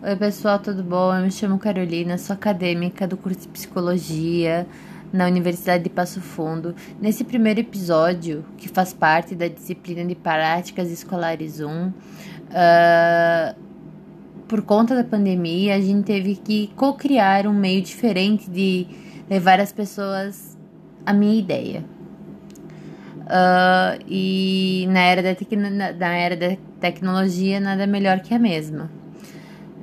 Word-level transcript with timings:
Oi, 0.00 0.14
pessoal, 0.14 0.60
tudo 0.60 0.80
bom? 0.84 1.12
Eu 1.12 1.24
me 1.24 1.30
chamo 1.30 1.58
Carolina, 1.58 2.16
sou 2.18 2.32
acadêmica 2.32 3.04
do 3.04 3.16
curso 3.16 3.40
de 3.40 3.48
Psicologia 3.48 4.64
na 5.12 5.26
Universidade 5.26 5.82
de 5.82 5.90
Passo 5.90 6.20
Fundo. 6.20 6.72
Nesse 7.00 7.24
primeiro 7.24 7.58
episódio, 7.58 8.44
que 8.56 8.68
faz 8.68 8.94
parte 8.94 9.34
da 9.34 9.48
disciplina 9.48 10.04
de 10.04 10.14
Práticas 10.14 10.88
Escolares 10.92 11.58
1, 11.58 11.88
uh, 11.88 11.92
por 14.46 14.62
conta 14.62 14.94
da 14.94 15.02
pandemia, 15.02 15.74
a 15.74 15.80
gente 15.80 16.04
teve 16.04 16.36
que 16.36 16.70
co-criar 16.76 17.48
um 17.48 17.52
meio 17.52 17.82
diferente 17.82 18.48
de 18.48 18.86
levar 19.28 19.58
as 19.58 19.72
pessoas 19.72 20.56
a 21.04 21.12
minha 21.12 21.40
ideia. 21.40 21.84
Uh, 23.22 24.00
e 24.06 24.86
na 24.90 25.00
era, 25.00 25.22
da 25.24 25.36
na 25.98 26.16
era 26.16 26.36
da 26.36 26.56
tecnologia, 26.78 27.58
nada 27.58 27.84
melhor 27.84 28.20
que 28.20 28.32
a 28.32 28.38
mesma. 28.38 28.96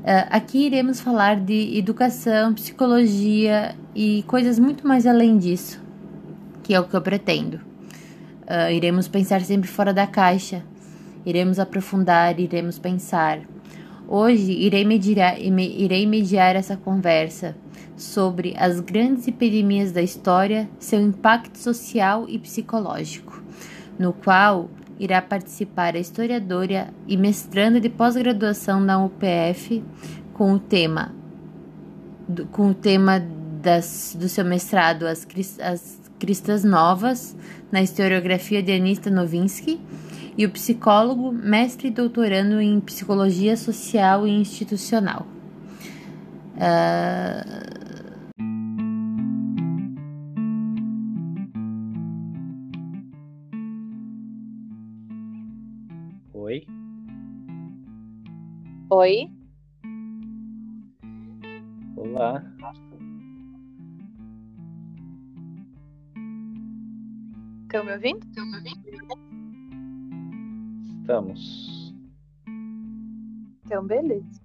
Uh, 0.05 0.21
aqui 0.29 0.67
iremos 0.67 1.01
falar 1.01 1.35
de 1.35 1.75
educação, 1.75 2.53
psicologia 2.53 3.75
e 3.95 4.21
coisas 4.27 4.59
muito 4.59 4.87
mais 4.87 5.07
além 5.07 5.35
disso, 5.39 5.83
que 6.61 6.75
é 6.75 6.79
o 6.79 6.83
que 6.83 6.95
eu 6.95 7.01
pretendo. 7.01 7.55
Uh, 8.43 8.69
iremos 8.71 9.07
pensar 9.07 9.41
sempre 9.41 9.67
fora 9.67 9.91
da 9.91 10.05
caixa, 10.05 10.61
iremos 11.25 11.57
aprofundar, 11.57 12.39
iremos 12.39 12.77
pensar. 12.77 13.39
Hoje 14.07 14.51
irei 14.51 14.85
mediar, 14.85 15.41
irei 15.41 16.05
mediar 16.05 16.55
essa 16.55 16.77
conversa 16.77 17.55
sobre 17.97 18.53
as 18.59 18.79
grandes 18.79 19.27
epidemias 19.27 19.91
da 19.91 20.03
história, 20.03 20.69
seu 20.77 21.01
impacto 21.01 21.57
social 21.57 22.25
e 22.29 22.37
psicológico, 22.37 23.43
no 23.97 24.13
qual 24.13 24.69
irá 24.99 25.21
participar 25.21 25.95
a 25.95 25.99
historiadora 25.99 26.93
e 27.07 27.17
mestranda 27.17 27.79
de 27.79 27.89
pós-graduação 27.89 28.85
da 28.85 28.97
UPF 28.97 29.83
com 30.33 30.53
o 30.53 30.59
tema 30.59 31.13
com 32.51 32.69
o 32.69 32.73
tema 32.73 33.19
das, 33.19 34.15
do 34.19 34.27
seu 34.27 34.43
mestrado 34.43 35.05
as, 35.05 35.27
as 35.61 35.99
Cristas 36.17 36.63
Novas 36.63 37.35
na 37.71 37.81
historiografia 37.81 38.63
de 38.63 38.71
Anista 38.71 39.09
Novinsky 39.09 39.79
e 40.37 40.45
o 40.45 40.49
psicólogo, 40.49 41.31
mestre 41.31 41.87
e 41.87 41.91
doutorando 41.91 42.59
em 42.59 42.79
psicologia 42.79 43.55
social 43.55 44.27
e 44.27 44.31
institucional. 44.31 45.25
Uh, 46.55 47.74
Oi. 58.91 59.31
Olá. 61.97 62.43
Estão 67.63 67.83
me 67.83 67.93
ouvindo? 67.93 68.23
Estão 68.27 68.45
me 68.45 68.57
ouvindo? 68.57 68.85
Estamos. 71.01 71.95
Então, 73.65 73.87
beleza. 73.87 74.41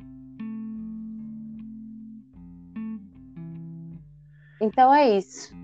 Então 4.63 4.95
é 4.95 5.19
isso. 5.19 5.55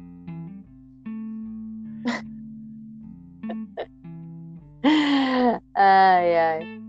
ai, 5.74 6.36
ai. 6.36 6.85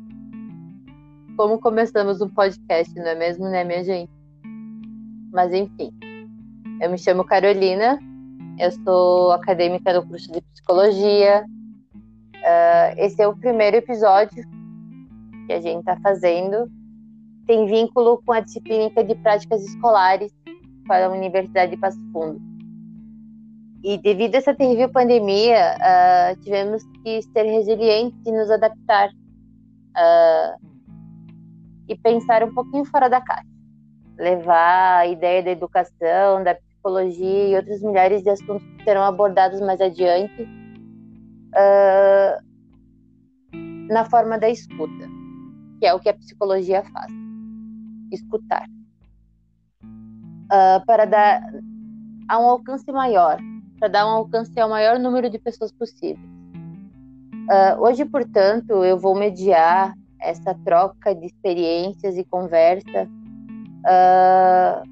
Como 1.38 1.60
começamos 1.60 2.20
um 2.20 2.28
podcast, 2.28 2.92
não 2.96 3.06
é 3.06 3.14
mesmo, 3.14 3.48
né, 3.48 3.64
minha 3.64 3.84
gente? 3.84 4.12
Mas 5.32 5.54
enfim. 5.54 5.92
Eu 6.82 6.90
me 6.90 6.98
chamo 6.98 7.24
Carolina, 7.24 8.00
eu 8.58 8.72
sou 8.84 9.32
acadêmica 9.32 9.94
do 9.94 10.08
curso 10.08 10.32
de 10.32 10.42
psicologia. 10.42 11.46
Uh, 12.38 12.94
esse 12.98 13.22
é 13.22 13.28
o 13.28 13.38
primeiro 13.38 13.78
episódio 13.78 14.44
que 15.46 15.54
a 15.54 15.62
gente 15.62 15.82
está 15.82 15.96
fazendo. 16.02 16.72
Tem 17.46 17.68
vínculo 17.68 18.20
com 18.26 18.34
a 18.34 18.40
disciplina 18.40 18.90
de 19.04 19.14
práticas 19.16 19.64
escolares 19.64 20.34
para 20.88 21.06
a 21.06 21.12
Universidade 21.12 21.72
de 21.72 21.78
Passo 21.78 22.00
Fundo. 22.12 22.42
E 23.84 24.00
devido 24.00 24.34
a 24.34 24.38
essa 24.40 24.56
terrível 24.56 24.90
pandemia, 24.90 25.76
uh, 25.78 26.42
tivemos 26.42 26.84
que 27.04 27.22
ser 27.22 27.44
resilientes 27.44 28.20
e 28.26 28.32
nos 28.32 28.50
adaptar 28.50 29.10
uh, 29.10 30.77
e 31.88 31.96
pensar 31.96 32.44
um 32.44 32.54
pouquinho 32.54 32.86
fora 32.86 33.10
da 33.10 33.22
caixa. 33.22 33.48
Levar 34.18 35.00
a 35.00 35.08
ideia 35.08 35.44
da 35.44 35.52
educação, 35.52 36.44
da 36.44 36.56
psicologia 36.56 37.48
e 37.50 37.56
outros 37.56 37.82
milhares 37.82 38.24
de 38.24 38.30
assuntos 38.30 38.66
que 38.78 38.84
serão 38.84 39.04
abordados 39.04 39.60
mais 39.62 39.80
adiante 39.80 40.44
uh, 41.54 42.48
na 43.90 44.06
forma 44.06 44.38
da 44.38 44.50
escuta, 44.50 45.08
que 45.80 45.86
é 45.86 45.94
o 45.94 46.00
que 46.00 46.10
a 46.10 46.14
psicologia 46.14 46.84
faz 46.92 47.12
escutar. 48.12 48.66
Uh, 49.84 50.86
para 50.86 51.06
dar 51.06 51.42
a 52.30 52.40
um 52.40 52.50
alcance 52.50 52.90
maior, 52.92 53.38
para 53.80 53.90
dar 53.90 54.06
um 54.06 54.12
alcance 54.12 54.58
ao 54.60 54.70
maior 54.70 54.98
número 54.98 55.30
de 55.30 55.38
pessoas 55.38 55.72
possível. 55.72 56.24
Uh, 57.50 57.82
hoje, 57.82 58.04
portanto, 58.06 58.84
eu 58.84 58.98
vou 58.98 59.16
mediar 59.16 59.94
essa 60.20 60.54
troca 60.66 61.14
de 61.14 61.26
experiências 61.28 62.18
e 62.18 62.24
conversa 62.24 63.08
uh, 63.86 64.88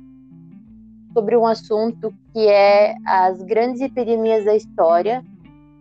sobre 1.13 1.37
um 1.37 1.45
assunto 1.45 2.13
que 2.33 2.47
é 2.47 2.95
as 3.05 3.41
grandes 3.43 3.81
epidemias 3.81 4.45
da 4.45 4.55
história, 4.55 5.23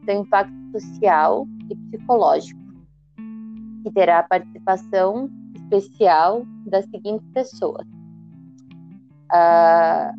seu 0.04 0.20
impacto 0.20 0.52
social 0.72 1.46
e 1.70 1.76
psicológico, 1.76 2.60
que 3.82 3.90
terá 3.92 4.20
a 4.20 4.22
participação 4.22 5.28
especial 5.54 6.44
das 6.66 6.84
seguintes 6.86 7.26
pessoas. 7.32 7.86
Uh, 9.32 10.14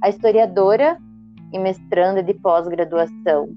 a 0.00 0.08
historiadora 0.08 0.98
e 1.52 1.58
mestranda 1.58 2.22
de 2.22 2.34
pós-graduação 2.34 3.48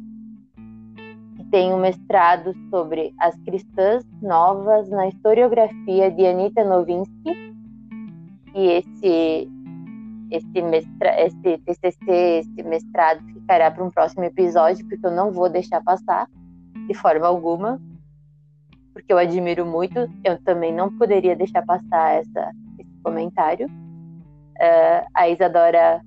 tem 1.52 1.74
um 1.74 1.80
mestrado 1.80 2.56
sobre 2.70 3.14
as 3.20 3.36
cristãs 3.44 4.06
novas 4.22 4.90
na 4.90 5.10
historiografia 5.10 6.10
de 6.10 6.26
Anita 6.26 6.64
Novinsky. 6.64 7.54
E 8.56 8.68
esse 8.68 9.52
esse, 10.32 10.62
mestra, 10.62 11.22
esse 11.22 11.58
TCC, 11.58 12.40
esse 12.40 12.64
mestrado 12.64 13.22
ficará 13.34 13.70
para 13.70 13.84
um 13.84 13.92
próximo 13.92 14.24
episódio, 14.24 14.88
porque 14.88 15.06
eu 15.06 15.12
não 15.12 15.30
vou 15.30 15.50
deixar 15.50 15.84
passar 15.84 16.26
de 16.88 16.94
forma 16.94 17.28
alguma, 17.28 17.82
porque 18.94 19.12
eu 19.12 19.18
admiro 19.18 19.66
muito. 19.66 20.10
Eu 20.24 20.42
também 20.44 20.74
não 20.74 20.90
poderia 20.98 21.36
deixar 21.36 21.64
passar 21.64 22.22
essa, 22.22 22.52
esse 22.80 22.98
comentário. 23.04 23.68
Uh, 23.68 25.06
a 25.14 25.28
Isadora 25.28 26.02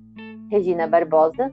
Regina 0.49 0.87
Barbosa, 0.87 1.51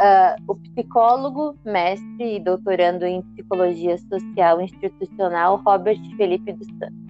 uh, 0.00 0.42
o 0.48 0.56
psicólogo, 0.56 1.54
mestre 1.64 2.36
e 2.36 2.40
doutorando 2.40 3.04
em 3.04 3.22
psicologia 3.34 3.98
social 3.98 4.60
institucional 4.60 5.62
Robert 5.64 6.00
Felipe 6.16 6.52
dos 6.54 6.66
Santos. 6.66 7.00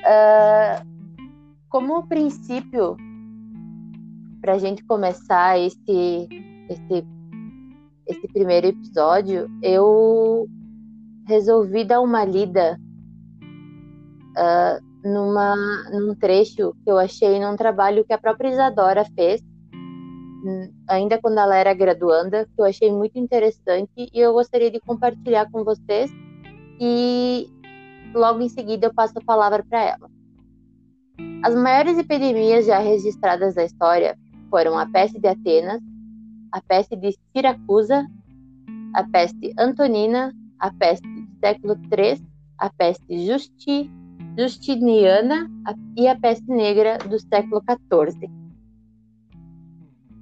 Uh, 0.00 0.86
como 1.68 2.06
princípio, 2.06 2.96
para 4.40 4.54
a 4.54 4.58
gente 4.58 4.84
começar 4.84 5.58
esse, 5.58 6.28
esse, 6.68 7.06
esse 8.06 8.28
primeiro 8.28 8.68
episódio, 8.68 9.50
eu 9.62 10.46
resolvi 11.26 11.84
dar 11.84 12.00
uma 12.00 12.24
lida 12.24 12.78
uh, 14.36 15.08
numa, 15.08 15.56
num 15.90 16.14
trecho 16.14 16.74
que 16.84 16.90
eu 16.90 16.98
achei 16.98 17.40
num 17.40 17.56
trabalho 17.56 18.04
que 18.04 18.12
a 18.12 18.18
própria 18.18 18.50
Isadora 18.50 19.04
fez 19.16 19.42
ainda 20.88 21.18
quando 21.20 21.38
ela 21.38 21.56
era 21.56 21.74
graduanda, 21.74 22.46
que 22.46 22.60
eu 22.60 22.64
achei 22.64 22.90
muito 22.90 23.18
interessante 23.18 23.90
e 23.96 24.18
eu 24.18 24.32
gostaria 24.32 24.70
de 24.70 24.80
compartilhar 24.80 25.50
com 25.50 25.64
vocês. 25.64 26.10
E 26.80 27.48
logo 28.14 28.40
em 28.40 28.48
seguida 28.48 28.86
eu 28.86 28.94
passo 28.94 29.18
a 29.18 29.24
palavra 29.24 29.64
para 29.68 29.82
ela. 29.82 30.10
As 31.42 31.54
maiores 31.54 31.98
epidemias 31.98 32.66
já 32.66 32.78
registradas 32.78 33.54
da 33.54 33.64
história 33.64 34.18
foram 34.50 34.78
a 34.78 34.86
peste 34.86 35.20
de 35.20 35.28
Atenas, 35.28 35.80
a 36.52 36.60
peste 36.60 36.96
de 36.96 37.16
Siracusa, 37.32 38.06
a 38.94 39.04
peste 39.04 39.52
antonina, 39.58 40.32
a 40.58 40.72
peste 40.72 41.06
do 41.06 41.28
século 41.40 41.76
III, 41.90 42.24
a 42.58 42.70
peste 42.70 43.26
Justi, 43.26 43.90
Justiniana 44.38 45.50
e 45.96 46.08
a 46.08 46.18
peste 46.18 46.46
negra 46.48 46.98
do 46.98 47.18
século 47.18 47.62
XIV. 47.62 48.43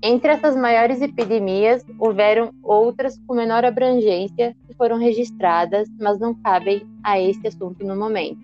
Entre 0.04 0.32
essas 0.32 0.56
maiores 0.56 1.00
epidemias, 1.00 1.86
houveram 1.96 2.52
outras 2.60 3.16
com 3.24 3.36
menor 3.36 3.64
abrangência 3.64 4.56
que 4.66 4.74
foram 4.74 4.98
registradas, 4.98 5.88
mas 6.00 6.18
não 6.18 6.34
cabem 6.34 6.84
a 7.04 7.20
este 7.20 7.46
assunto 7.46 7.86
no 7.86 7.94
momento. 7.94 8.40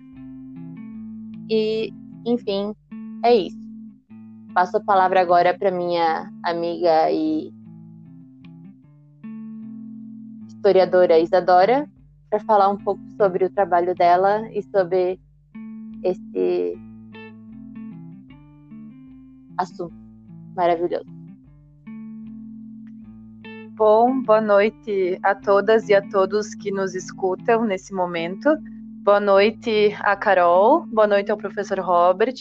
E, 1.49 1.93
enfim, 2.25 2.73
é 3.25 3.35
isso. 3.35 3.59
Passo 4.53 4.77
a 4.77 4.79
palavra 4.79 5.19
agora 5.19 5.57
para 5.57 5.69
minha 5.69 6.31
amiga 6.43 7.11
e 7.11 7.51
historiadora 10.47 11.19
Isadora, 11.19 11.89
para 12.29 12.39
falar 12.39 12.69
um 12.69 12.77
pouco 12.77 13.01
sobre 13.17 13.43
o 13.43 13.49
trabalho 13.49 13.93
dela 13.95 14.49
e 14.53 14.63
sobre 14.63 15.19
esse 16.03 16.77
assunto 19.57 19.93
maravilhoso. 20.55 21.18
Bom, 23.79 24.21
boa 24.23 24.41
noite 24.41 25.17
a 25.23 25.33
todas 25.33 25.87
e 25.87 25.95
a 25.95 26.01
todos 26.01 26.53
que 26.53 26.69
nos 26.69 26.93
escutam 26.95 27.63
nesse 27.63 27.93
momento. 27.93 28.49
Boa 29.05 29.21
noite 29.21 29.95
a 30.01 30.17
Carol, 30.17 30.85
boa 30.87 31.07
noite 31.07 31.31
ao 31.31 31.37
professor 31.37 31.79
Robert. 31.79 32.35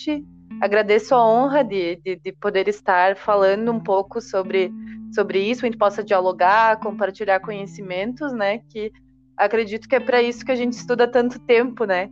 Agradeço 0.60 1.14
a 1.14 1.24
honra 1.24 1.62
de, 1.62 1.94
de, 2.04 2.16
de 2.16 2.32
poder 2.32 2.66
estar 2.66 3.14
falando 3.14 3.70
um 3.70 3.78
pouco 3.78 4.20
sobre, 4.20 4.72
sobre 5.14 5.38
isso, 5.40 5.64
a 5.64 5.68
gente 5.68 5.78
possa 5.78 6.02
dialogar, 6.02 6.80
compartilhar 6.80 7.38
conhecimentos, 7.38 8.32
né? 8.32 8.58
Que 8.68 8.92
acredito 9.36 9.88
que 9.88 9.94
é 9.94 10.00
para 10.00 10.20
isso 10.20 10.44
que 10.44 10.50
a 10.50 10.56
gente 10.56 10.72
estuda 10.72 11.06
tanto 11.06 11.38
tempo, 11.38 11.84
né? 11.84 12.10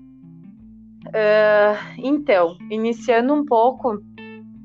Uh, 1.09 1.99
então, 1.99 2.57
iniciando 2.71 3.35
um 3.35 3.45
pouco 3.45 4.01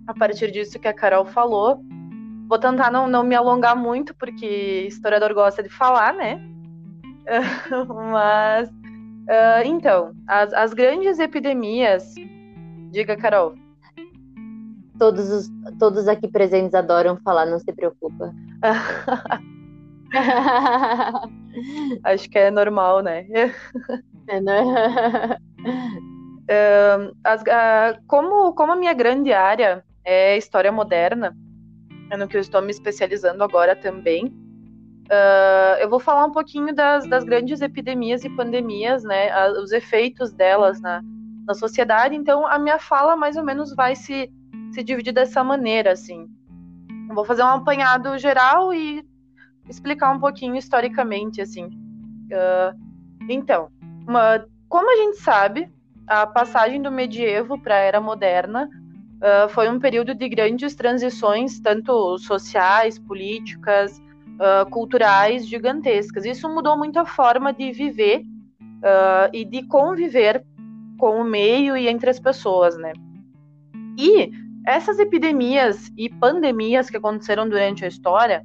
a 0.06 0.14
partir 0.14 0.52
disso 0.52 0.78
que 0.78 0.88
a 0.88 0.94
Carol 0.94 1.26
falou, 1.26 1.84
Vou 2.52 2.60
tentar 2.60 2.92
não, 2.92 3.08
não 3.08 3.24
me 3.24 3.34
alongar 3.34 3.78
muito, 3.78 4.14
porque 4.14 4.86
historiador 4.86 5.34
gosta 5.34 5.64
de 5.64 5.70
falar, 5.70 6.14
né? 6.14 6.38
Mas, 8.12 8.68
uh, 8.68 9.64
então, 9.64 10.12
as, 10.28 10.52
as 10.52 10.74
grandes 10.74 11.18
epidemias. 11.18 12.14
Diga, 12.92 13.16
Carol. 13.16 13.56
Todos, 15.00 15.32
os, 15.32 15.50
todos 15.80 16.10
aqui 16.10 16.28
presentes 16.28 16.74
adoram 16.74 17.16
falar, 17.24 17.46
não 17.46 17.58
se 17.58 17.72
preocupa. 17.72 18.34
Acho 22.04 22.30
que 22.30 22.38
é 22.38 22.52
normal, 22.52 23.02
né? 23.02 23.26
É, 24.28 24.42
né? 24.42 24.62
uh, 26.52 27.16
as, 27.24 27.42
uh, 27.44 27.98
como, 28.08 28.54
como 28.56 28.74
a 28.74 28.76
minha 28.76 28.94
grande 28.94 29.32
área 29.32 29.86
é 30.04 30.36
história 30.36 30.70
moderna, 30.70 31.34
é 32.12 32.18
no 32.18 32.28
que 32.28 32.36
eu 32.36 32.42
estou 32.42 32.62
me 32.62 32.72
especializando 32.72 33.42
agora 33.42 33.74
também. 33.74 34.26
Uh, 34.26 35.80
eu 35.80 35.90
vou 35.90 36.00
falar 36.00 36.26
um 36.26 36.32
pouquinho 36.32 36.76
das, 36.76 37.08
das, 37.08 37.24
grandes 37.24 37.62
epidemias 37.62 38.24
e 38.24 38.30
pandemias, 38.30 39.04
né, 39.04 39.30
os 39.52 39.72
efeitos 39.72 40.32
delas 40.32 40.80
na, 40.82 41.02
na 41.48 41.54
sociedade. 41.54 42.16
Então, 42.16 42.46
a 42.46 42.60
minha 42.60 42.78
fala 42.80 43.16
mais 43.16 43.38
ou 43.38 43.44
menos 43.44 43.74
vai 43.74 43.96
se, 43.96 44.30
se 44.74 44.84
dividir 44.84 45.14
dessa 45.14 45.44
maneira, 45.44 45.94
assim. 45.94 46.28
Eu 47.10 47.16
vou 47.16 47.26
fazer 47.26 47.44
um 47.44 47.48
apanhado 47.48 48.18
geral 48.18 48.74
e 48.74 49.06
explicar 49.70 50.12
um 50.12 50.20
pouquinho 50.20 50.56
historicamente, 50.56 51.42
assim. 51.42 51.66
Uh, 51.66 52.78
então, 53.30 53.70
uma, 54.06 54.46
como 54.68 54.92
a 54.92 54.98
gente 54.98 55.18
sabe, 55.18 55.72
a 56.08 56.28
passagem 56.28 56.82
do 56.82 56.92
medievo 56.92 57.58
para 57.62 57.76
a 57.76 57.80
era 57.80 58.02
moderna 58.02 58.70
uh, 59.22 59.48
foi 59.50 59.70
um 59.70 59.80
período 59.80 60.14
de 60.14 60.28
grandes 60.28 60.76
transições, 60.76 61.60
tanto 61.60 62.18
sociais, 62.18 62.98
políticas, 62.98 64.00
uh, 64.00 64.70
culturais, 64.70 65.48
gigantescas. 65.48 66.26
Isso 66.26 66.50
mudou 66.50 66.78
muito 66.78 66.98
a 66.98 67.06
forma 67.06 67.54
de 67.54 67.72
viver 67.72 68.22
uh, 68.22 69.30
e 69.32 69.46
de 69.46 69.64
conviver 69.68 70.44
com 70.98 71.22
o 71.22 71.24
meio 71.24 71.78
e 71.78 71.88
entre 71.88 72.10
as 72.10 72.20
pessoas, 72.20 72.78
né? 72.78 72.94
E 73.98 74.32
essas 74.66 75.00
epidemias 75.00 75.92
e 75.98 76.10
pandemias 76.10 76.90
que 76.90 76.98
aconteceram 76.98 77.50
durante 77.50 77.84
a 77.84 77.88
história, 77.88 78.44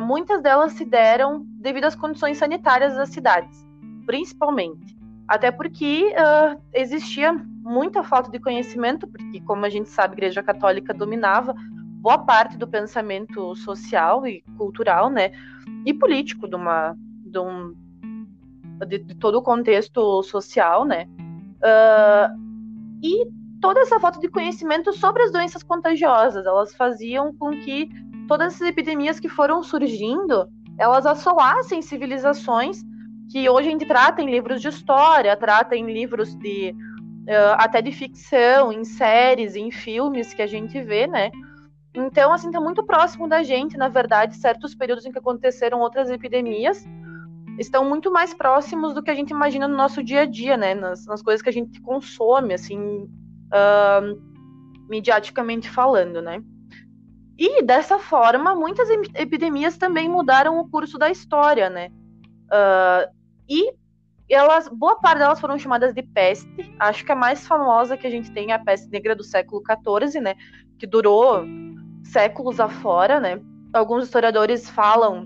muitas 0.00 0.42
delas 0.42 0.72
se 0.72 0.84
deram 0.84 1.44
devido 1.60 1.84
às 1.84 1.94
condições 1.94 2.38
sanitárias 2.38 2.96
das 2.96 3.10
cidades, 3.10 3.64
principalmente. 4.04 4.96
Até 5.32 5.50
porque 5.50 6.12
uh, 6.12 6.60
existia 6.74 7.32
muita 7.32 8.04
falta 8.04 8.30
de 8.30 8.38
conhecimento, 8.38 9.06
porque, 9.06 9.40
como 9.40 9.64
a 9.64 9.70
gente 9.70 9.88
sabe, 9.88 10.12
a 10.12 10.16
Igreja 10.18 10.42
Católica 10.42 10.92
dominava 10.92 11.54
boa 12.02 12.18
parte 12.18 12.58
do 12.58 12.68
pensamento 12.68 13.56
social 13.56 14.26
e 14.26 14.42
cultural, 14.58 15.08
né, 15.08 15.32
e 15.86 15.94
político 15.94 16.46
de 16.46 16.54
uma, 16.54 16.94
de, 17.24 17.38
um, 17.38 17.74
de, 18.86 18.98
de 18.98 19.14
todo 19.14 19.36
o 19.36 19.42
contexto 19.42 20.22
social, 20.22 20.84
né, 20.84 21.08
uh, 21.64 22.38
e 23.02 23.26
toda 23.58 23.80
essa 23.80 23.98
falta 23.98 24.20
de 24.20 24.28
conhecimento 24.28 24.92
sobre 24.92 25.22
as 25.22 25.32
doenças 25.32 25.62
contagiosas, 25.62 26.44
elas 26.44 26.74
faziam 26.74 27.34
com 27.36 27.52
que 27.52 27.88
todas 28.28 28.52
essas 28.52 28.68
epidemias 28.68 29.18
que 29.18 29.30
foram 29.30 29.62
surgindo, 29.62 30.46
elas 30.78 31.06
assolassem 31.06 31.80
civilizações 31.80 32.84
que 33.32 33.48
hoje 33.48 33.68
a 33.68 33.70
gente 33.70 33.86
trata 33.86 34.20
em 34.20 34.30
livros 34.30 34.60
de 34.60 34.68
história, 34.68 35.34
trata 35.34 35.74
em 35.74 35.90
livros 35.90 36.34
de 36.34 36.76
uh, 37.22 37.54
até 37.56 37.80
de 37.80 37.90
ficção, 37.90 38.70
em 38.70 38.84
séries, 38.84 39.56
em 39.56 39.70
filmes 39.70 40.34
que 40.34 40.42
a 40.42 40.46
gente 40.46 40.78
vê, 40.82 41.06
né? 41.06 41.30
Então, 41.94 42.30
assim, 42.30 42.50
tá 42.50 42.60
muito 42.60 42.84
próximo 42.84 43.26
da 43.26 43.42
gente, 43.42 43.78
na 43.78 43.88
verdade, 43.88 44.36
certos 44.36 44.74
períodos 44.74 45.06
em 45.06 45.12
que 45.12 45.18
aconteceram 45.18 45.80
outras 45.80 46.10
epidemias 46.10 46.86
estão 47.58 47.88
muito 47.88 48.12
mais 48.12 48.34
próximos 48.34 48.92
do 48.92 49.02
que 49.02 49.10
a 49.10 49.14
gente 49.14 49.30
imagina 49.30 49.66
no 49.66 49.76
nosso 49.76 50.02
dia 50.02 50.20
a 50.20 50.26
dia, 50.26 50.58
né? 50.58 50.74
Nas, 50.74 51.06
nas 51.06 51.22
coisas 51.22 51.40
que 51.40 51.48
a 51.48 51.52
gente 51.52 51.80
consome, 51.80 52.52
assim, 52.52 52.78
uh, 52.78 54.22
mediaticamente 54.90 55.70
falando, 55.70 56.20
né? 56.20 56.42
E 57.38 57.62
dessa 57.62 57.98
forma, 57.98 58.54
muitas 58.54 58.90
epidemias 59.14 59.78
também 59.78 60.06
mudaram 60.06 60.58
o 60.58 60.68
curso 60.68 60.98
da 60.98 61.10
história, 61.10 61.70
né? 61.70 61.88
Uh, 62.52 63.21
e 63.48 63.72
elas, 64.28 64.68
boa 64.68 64.98
parte 64.98 65.18
delas 65.18 65.40
foram 65.40 65.58
chamadas 65.58 65.92
de 65.94 66.02
peste. 66.02 66.74
Acho 66.78 67.04
que 67.04 67.12
a 67.12 67.16
mais 67.16 67.46
famosa 67.46 67.96
que 67.96 68.06
a 68.06 68.10
gente 68.10 68.30
tem 68.32 68.50
é 68.50 68.54
a 68.54 68.58
peste 68.58 68.88
negra 68.88 69.14
do 69.14 69.22
século 69.22 69.62
XIV, 69.62 70.20
né? 70.20 70.34
Que 70.78 70.86
durou 70.86 71.44
séculos 72.04 72.58
afora, 72.60 73.20
né? 73.20 73.40
Alguns 73.72 74.04
historiadores 74.04 74.68
falam 74.70 75.24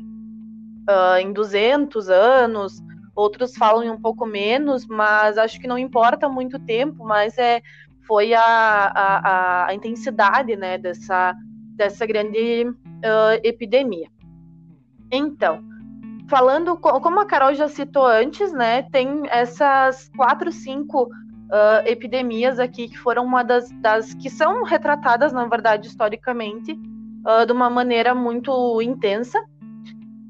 uh, 0.89 1.19
em 1.21 1.33
200 1.33 2.09
anos, 2.09 2.83
outros 3.15 3.57
falam 3.57 3.83
em 3.83 3.91
um 3.91 4.01
pouco 4.01 4.27
menos, 4.27 4.87
mas 4.87 5.39
acho 5.39 5.61
que 5.61 5.67
não 5.67 5.79
importa 5.79 6.29
muito 6.29 6.59
tempo, 6.59 7.05
mas 7.05 7.39
é 7.39 7.63
foi 8.07 8.33
a, 8.35 8.43
a, 8.45 9.67
a 9.67 9.75
intensidade, 9.75 10.55
né, 10.55 10.79
dessa, 10.79 11.35
dessa 11.75 12.07
grande 12.07 12.65
uh, 12.69 13.41
epidemia. 13.43 14.09
Então, 15.11 15.61
falando, 16.29 16.77
como 16.77 17.21
a 17.21 17.27
Carol 17.27 17.55
já 17.55 17.69
citou 17.69 18.07
antes, 18.07 18.53
né, 18.53 18.83
tem 18.83 19.23
essas 19.31 20.11
quatro, 20.17 20.51
cinco 20.51 21.05
uh, 21.05 21.87
epidemias 21.87 22.59
aqui 22.59 22.89
que 22.89 22.99
foram 22.99 23.25
uma 23.25 23.43
das, 23.43 23.71
das, 23.81 24.15
que 24.15 24.29
são 24.29 24.65
retratadas, 24.65 25.33
na 25.33 25.47
verdade, 25.47 25.87
historicamente, 25.87 26.73
uh, 26.73 27.47
de 27.47 27.53
uma 27.53 27.71
maneira 27.71 28.15
muito 28.15 28.81
intensa. 28.83 29.43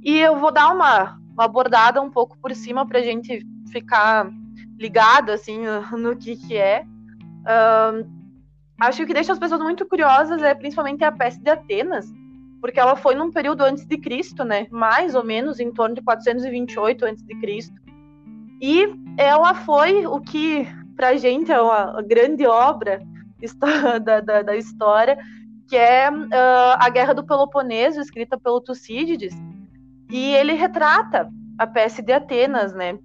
E 0.03 0.19
eu 0.19 0.39
vou 0.39 0.53
dar 0.53 0.73
uma, 0.73 1.19
uma 1.33 1.45
abordada 1.45 2.01
um 2.01 2.11
pouco 2.11 2.39
por 2.39 2.55
cima 2.55 2.87
para 2.87 2.99
a 2.99 3.03
gente 3.03 3.45
ficar 3.71 4.31
ligado 4.79 5.31
assim 5.31 5.63
no 5.93 6.17
que, 6.17 6.37
que 6.37 6.57
é. 6.57 6.85
Uh, 7.43 8.07
acho 8.81 9.07
que 9.07 9.15
deixa 9.15 9.33
as 9.33 9.39
pessoas 9.39 9.61
muito 9.61 9.87
curiosas 9.87 10.43
é 10.43 10.55
principalmente 10.55 11.03
a 11.03 11.11
peste 11.11 11.43
de 11.43 11.51
Atenas, 11.51 12.07
porque 12.67 12.81
ela 12.81 12.97
foi 12.97 13.15
num 13.15 13.31
período 13.31 13.63
antes 13.63 13.87
de 13.87 13.97
Cristo, 13.97 14.45
né? 14.45 14.67
Mais 14.73 15.15
ou 15.15 15.23
menos 15.23 15.61
em 15.61 15.71
torno 15.71 15.95
de 15.95 16.03
428 16.03 17.05
antes 17.05 17.23
de 17.23 17.39
Cristo. 17.39 17.81
E 18.61 18.93
ela 19.17 19.55
foi 19.55 20.05
o 20.05 20.21
que 20.21 20.67
para 20.97 21.11
a 21.11 21.17
gente 21.17 21.53
é 21.53 21.61
uma 21.61 22.03
grande 22.03 22.45
obra 22.45 23.01
da, 24.03 24.19
da, 24.19 24.43
da 24.43 24.57
história, 24.57 25.17
que 25.69 25.77
é 25.77 26.11
uh, 26.11 26.77
a 26.81 26.89
Guerra 26.89 27.15
do 27.15 27.25
Peloponeso, 27.25 28.01
escrita 28.01 28.37
pelo 28.37 28.61
Tucídides, 28.61 29.33
e 30.11 30.35
ele 30.35 30.55
retrata 30.55 31.31
a 31.57 31.69
peste 31.69 32.03
de 32.03 32.13
Atenas, 32.13 32.75
né? 32.75 32.99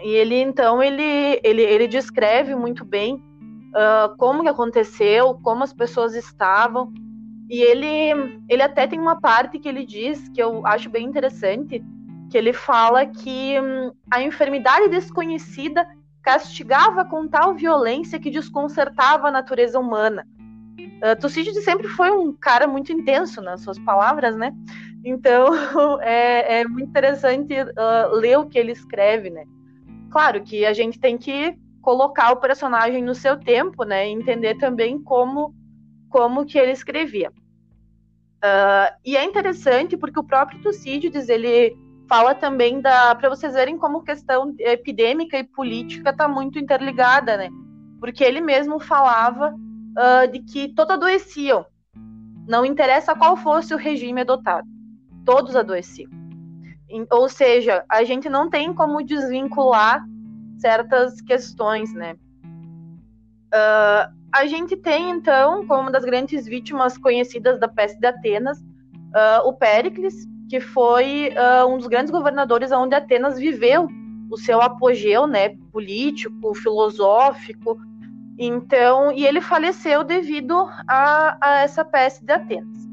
E 0.00 0.10
ele 0.10 0.36
então 0.36 0.80
ele 0.80 1.40
ele, 1.42 1.62
ele 1.62 1.88
descreve 1.88 2.54
muito 2.54 2.84
bem 2.84 3.16
uh, 3.16 4.16
como 4.16 4.44
que 4.44 4.48
aconteceu, 4.48 5.34
como 5.42 5.64
as 5.64 5.72
pessoas 5.72 6.14
estavam 6.14 6.94
e 7.48 7.60
ele, 7.60 8.40
ele 8.48 8.62
até 8.62 8.86
tem 8.86 8.98
uma 8.98 9.20
parte 9.20 9.58
que 9.58 9.68
ele 9.68 9.84
diz, 9.86 10.28
que 10.30 10.42
eu 10.42 10.66
acho 10.66 10.90
bem 10.90 11.06
interessante, 11.06 11.82
que 12.30 12.36
ele 12.36 12.52
fala 12.52 13.06
que 13.06 13.58
hum, 13.60 13.92
a 14.10 14.20
enfermidade 14.20 14.88
desconhecida 14.88 15.86
castigava 16.22 17.04
com 17.04 17.28
tal 17.28 17.54
violência 17.54 18.18
que 18.18 18.30
desconcertava 18.30 19.28
a 19.28 19.30
natureza 19.30 19.78
humana. 19.78 20.26
Uh, 20.76 21.20
Tucídides 21.20 21.62
sempre 21.62 21.86
foi 21.86 22.10
um 22.10 22.32
cara 22.32 22.66
muito 22.66 22.92
intenso 22.92 23.40
nas 23.40 23.60
suas 23.60 23.78
palavras, 23.78 24.36
né? 24.36 24.52
Então 25.04 25.50
é, 26.02 26.60
é 26.60 26.64
muito 26.66 26.88
interessante 26.88 27.54
uh, 27.54 28.14
ler 28.16 28.38
o 28.38 28.46
que 28.46 28.58
ele 28.58 28.72
escreve, 28.72 29.30
né? 29.30 29.44
Claro 30.10 30.42
que 30.42 30.66
a 30.66 30.72
gente 30.72 30.98
tem 30.98 31.16
que 31.16 31.56
colocar 31.80 32.32
o 32.32 32.36
personagem 32.38 33.04
no 33.04 33.14
seu 33.14 33.38
tempo, 33.38 33.84
né? 33.84 34.08
E 34.08 34.12
entender 34.12 34.56
também 34.56 35.00
como 35.00 35.54
como 36.08 36.44
que 36.44 36.58
ele 36.58 36.72
escrevia. 36.72 37.30
Uh, 38.36 38.94
e 39.04 39.16
é 39.16 39.24
interessante 39.24 39.96
porque 39.96 40.20
o 40.20 40.24
próprio 40.24 40.60
Tucídides 40.60 41.28
ele 41.28 41.76
fala 42.08 42.34
também 42.34 42.80
da 42.80 43.14
para 43.14 43.28
vocês 43.28 43.54
verem 43.54 43.76
como 43.78 44.02
questão 44.02 44.54
epidêmica 44.58 45.38
e 45.38 45.44
política 45.44 46.10
está 46.10 46.28
muito 46.28 46.58
interligada, 46.58 47.36
né? 47.36 47.48
Porque 47.98 48.22
ele 48.22 48.40
mesmo 48.40 48.78
falava 48.78 49.54
uh, 49.54 50.30
de 50.30 50.40
que 50.40 50.68
todos 50.74 50.94
adoeciam, 50.94 51.66
não 52.46 52.64
interessa 52.64 53.16
qual 53.16 53.36
fosse 53.36 53.74
o 53.74 53.78
regime 53.78 54.20
adotado, 54.20 54.68
todos 55.24 55.56
adoeciam. 55.56 56.10
Ou 57.10 57.28
seja, 57.28 57.84
a 57.88 58.04
gente 58.04 58.28
não 58.28 58.48
tem 58.48 58.72
como 58.72 59.02
desvincular 59.02 60.04
certas 60.58 61.20
questões, 61.20 61.92
né? 61.92 62.14
Uh, 63.52 64.15
a 64.36 64.46
gente 64.46 64.76
tem, 64.76 65.10
então, 65.10 65.66
como 65.66 65.80
uma 65.80 65.90
das 65.90 66.04
grandes 66.04 66.46
vítimas 66.46 66.98
conhecidas 66.98 67.58
da 67.58 67.66
peste 67.66 67.98
de 67.98 68.06
Atenas, 68.06 68.58
uh, 68.58 69.46
o 69.46 69.52
Péricles, 69.52 70.26
que 70.48 70.60
foi 70.60 71.30
uh, 71.30 71.66
um 71.66 71.78
dos 71.78 71.86
grandes 71.86 72.10
governadores 72.10 72.70
onde 72.70 72.94
Atenas 72.94 73.38
viveu 73.38 73.88
o 74.30 74.36
seu 74.36 74.60
apogeu, 74.60 75.26
né, 75.26 75.56
político, 75.72 76.54
filosófico. 76.54 77.78
Então, 78.38 79.10
e 79.10 79.26
ele 79.26 79.40
faleceu 79.40 80.04
devido 80.04 80.68
a, 80.86 81.38
a 81.40 81.60
essa 81.60 81.84
peste 81.84 82.24
de 82.24 82.32
Atenas. 82.32 82.86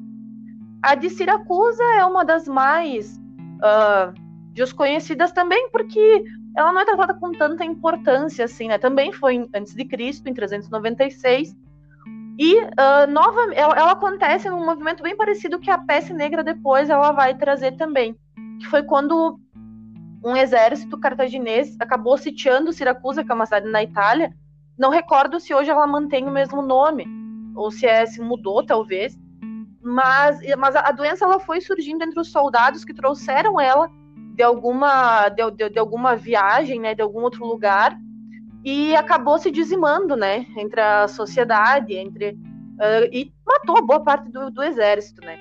A 0.82 0.96
de 0.96 1.10
Siracusa 1.10 1.84
é 1.98 2.06
uma 2.06 2.24
das 2.24 2.48
mais 2.48 3.18
uh, 3.58 4.23
desconhecidas 4.54 5.32
também, 5.32 5.70
porque 5.72 6.24
ela 6.56 6.72
não 6.72 6.82
é 6.82 6.86
tratada 6.86 7.14
com 7.16 7.32
tanta 7.32 7.66
importância 7.66 8.46
assim, 8.46 8.68
né? 8.68 8.78
Também 8.78 9.12
foi 9.12 9.50
antes 9.54 9.74
de 9.74 9.84
Cristo, 9.84 10.30
em 10.30 10.34
396. 10.34 11.56
E 12.38 12.60
uh, 12.60 13.08
nova, 13.10 13.54
ela, 13.54 13.76
ela, 13.76 13.92
acontece 13.92 14.50
num 14.50 14.66
movimento 14.66 15.04
bem 15.04 15.16
parecido 15.16 15.60
que 15.60 15.70
a 15.70 15.78
peste 15.78 16.14
negra 16.14 16.44
depois 16.44 16.90
ela 16.90 17.12
vai 17.12 17.36
trazer 17.36 17.74
também, 17.74 18.16
que 18.60 18.68
foi 18.68 18.84
quando 18.84 19.40
um 20.24 20.36
exército 20.36 21.00
cartaginês 21.00 21.76
acabou 21.80 22.18
sitiando 22.18 22.72
Siracusa, 22.72 23.24
que 23.24 23.32
é 23.32 23.36
uma 23.36 23.46
cidade 23.46 23.70
na 23.70 23.84
Itália. 23.84 24.34
Não 24.78 24.90
recordo 24.90 25.40
se 25.40 25.54
hoje 25.54 25.70
ela 25.70 25.86
mantém 25.86 26.26
o 26.26 26.32
mesmo 26.32 26.62
nome 26.62 27.06
ou 27.56 27.70
se 27.70 27.86
é 27.86 28.06
se 28.06 28.20
mudou 28.20 28.66
talvez, 28.66 29.16
mas 29.82 30.40
mas 30.58 30.76
a 30.76 30.92
doença 30.92 31.26
ela 31.26 31.40
foi 31.40 31.62
surgindo 31.62 32.04
entre 32.04 32.20
os 32.20 32.32
soldados 32.32 32.84
que 32.84 32.94
trouxeram 32.94 33.60
ela 33.60 33.92
de 34.34 34.44
alguma 34.44 35.30
de, 35.30 35.50
de, 35.52 35.70
de 35.70 35.80
alguma 35.80 36.16
viagem, 36.16 36.80
né, 36.80 36.96
de 36.96 37.02
algum 37.02 37.22
outro 37.22 37.46
lugar 37.46 37.98
e 38.64 38.96
acabou 38.96 39.38
se 39.38 39.52
dizimando, 39.52 40.16
né, 40.16 40.46
entre 40.58 40.80
a 40.80 41.08
sociedade, 41.08 41.94
entre 41.96 42.32
uh, 42.32 43.10
e 43.12 43.32
matou 43.46 43.86
boa 43.86 44.02
parte 44.02 44.32
do, 44.32 44.50
do 44.50 44.64
exército, 44.64 45.22
né. 45.26 45.38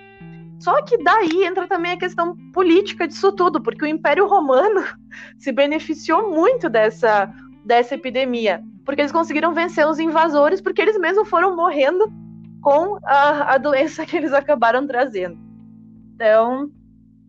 Só 0.58 0.80
que 0.82 1.02
daí 1.02 1.44
entra 1.44 1.66
também 1.66 1.92
a 1.92 1.98
questão 1.98 2.36
política 2.52 3.08
disso 3.08 3.32
tudo, 3.32 3.60
porque 3.60 3.84
o 3.84 3.88
Império 3.88 4.26
Romano 4.26 4.84
se 5.38 5.52
beneficiou 5.52 6.30
muito 6.30 6.68
dessa 6.68 7.32
dessa 7.64 7.94
epidemia, 7.94 8.60
porque 8.84 9.00
eles 9.00 9.12
conseguiram 9.12 9.54
vencer 9.54 9.86
os 9.86 10.00
invasores, 10.00 10.60
porque 10.60 10.82
eles 10.82 10.98
mesmos 10.98 11.28
foram 11.28 11.54
morrendo 11.54 12.12
com 12.60 12.98
a, 13.04 13.54
a 13.54 13.58
doença 13.58 14.04
que 14.04 14.16
eles 14.16 14.32
acabaram 14.34 14.84
trazendo. 14.84 15.38
Então, 16.14 16.70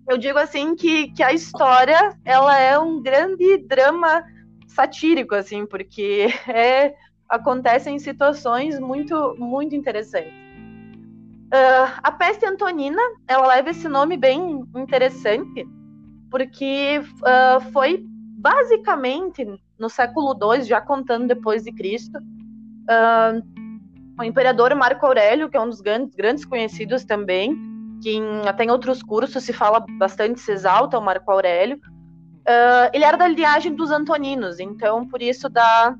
eu 0.08 0.18
digo 0.18 0.38
assim 0.38 0.76
que, 0.76 1.10
que 1.12 1.24
a 1.24 1.32
história 1.32 2.18
ela 2.26 2.58
é 2.58 2.78
um 2.78 3.02
grande 3.02 3.58
drama 3.58 4.24
satírico, 4.68 5.36
assim, 5.36 5.66
porque 5.66 6.28
é, 6.48 6.96
acontecem 7.30 7.98
situações 8.00 8.80
muito, 8.80 9.36
muito 9.38 9.76
interessantes. 9.76 10.34
Uh, 11.54 11.86
a 12.02 12.12
peste 12.12 12.46
antonina, 12.46 13.02
ela 13.28 13.48
leva 13.48 13.70
esse 13.70 13.88
nome 13.88 14.18
bem 14.18 14.68
interessante, 14.76 15.68
porque 16.32 17.00
uh, 17.00 17.62
foi 17.72 18.04
basicamente 18.40 19.46
no 19.78 19.88
século 19.88 20.34
II, 20.34 20.64
já 20.64 20.82
contando 20.82 21.28
depois 21.28 21.64
de 21.64 21.72
Cristo, 21.72 22.18
uh, 22.18 23.40
o 24.20 24.24
imperador 24.24 24.74
Marco 24.76 25.06
Aurélio, 25.06 25.50
que 25.50 25.56
é 25.56 25.62
um 25.62 25.70
dos 25.70 25.80
grandes, 25.80 26.16
grandes 26.16 26.44
conhecidos 26.44 27.06
também, 27.06 27.56
que 28.04 28.18
em, 28.18 28.46
até 28.46 28.66
em 28.66 28.70
outros 28.70 29.02
cursos 29.02 29.42
se 29.42 29.54
fala 29.54 29.80
bastante, 29.98 30.42
se 30.42 30.52
exalta 30.52 31.00
o 31.00 31.02
Marco 31.02 31.32
Aurélio. 31.32 31.78
Uh, 31.78 32.92
ele 32.92 33.06
era 33.06 33.16
da 33.16 33.30
linhagem 33.30 33.74
dos 33.74 33.90
Antoninos, 33.92 34.60
então 34.60 35.08
por 35.08 35.22
isso 35.22 35.48
da, 35.48 35.96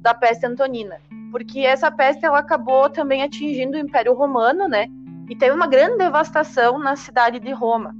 da 0.00 0.14
peste 0.14 0.46
antonina. 0.46 0.96
Porque 1.30 1.60
essa 1.60 1.90
peste 1.90 2.24
ela 2.24 2.38
acabou 2.38 2.88
também 2.88 3.22
atingindo 3.22 3.76
o 3.76 3.80
Império 3.80 4.14
Romano, 4.14 4.66
né? 4.66 4.86
E 5.28 5.36
teve 5.36 5.54
uma 5.54 5.66
grande 5.66 5.98
devastação 5.98 6.78
na 6.78 6.96
cidade 6.96 7.38
de 7.38 7.52
Roma. 7.52 7.94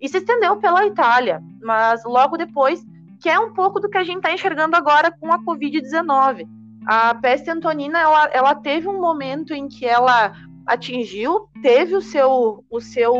E 0.00 0.08
se 0.08 0.18
estendeu 0.18 0.56
pela 0.58 0.86
Itália, 0.86 1.42
mas 1.60 2.04
logo 2.04 2.36
depois, 2.36 2.86
que 3.20 3.28
é 3.28 3.40
um 3.40 3.52
pouco 3.52 3.80
do 3.80 3.88
que 3.88 3.98
a 3.98 4.04
gente 4.04 4.18
está 4.18 4.32
enxergando 4.32 4.76
agora 4.76 5.10
com 5.10 5.32
a 5.32 5.42
Covid-19. 5.42 6.46
A 6.86 7.16
peste 7.16 7.50
antonina, 7.50 7.98
ela, 7.98 8.30
ela 8.32 8.54
teve 8.54 8.86
um 8.86 9.00
momento 9.00 9.52
em 9.52 9.66
que 9.66 9.84
ela 9.84 10.32
atingiu, 10.66 11.48
teve 11.62 11.94
o 11.94 12.00
seu, 12.00 12.64
o 12.70 12.80
seu, 12.80 13.14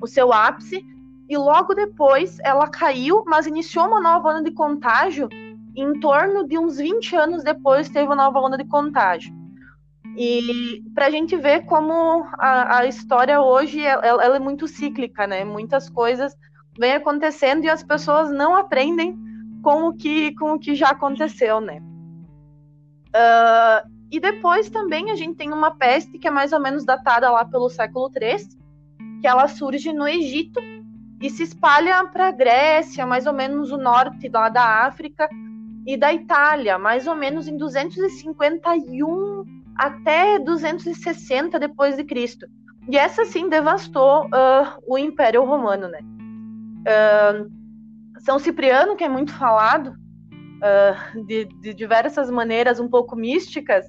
o 0.00 0.06
seu 0.06 0.32
ápice 0.32 0.84
e 1.28 1.36
logo 1.36 1.74
depois 1.74 2.38
ela 2.40 2.68
caiu, 2.68 3.24
mas 3.26 3.46
iniciou 3.46 3.86
uma 3.86 4.00
nova 4.00 4.30
onda 4.30 4.42
de 4.42 4.50
contágio. 4.50 5.28
em 5.74 5.98
torno 6.00 6.46
de 6.46 6.58
uns 6.58 6.76
20 6.76 7.16
anos 7.16 7.42
depois 7.42 7.88
teve 7.88 8.04
uma 8.04 8.16
nova 8.16 8.38
onda 8.38 8.58
de 8.58 8.64
contágio. 8.64 9.34
E 10.16 10.82
para 10.94 11.06
a 11.06 11.10
gente 11.10 11.34
ver 11.36 11.64
como 11.64 12.26
a, 12.38 12.80
a 12.80 12.86
história 12.86 13.40
hoje 13.40 13.80
ela, 13.80 14.04
ela, 14.04 14.36
é 14.36 14.38
muito 14.38 14.68
cíclica, 14.68 15.26
né? 15.26 15.44
Muitas 15.44 15.88
coisas 15.88 16.36
vêm 16.78 16.92
acontecendo 16.92 17.64
e 17.64 17.70
as 17.70 17.82
pessoas 17.82 18.30
não 18.30 18.54
aprendem 18.54 19.18
com 19.62 19.88
o 19.88 19.94
que, 19.94 20.34
com 20.34 20.52
o 20.52 20.58
que 20.58 20.74
já 20.74 20.90
aconteceu, 20.90 21.60
né? 21.60 21.80
Uh, 23.08 23.88
e 24.12 24.20
depois 24.20 24.68
também 24.68 25.10
a 25.10 25.16
gente 25.16 25.36
tem 25.36 25.50
uma 25.50 25.70
peste 25.70 26.18
que 26.18 26.28
é 26.28 26.30
mais 26.30 26.52
ou 26.52 26.60
menos 26.60 26.84
datada 26.84 27.30
lá 27.30 27.46
pelo 27.46 27.70
século 27.70 28.10
III, 28.14 28.46
que 29.22 29.26
ela 29.26 29.48
surge 29.48 29.90
no 29.90 30.06
Egito 30.06 30.60
e 31.18 31.30
se 31.30 31.44
espalha 31.44 32.04
para 32.04 32.28
a 32.28 32.30
Grécia, 32.30 33.06
mais 33.06 33.26
ou 33.26 33.32
menos 33.32 33.72
o 33.72 33.78
norte 33.78 34.28
lá 34.28 34.50
da 34.50 34.84
África 34.84 35.30
e 35.86 35.96
da 35.96 36.12
Itália, 36.12 36.78
mais 36.78 37.06
ou 37.06 37.16
menos 37.16 37.48
em 37.48 37.56
251 37.56 39.44
até 39.74 40.38
260 40.38 41.58
depois 41.58 41.96
de 41.96 42.04
Cristo. 42.04 42.46
E 42.90 42.98
essa 42.98 43.24
sim 43.24 43.48
devastou 43.48 44.26
uh, 44.26 44.82
o 44.86 44.98
Império 44.98 45.42
Romano, 45.42 45.88
né? 45.88 46.00
Uh, 46.82 47.50
São 48.20 48.38
Cipriano, 48.38 48.94
que 48.94 49.04
é 49.04 49.08
muito 49.08 49.32
falado 49.32 49.96
uh, 50.58 51.24
de, 51.24 51.46
de 51.46 51.72
diversas 51.72 52.30
maneiras 52.30 52.78
um 52.78 52.88
pouco 52.88 53.16
místicas, 53.16 53.86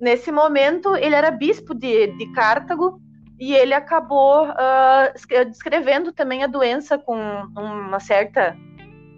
Nesse 0.00 0.30
momento, 0.30 0.94
ele 0.94 1.14
era 1.14 1.30
bispo 1.30 1.74
de, 1.74 2.08
de 2.18 2.32
Cartago 2.32 3.00
e 3.38 3.54
ele 3.54 3.74
acabou 3.74 4.46
uh, 4.48 5.46
descrevendo 5.48 6.12
também 6.12 6.42
a 6.42 6.46
doença 6.46 6.98
com 6.98 7.16
uma 7.56 8.00
certa 8.00 8.56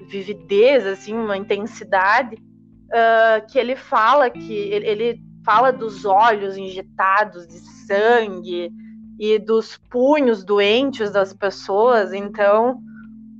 vividez, 0.08 0.86
assim, 0.86 1.14
uma 1.14 1.36
intensidade, 1.36 2.36
uh, 2.36 3.46
que 3.50 3.58
ele 3.58 3.76
fala 3.76 4.30
que 4.30 4.54
ele, 4.54 5.20
fala 5.44 5.72
dos 5.72 6.04
olhos 6.04 6.56
injetados 6.56 7.46
de 7.46 7.58
sangue 7.86 8.70
e 9.18 9.38
dos 9.38 9.76
punhos 9.90 10.44
doentes 10.44 11.10
das 11.10 11.32
pessoas. 11.32 12.12
Então, 12.12 12.80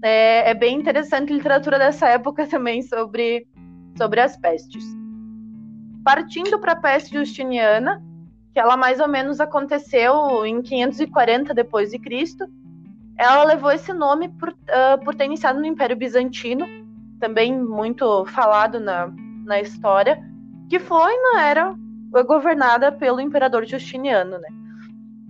é, 0.03 0.51
é 0.51 0.55
bem 0.55 0.77
interessante 0.77 1.33
a 1.33 1.37
literatura 1.37 1.79
dessa 1.79 2.09
época 2.09 2.47
também 2.47 2.83
sobre, 2.83 3.47
sobre 3.97 4.21
as 4.21 4.37
pestes 4.37 4.98
partindo 6.09 6.59
para 6.59 6.73
a 6.73 6.77
peste 6.77 7.13
justiniana, 7.13 8.03
que 8.55 8.59
ela 8.59 8.79
mais 8.79 8.99
ou 8.99 9.07
menos 9.07 9.41
aconteceu 9.41 10.43
em 10.47 10.63
540 10.63 11.53
depois 11.53 11.91
de 11.91 11.99
Cristo. 11.99 12.47
Ela 13.19 13.45
levou 13.45 13.71
esse 13.71 13.93
nome 13.93 14.31
por, 14.31 14.49
uh, 14.49 15.05
por 15.05 15.15
ter 15.15 15.27
iniciado 15.27 15.61
no 15.61 15.67
Império 15.67 15.95
Bizantino, 15.95 16.67
também 17.21 17.55
muito 17.55 18.25
falado 18.25 18.81
na, 18.81 19.13
na 19.45 19.61
história, 19.61 20.19
que 20.71 20.79
foi 20.79 21.13
na 21.35 21.43
era 21.43 21.77
governada 22.27 22.91
pelo 22.91 23.21
imperador 23.21 23.67
Justiniano, 23.67 24.39
né? 24.39 24.49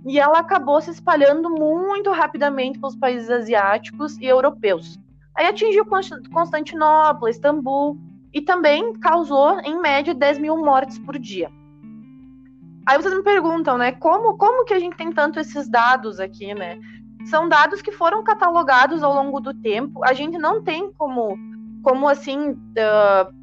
E 0.05 0.17
ela 0.17 0.39
acabou 0.39 0.79
se 0.79 0.91
espalhando 0.91 1.49
muito 1.49 2.09
rapidamente 2.13 2.79
pelos 2.79 2.95
países 2.95 3.29
asiáticos 3.29 4.17
e 4.17 4.27
europeus. 4.27 4.97
Aí 5.35 5.45
atingiu 5.45 5.85
Constantinopla, 5.85 7.29
Istambul, 7.29 7.97
e 8.33 8.41
também 8.41 8.93
causou, 8.99 9.59
em 9.61 9.79
média, 9.79 10.13
10 10.13 10.37
mil 10.39 10.57
mortes 10.57 10.99
por 10.99 11.17
dia. 11.17 11.49
aí 12.85 12.97
vocês 12.97 13.13
me 13.13 13.23
perguntam, 13.23 13.77
né, 13.77 13.91
como, 13.93 14.37
como 14.37 14.65
que 14.65 14.73
a 14.73 14.79
gente 14.79 14.95
tem 14.95 15.11
tanto 15.11 15.39
esses 15.39 15.67
dados 15.69 16.19
aqui, 16.19 16.53
né? 16.53 16.79
São 17.25 17.49
dados 17.49 17.81
que 17.81 17.91
foram 17.91 18.23
catalogados 18.23 19.03
ao 19.03 19.13
longo 19.13 19.39
do 19.39 19.53
tempo. 19.53 20.03
A 20.05 20.13
gente 20.13 20.37
não 20.37 20.63
tem 20.63 20.91
como, 20.93 21.37
como 21.83 22.07
assim, 22.07 22.51
uh, 22.51 23.33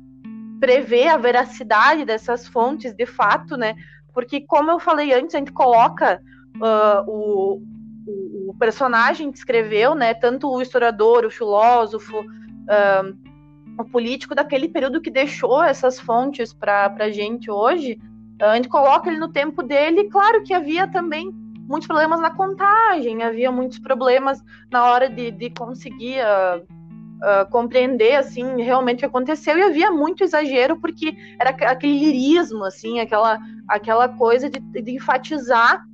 prever 0.59 1.09
a 1.09 1.17
veracidade 1.17 2.05
dessas 2.05 2.49
fontes 2.49 2.95
de 2.95 3.07
fato, 3.07 3.57
né? 3.57 3.77
Porque, 4.15 4.41
como 4.41 4.71
eu 4.71 4.81
falei 4.81 5.13
antes, 5.13 5.35
a 5.35 5.39
gente 5.39 5.53
coloca 5.53 6.21
uh, 6.57 7.11
o, 7.11 7.63
o, 8.07 8.51
o, 8.51 8.57
personagem 8.59 9.31
que 9.31 9.39
escreveu, 9.39 9.95
né? 9.95 10.15
Tanto 10.15 10.51
o 10.51 10.63
historiador, 10.63 11.25
o 11.25 11.31
filósofo, 11.31 12.21
uh, 12.21 13.26
o 13.79 13.85
político 13.85 14.35
daquele 14.35 14.69
período 14.69 15.01
que 15.01 15.11
deixou 15.11 15.63
essas 15.63 16.01
fontes 16.01 16.53
para 16.53 16.95
a 16.99 17.11
gente 17.11 17.51
hoje, 17.51 17.99
a 18.41 18.57
gente 18.57 18.69
coloca 18.69 19.09
ele 19.09 19.19
no 19.19 19.29
tempo 19.29 19.63
dele. 19.63 20.05
Claro 20.11 20.43
que 20.43 20.55
havia 20.55 20.87
também 20.87 21.31
muitos 21.69 21.87
problemas 21.87 22.21
na 22.21 22.31
contagem, 22.31 23.23
havia 23.23 23.51
muitos 23.51 23.79
problemas 23.79 24.43
na 24.71 24.85
hora 24.85 25.09
de, 25.09 25.31
de 25.31 25.51
conseguir 25.51 26.19
uh, 26.21 27.51
compreender 27.51 28.15
assim 28.17 28.63
realmente 28.63 28.99
o 28.99 29.01
que 29.01 29.07
aconteceu 29.07 29.59
e 29.59 29.63
havia 29.63 29.91
muito 29.91 30.23
exagero 30.23 30.79
porque 30.79 31.15
era 31.41 31.51
aquele 31.51 31.99
lirismo 31.99 32.65
assim, 32.65 33.01
aquela 33.01 33.39
aquela 33.69 34.09
coisa 34.09 34.49
de, 34.49 34.61
de 34.61 34.93
enfatizar 34.93 35.85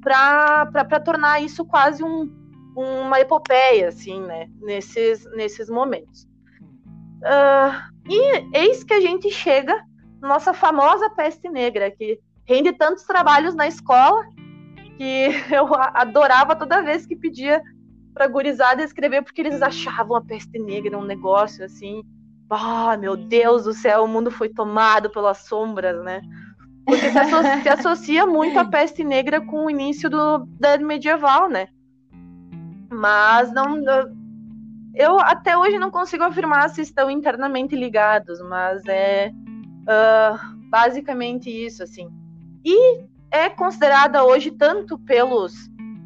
para 0.00 1.00
tornar 1.04 1.42
isso 1.42 1.64
quase 1.64 2.04
um, 2.04 2.30
uma 2.76 3.18
epopeia 3.18 3.88
assim, 3.88 4.20
né, 4.20 4.48
nesses 4.60 5.24
nesses 5.34 5.68
momentos. 5.68 6.28
Uh, 7.18 7.96
e 8.08 8.56
eis 8.56 8.84
que 8.84 8.94
a 8.94 9.00
gente 9.00 9.30
chega 9.30 9.82
nossa 10.20 10.52
famosa 10.52 11.10
peste 11.10 11.48
negra, 11.48 11.90
que 11.90 12.18
rende 12.44 12.72
tantos 12.72 13.04
trabalhos 13.04 13.54
na 13.54 13.66
escola 13.66 14.24
que 14.96 15.28
eu 15.54 15.68
adorava 15.74 16.56
toda 16.56 16.82
vez 16.82 17.06
que 17.06 17.16
pedia 17.16 17.62
pra 18.14 18.26
gurizada 18.26 18.82
escrever, 18.82 19.22
porque 19.22 19.42
eles 19.42 19.60
achavam 19.60 20.16
a 20.16 20.22
peste 20.22 20.58
negra 20.58 20.98
um 20.98 21.04
negócio 21.04 21.64
assim. 21.64 22.02
Ah, 22.48 22.96
meu 22.96 23.16
Deus 23.16 23.64
do 23.64 23.74
céu, 23.74 24.04
o 24.04 24.08
mundo 24.08 24.30
foi 24.30 24.48
tomado 24.48 25.10
pelas 25.10 25.38
sombras, 25.46 26.02
né? 26.02 26.22
Porque 26.86 27.10
se 27.10 27.18
associa, 27.18 27.62
se 27.62 27.68
associa 27.68 28.26
muito 28.26 28.58
a 28.58 28.64
peste 28.70 29.02
negra 29.02 29.40
com 29.40 29.66
o 29.66 29.70
início 29.70 30.08
do, 30.08 30.46
da 30.58 30.78
Medieval, 30.78 31.48
né? 31.48 31.68
Mas 32.88 33.52
não. 33.52 33.82
Eu 34.96 35.20
até 35.20 35.56
hoje 35.56 35.78
não 35.78 35.90
consigo 35.90 36.24
afirmar 36.24 36.70
se 36.70 36.80
estão 36.80 37.10
internamente 37.10 37.76
ligados, 37.76 38.40
mas 38.40 38.82
é 38.86 39.30
uh, 39.82 40.56
basicamente 40.70 41.50
isso, 41.50 41.82
assim. 41.82 42.08
E 42.64 43.04
é 43.30 43.50
considerada 43.50 44.24
hoje 44.24 44.50
tanto 44.50 44.98
pelos. 44.98 45.54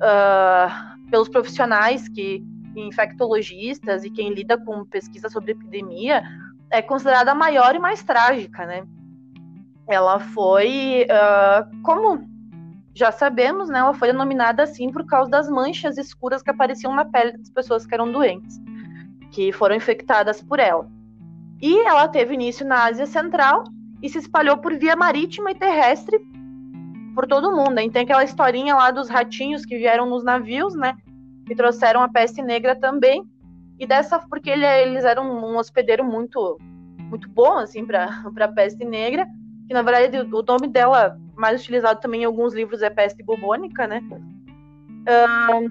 Uh, 0.00 0.90
pelos 1.10 1.28
profissionais 1.28 2.08
que 2.08 2.42
infectologistas 2.76 4.04
e 4.04 4.10
quem 4.10 4.32
lida 4.32 4.56
com 4.56 4.84
pesquisa 4.84 5.28
sobre 5.28 5.52
epidemia 5.52 6.22
é 6.70 6.80
considerada 6.80 7.32
a 7.32 7.34
maior 7.34 7.74
e 7.74 7.80
mais 7.80 8.02
trágica, 8.02 8.64
né? 8.64 8.84
Ela 9.88 10.20
foi, 10.20 11.04
uh, 11.10 11.82
como 11.82 12.24
já 12.94 13.10
sabemos, 13.10 13.68
né? 13.68 13.80
Ela 13.80 13.92
foi 13.92 14.08
denominada 14.08 14.62
assim 14.62 14.90
por 14.90 15.04
causa 15.04 15.28
das 15.28 15.50
manchas 15.50 15.98
escuras 15.98 16.42
que 16.42 16.50
apareciam 16.50 16.94
na 16.94 17.04
pele 17.04 17.36
das 17.36 17.50
pessoas 17.50 17.84
que 17.84 17.92
eram 17.92 18.10
doentes, 18.10 18.60
que 19.30 19.52
foram 19.52 19.76
infectadas 19.76 20.42
por 20.42 20.58
ela. 20.58 20.88
E 21.60 21.78
ela 21.86 22.08
teve 22.08 22.34
início 22.34 22.66
na 22.66 22.84
Ásia 22.84 23.06
Central 23.06 23.64
e 24.02 24.08
se 24.08 24.18
espalhou 24.18 24.56
por 24.58 24.76
via 24.78 24.96
marítima 24.96 25.50
e 25.50 25.54
terrestre 25.54 26.18
por 27.14 27.26
todo 27.26 27.54
mundo. 27.54 27.78
A 27.78 27.82
gente 27.82 27.92
tem 27.92 28.02
aquela 28.02 28.24
historinha 28.24 28.74
lá 28.74 28.90
dos 28.90 29.08
ratinhos 29.08 29.64
que 29.64 29.76
vieram 29.76 30.06
nos 30.06 30.24
navios, 30.24 30.74
né? 30.74 30.96
E 31.48 31.54
trouxeram 31.54 32.02
a 32.02 32.08
peste 32.08 32.40
negra 32.40 32.74
também. 32.74 33.24
E 33.78 33.86
dessa, 33.86 34.18
porque 34.18 34.50
ele, 34.50 34.64
eles 34.64 35.04
eram 35.04 35.24
um 35.24 35.56
hospedeiro 35.58 36.04
muito, 36.04 36.58
muito 36.98 37.28
bom, 37.28 37.58
assim, 37.58 37.84
para 37.84 38.24
a 38.40 38.48
peste 38.48 38.84
negra. 38.84 39.26
Que 39.66 39.74
na 39.74 39.82
verdade 39.82 40.18
o 40.32 40.42
nome 40.42 40.66
dela, 40.66 41.18
mais 41.36 41.60
utilizado 41.60 42.00
também 42.00 42.22
em 42.22 42.24
alguns 42.24 42.54
livros, 42.54 42.82
é 42.82 42.90
peste 42.90 43.22
bubônica, 43.22 43.86
né? 43.86 44.02
Uh, 45.00 45.70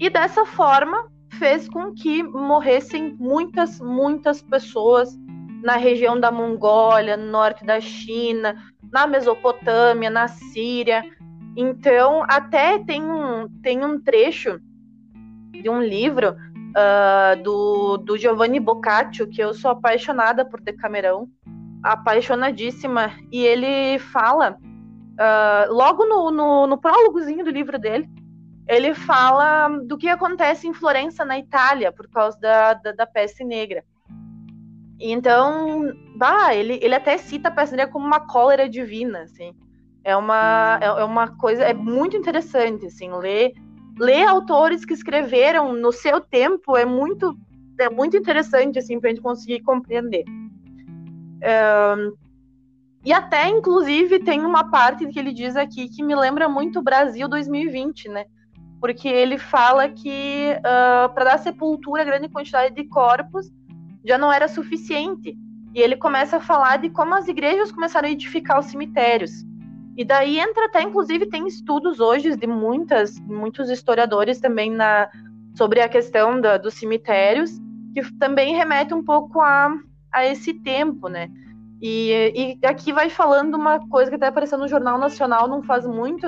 e 0.00 0.08
dessa 0.08 0.46
forma 0.46 1.10
fez 1.38 1.68
com 1.68 1.94
que 1.94 2.22
morressem 2.22 3.16
muitas, 3.18 3.80
muitas 3.80 4.42
pessoas 4.42 5.16
na 5.62 5.76
região 5.76 6.18
da 6.18 6.30
Mongólia, 6.30 7.16
no 7.16 7.30
norte 7.30 7.64
da 7.64 7.80
China, 7.80 8.56
na 8.92 9.06
Mesopotâmia, 9.06 10.10
na 10.10 10.28
Síria. 10.28 11.04
Então, 11.56 12.24
até 12.28 12.78
tem 12.78 13.02
um, 13.02 13.48
tem 13.62 13.84
um 13.84 14.00
trecho 14.00 14.60
de 15.50 15.68
um 15.68 15.80
livro 15.80 16.30
uh, 16.30 17.42
do, 17.42 17.96
do 17.98 18.16
Giovanni 18.16 18.60
Boccaccio, 18.60 19.28
que 19.28 19.42
eu 19.42 19.54
sou 19.54 19.70
apaixonada 19.70 20.44
por 20.44 20.60
Decamerão, 20.60 21.28
apaixonadíssima, 21.82 23.12
e 23.32 23.44
ele 23.44 23.98
fala, 23.98 24.52
uh, 24.52 25.72
logo 25.72 26.04
no, 26.04 26.30
no, 26.30 26.66
no 26.66 26.78
prólogozinho 26.78 27.44
do 27.44 27.50
livro 27.50 27.78
dele, 27.78 28.08
ele 28.68 28.94
fala 28.94 29.68
do 29.84 29.96
que 29.96 30.08
acontece 30.08 30.68
em 30.68 30.74
Florença, 30.74 31.24
na 31.24 31.38
Itália, 31.38 31.90
por 31.90 32.08
causa 32.08 32.38
da, 32.38 32.74
da, 32.74 32.92
da 32.92 33.06
peste 33.06 33.42
negra. 33.42 33.82
Então, 35.00 35.92
bah, 36.16 36.54
ele, 36.54 36.78
ele 36.82 36.94
até 36.94 37.16
cita 37.16 37.48
a 37.48 37.50
peste 37.50 37.74
negra 37.74 37.90
como 37.90 38.06
uma 38.06 38.20
cólera 38.20 38.68
divina, 38.68 39.22
assim. 39.22 39.54
É 40.04 40.14
uma, 40.14 40.78
é, 40.82 40.86
é 40.86 41.04
uma 41.04 41.28
coisa, 41.28 41.64
é 41.64 41.72
muito 41.72 42.16
interessante, 42.16 42.86
assim, 42.86 43.10
ler, 43.12 43.52
ler 43.98 44.26
autores 44.26 44.84
que 44.84 44.92
escreveram 44.92 45.72
no 45.72 45.90
seu 45.90 46.20
tempo 46.20 46.76
é 46.76 46.84
muito, 46.84 47.36
é 47.78 47.88
muito 47.88 48.16
interessante, 48.16 48.78
assim, 48.78 49.00
pra 49.00 49.10
gente 49.10 49.22
conseguir 49.22 49.60
compreender. 49.60 50.24
Um, 50.28 52.12
e 53.04 53.12
até, 53.12 53.48
inclusive, 53.48 54.18
tem 54.18 54.44
uma 54.44 54.70
parte 54.70 55.06
que 55.06 55.18
ele 55.18 55.32
diz 55.32 55.56
aqui 55.56 55.88
que 55.88 56.02
me 56.02 56.14
lembra 56.14 56.48
muito 56.48 56.80
o 56.80 56.82
Brasil 56.82 57.28
2020, 57.28 58.08
né? 58.08 58.26
Porque 58.80 59.08
ele 59.08 59.38
fala 59.38 59.88
que 59.88 60.52
uh, 60.58 61.12
para 61.12 61.24
dar 61.24 61.38
sepultura 61.38 62.02
a 62.02 62.04
grande 62.04 62.28
quantidade 62.28 62.74
de 62.74 62.84
corpos, 62.84 63.50
já 64.04 64.16
não 64.16 64.32
era 64.32 64.48
suficiente. 64.48 65.36
E 65.74 65.80
ele 65.80 65.96
começa 65.96 66.36
a 66.38 66.40
falar 66.40 66.78
de 66.78 66.88
como 66.90 67.14
as 67.14 67.28
igrejas 67.28 67.72
começaram 67.72 68.08
a 68.08 68.12
edificar 68.12 68.58
os 68.58 68.66
cemitérios. 68.66 69.30
E 69.96 70.04
daí 70.04 70.38
entra 70.38 70.66
até, 70.66 70.82
inclusive, 70.82 71.26
tem 71.26 71.46
estudos 71.46 71.98
hoje 71.98 72.36
de 72.36 72.46
muitas, 72.46 73.18
muitos 73.20 73.68
historiadores 73.68 74.38
também 74.38 74.70
na, 74.70 75.10
sobre 75.56 75.80
a 75.80 75.88
questão 75.88 76.40
da, 76.40 76.56
dos 76.56 76.74
cemitérios, 76.74 77.50
que 77.92 78.12
também 78.14 78.54
remete 78.54 78.94
um 78.94 79.02
pouco 79.02 79.40
a, 79.40 79.76
a 80.12 80.24
esse 80.24 80.54
tempo, 80.54 81.08
né? 81.08 81.28
E, 81.82 82.58
e 82.62 82.66
aqui 82.66 82.92
vai 82.92 83.10
falando 83.10 83.56
uma 83.56 83.80
coisa 83.88 84.10
que 84.10 84.16
até 84.16 84.28
apareceu 84.28 84.58
no 84.58 84.68
Jornal 84.68 84.98
Nacional 84.98 85.48
não 85.48 85.62
faz 85.62 85.84
muito, 85.84 86.26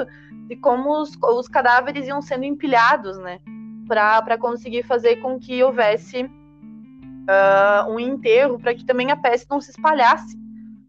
de 0.50 0.56
como 0.56 1.00
os, 1.00 1.16
os 1.22 1.46
cadáveres 1.46 2.08
iam 2.08 2.20
sendo 2.20 2.44
empilhados, 2.44 3.16
né? 3.18 3.38
Para 3.86 4.36
conseguir 4.36 4.82
fazer 4.82 5.16
com 5.16 5.38
que 5.38 5.62
houvesse 5.62 6.24
uh, 6.24 7.88
um 7.88 8.00
enterro 8.00 8.58
para 8.58 8.74
que 8.74 8.84
também 8.84 9.12
a 9.12 9.16
peste 9.16 9.48
não 9.48 9.60
se 9.60 9.70
espalhasse, 9.70 10.36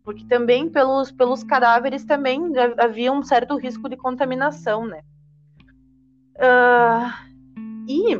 porque 0.03 0.25
também 0.25 0.67
pelos, 0.67 1.11
pelos 1.11 1.43
cadáveres 1.43 2.03
também 2.03 2.41
havia 2.79 3.11
um 3.11 3.21
certo 3.21 3.55
risco 3.55 3.87
de 3.87 3.95
contaminação, 3.95 4.87
né? 4.87 5.01
Uh, 6.37 7.13
e 7.87 8.15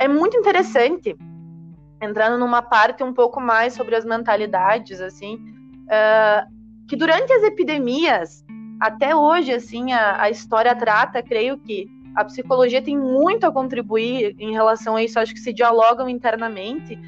é 0.00 0.08
muito 0.08 0.36
interessante 0.36 1.16
entrando 2.02 2.36
numa 2.36 2.62
parte 2.62 3.04
um 3.04 3.12
pouco 3.12 3.40
mais 3.40 3.74
sobre 3.74 3.94
as 3.94 4.04
mentalidades, 4.04 5.00
assim, 5.00 5.36
uh, 5.84 6.86
que 6.88 6.96
durante 6.96 7.32
as 7.32 7.44
epidemias, 7.44 8.44
até 8.80 9.14
hoje, 9.14 9.52
assim, 9.52 9.92
a, 9.92 10.22
a 10.22 10.30
história 10.30 10.74
trata, 10.74 11.22
creio 11.22 11.58
que 11.58 11.88
a 12.14 12.24
psicologia 12.24 12.80
tem 12.80 12.96
muito 12.96 13.44
a 13.44 13.52
contribuir 13.52 14.34
em 14.38 14.52
relação 14.52 14.96
a 14.96 15.02
isso, 15.02 15.18
acho 15.18 15.34
que 15.34 15.40
se 15.40 15.52
dialogam 15.52 16.08
internamente, 16.08 16.98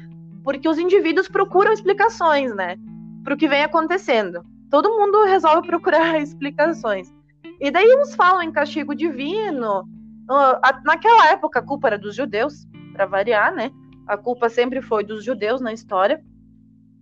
porque 0.43 0.69
os 0.69 0.77
indivíduos 0.77 1.27
procuram 1.27 1.73
explicações, 1.73 2.55
né, 2.55 2.77
para 3.23 3.33
o 3.33 3.37
que 3.37 3.47
vem 3.47 3.63
acontecendo. 3.63 4.43
Todo 4.69 4.95
mundo 4.97 5.25
resolve 5.25 5.67
procurar 5.67 6.17
explicações. 6.21 7.11
E 7.59 7.71
daí 7.71 7.93
uns 7.97 8.15
falam 8.15 8.41
em 8.41 8.51
castigo 8.51 8.95
divino. 8.95 9.87
Naquela 10.85 11.31
época 11.31 11.59
a 11.59 11.63
culpa 11.63 11.87
era 11.87 11.97
dos 11.97 12.15
judeus, 12.15 12.67
para 12.93 13.05
variar, 13.05 13.53
né? 13.53 13.71
A 14.07 14.15
culpa 14.15 14.47
sempre 14.47 14.81
foi 14.81 15.03
dos 15.03 15.23
judeus 15.23 15.59
na 15.59 15.73
história. 15.73 16.23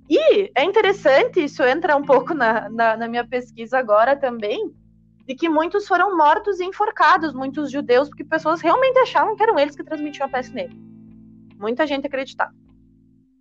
E 0.10 0.52
é 0.56 0.64
interessante, 0.64 1.44
isso 1.44 1.64
entra 1.64 1.96
um 1.96 2.04
pouco 2.04 2.34
na, 2.34 2.70
na, 2.70 2.96
na 2.96 3.08
minha 3.08 3.28
pesquisa 3.28 3.78
agora 3.78 4.16
também, 4.16 4.74
de 5.28 5.36
que 5.36 5.50
muitos 5.50 5.86
foram 5.86 6.16
mortos 6.16 6.60
e 6.60 6.66
enforcados, 6.66 7.34
muitos 7.34 7.70
judeus, 7.70 8.08
porque 8.08 8.24
pessoas 8.24 8.62
realmente 8.62 8.98
achavam 9.00 9.36
que 9.36 9.44
eram 9.44 9.60
eles 9.60 9.76
que 9.76 9.84
transmitiam 9.84 10.26
a 10.26 10.30
peste 10.30 10.54
negra. 10.54 10.78
Muita 11.60 11.86
gente 11.86 12.08
acreditava. 12.08 12.54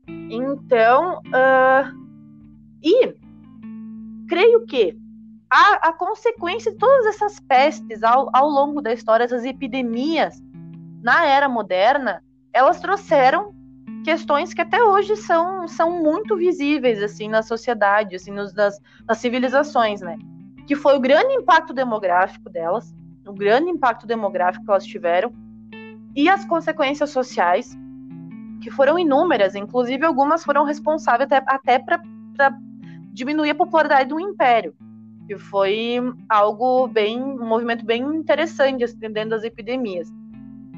Então, 0.09 1.19
uh, 1.19 2.07
e 2.83 3.15
creio 4.29 4.67
que 4.67 4.97
a, 5.49 5.89
a 5.89 5.93
consequência 5.93 6.73
de 6.73 6.79
todas 6.79 7.07
essas 7.07 7.39
pestes 7.39 8.03
ao, 8.03 8.29
ao 8.33 8.49
longo 8.49 8.83
da 8.83 8.93
história, 8.93 9.25
essas 9.25 9.45
epidemias 9.45 10.43
na 11.03 11.25
era 11.25 11.49
moderna, 11.49 12.23
elas 12.53 12.81
trouxeram 12.81 13.55
questões 14.07 14.55
que 14.55 14.61
até 14.61 14.81
hoje 14.81 15.17
são, 15.17 15.67
são 15.67 16.01
muito 16.01 16.37
visíveis 16.37 17.03
assim 17.03 17.29
na 17.29 17.43
sociedade, 17.43 18.15
assim 18.15 18.31
nos, 18.31 18.55
nas, 18.55 18.81
nas 19.05 19.19
civilizações, 19.19 20.01
né? 20.01 20.17
Que 20.65 20.77
foi 20.77 20.97
o 20.97 21.01
grande 21.01 21.35
impacto 21.35 21.75
demográfico 21.75 22.49
delas, 22.49 22.95
o 23.27 23.33
grande 23.33 23.69
impacto 23.69 24.07
demográfico 24.07 24.65
que 24.65 24.71
elas 24.71 24.87
tiveram 24.87 25.35
e 26.15 26.29
as 26.29 26.45
consequências 26.45 27.11
sociais 27.11 27.77
que 28.63 28.71
foram 28.71 28.97
inúmeras, 28.97 29.57
inclusive 29.57 30.07
algumas 30.07 30.45
foram 30.45 30.63
responsáveis 30.63 31.27
até, 31.33 31.43
até 31.45 31.79
para 31.81 32.01
diminuir 33.13 33.51
a 33.51 33.55
popularidade 33.57 34.11
do 34.11 34.21
império 34.21 34.73
que 35.27 35.37
foi 35.37 35.97
algo 36.29 36.87
bem, 36.87 37.21
um 37.21 37.45
movimento 37.45 37.85
bem 37.85 38.05
interessante 38.05 38.85
estendendo 38.85 39.35
as 39.35 39.43
epidemias. 39.43 40.09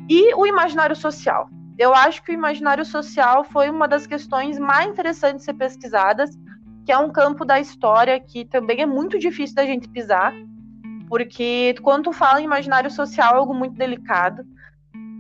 E 0.09 0.35
o 0.35 0.47
imaginário 0.47 0.97
social. 0.97 1.51
Eu 1.79 1.95
acho 1.95 2.23
que 2.25 2.33
o 2.33 2.35
imaginário 2.35 2.85
social 2.85 3.45
foi 3.45 3.71
uma 3.71 3.87
das 3.87 4.07
questões 4.07 4.59
mais 4.59 4.88
interessantes 4.91 5.41
de 5.41 5.45
ser 5.45 5.55
pesquisadas, 5.55 6.31
que 6.85 6.91
é 6.91 6.99
um 6.99 7.11
campo 7.11 7.45
da 7.45 7.61
história 7.61 8.19
que 8.19 8.45
também 8.45 8.81
é 8.81 8.87
muito 8.87 9.19
difícil 9.19 9.55
da 9.55 9.64
gente 9.64 9.88
pisar, 9.88 10.35
porque 11.09 11.75
quando 11.83 12.05
tu 12.05 12.12
fala 12.12 12.41
em 12.41 12.45
imaginário 12.45 12.91
social 12.91 13.35
é 13.35 13.37
algo 13.38 13.55
muito 13.55 13.77
delicado. 13.77 14.45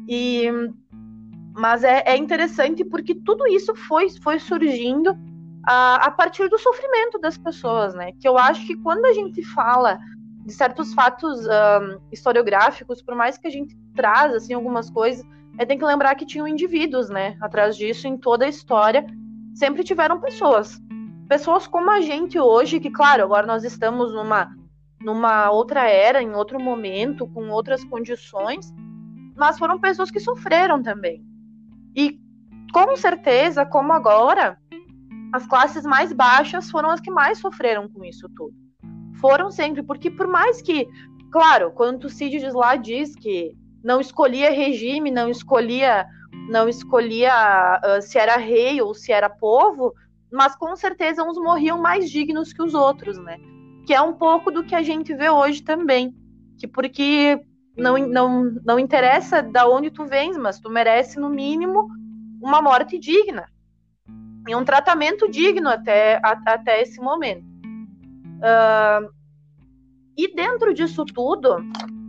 E 0.08 0.50
mas 1.54 1.82
é, 1.82 2.04
é 2.06 2.16
interessante 2.16 2.84
porque 2.84 3.14
tudo 3.14 3.46
isso 3.48 3.74
foi, 3.74 4.08
foi 4.22 4.38
surgindo 4.38 5.16
a, 5.66 6.06
a 6.06 6.10
partir 6.10 6.48
do 6.48 6.56
sofrimento 6.56 7.18
das 7.18 7.36
pessoas, 7.36 7.94
né? 7.94 8.12
Que 8.20 8.28
eu 8.28 8.38
acho 8.38 8.64
que 8.64 8.76
quando 8.76 9.04
a 9.04 9.12
gente 9.12 9.42
fala 9.42 9.98
de 10.44 10.52
certos 10.52 10.94
fatos 10.94 11.46
um, 11.46 12.00
historiográficos, 12.12 13.02
por 13.02 13.14
mais 13.16 13.36
que 13.36 13.48
a 13.48 13.50
gente 13.50 13.76
traz 13.94 14.32
assim 14.34 14.54
algumas 14.54 14.88
coisas, 14.88 15.26
é 15.58 15.66
tem 15.66 15.76
que 15.76 15.84
lembrar 15.84 16.14
que 16.14 16.24
tinham 16.24 16.46
indivíduos, 16.46 17.10
né? 17.10 17.36
Atrás 17.40 17.76
disso, 17.76 18.06
em 18.06 18.16
toda 18.16 18.44
a 18.44 18.48
história, 18.48 19.04
sempre 19.54 19.82
tiveram 19.82 20.20
pessoas, 20.20 20.80
pessoas 21.28 21.66
como 21.66 21.90
a 21.90 22.00
gente 22.00 22.38
hoje, 22.38 22.78
que 22.78 22.90
claro, 22.90 23.24
agora 23.24 23.46
nós 23.46 23.64
estamos 23.64 24.14
numa 24.14 24.56
numa 25.00 25.50
outra 25.50 25.88
era, 25.88 26.20
em 26.20 26.34
outro 26.34 26.60
momento, 26.60 27.26
com 27.28 27.48
outras 27.50 27.84
condições, 27.84 28.74
mas 29.36 29.56
foram 29.56 29.78
pessoas 29.78 30.10
que 30.10 30.18
sofreram 30.18 30.82
também. 30.82 31.22
E 31.94 32.18
com 32.72 32.96
certeza, 32.96 33.64
como 33.64 33.92
agora, 33.92 34.58
as 35.32 35.46
classes 35.46 35.84
mais 35.84 36.12
baixas 36.12 36.68
foram 36.68 36.90
as 36.90 37.00
que 37.00 37.12
mais 37.12 37.38
sofreram 37.38 37.88
com 37.88 38.04
isso 38.04 38.28
tudo. 38.36 38.54
Foram 39.20 39.52
sempre, 39.52 39.84
porque 39.84 40.10
por 40.10 40.26
mais 40.26 40.60
que, 40.60 40.88
claro, 41.30 41.70
quando 41.70 42.00
Tucídides 42.00 42.54
lá 42.54 42.74
diz 42.74 43.14
que 43.14 43.56
não 43.82 44.00
escolhia 44.00 44.50
regime, 44.50 45.10
não 45.10 45.28
escolhia, 45.28 46.06
não 46.50 46.68
escolhia 46.68 47.80
uh, 47.84 48.02
se 48.02 48.18
era 48.18 48.36
rei 48.36 48.80
ou 48.80 48.94
se 48.94 49.12
era 49.12 49.30
povo, 49.30 49.94
mas 50.30 50.56
com 50.56 50.74
certeza 50.76 51.22
uns 51.22 51.38
morriam 51.38 51.80
mais 51.80 52.10
dignos 52.10 52.52
que 52.52 52.62
os 52.62 52.74
outros, 52.74 53.18
né? 53.18 53.38
Que 53.86 53.94
é 53.94 54.00
um 54.00 54.12
pouco 54.12 54.50
do 54.50 54.64
que 54.64 54.74
a 54.74 54.82
gente 54.82 55.14
vê 55.14 55.30
hoje 55.30 55.62
também, 55.62 56.14
que 56.58 56.66
porque 56.66 57.40
não, 57.76 57.96
não, 57.96 58.44
não 58.64 58.78
interessa 58.78 59.42
da 59.42 59.68
onde 59.68 59.90
tu 59.90 60.04
vens, 60.04 60.36
mas 60.36 60.58
tu 60.58 60.68
merece 60.68 61.18
no 61.18 61.30
mínimo 61.30 61.88
uma 62.42 62.60
morte 62.60 62.98
digna 62.98 63.46
e 64.48 64.54
um 64.54 64.64
tratamento 64.64 65.30
digno 65.30 65.68
até, 65.68 66.16
a, 66.22 66.40
até 66.46 66.82
esse 66.82 67.00
momento. 67.00 67.44
Uh, 68.38 69.08
e 70.16 70.34
dentro 70.34 70.74
disso 70.74 71.04
tudo, 71.04 71.56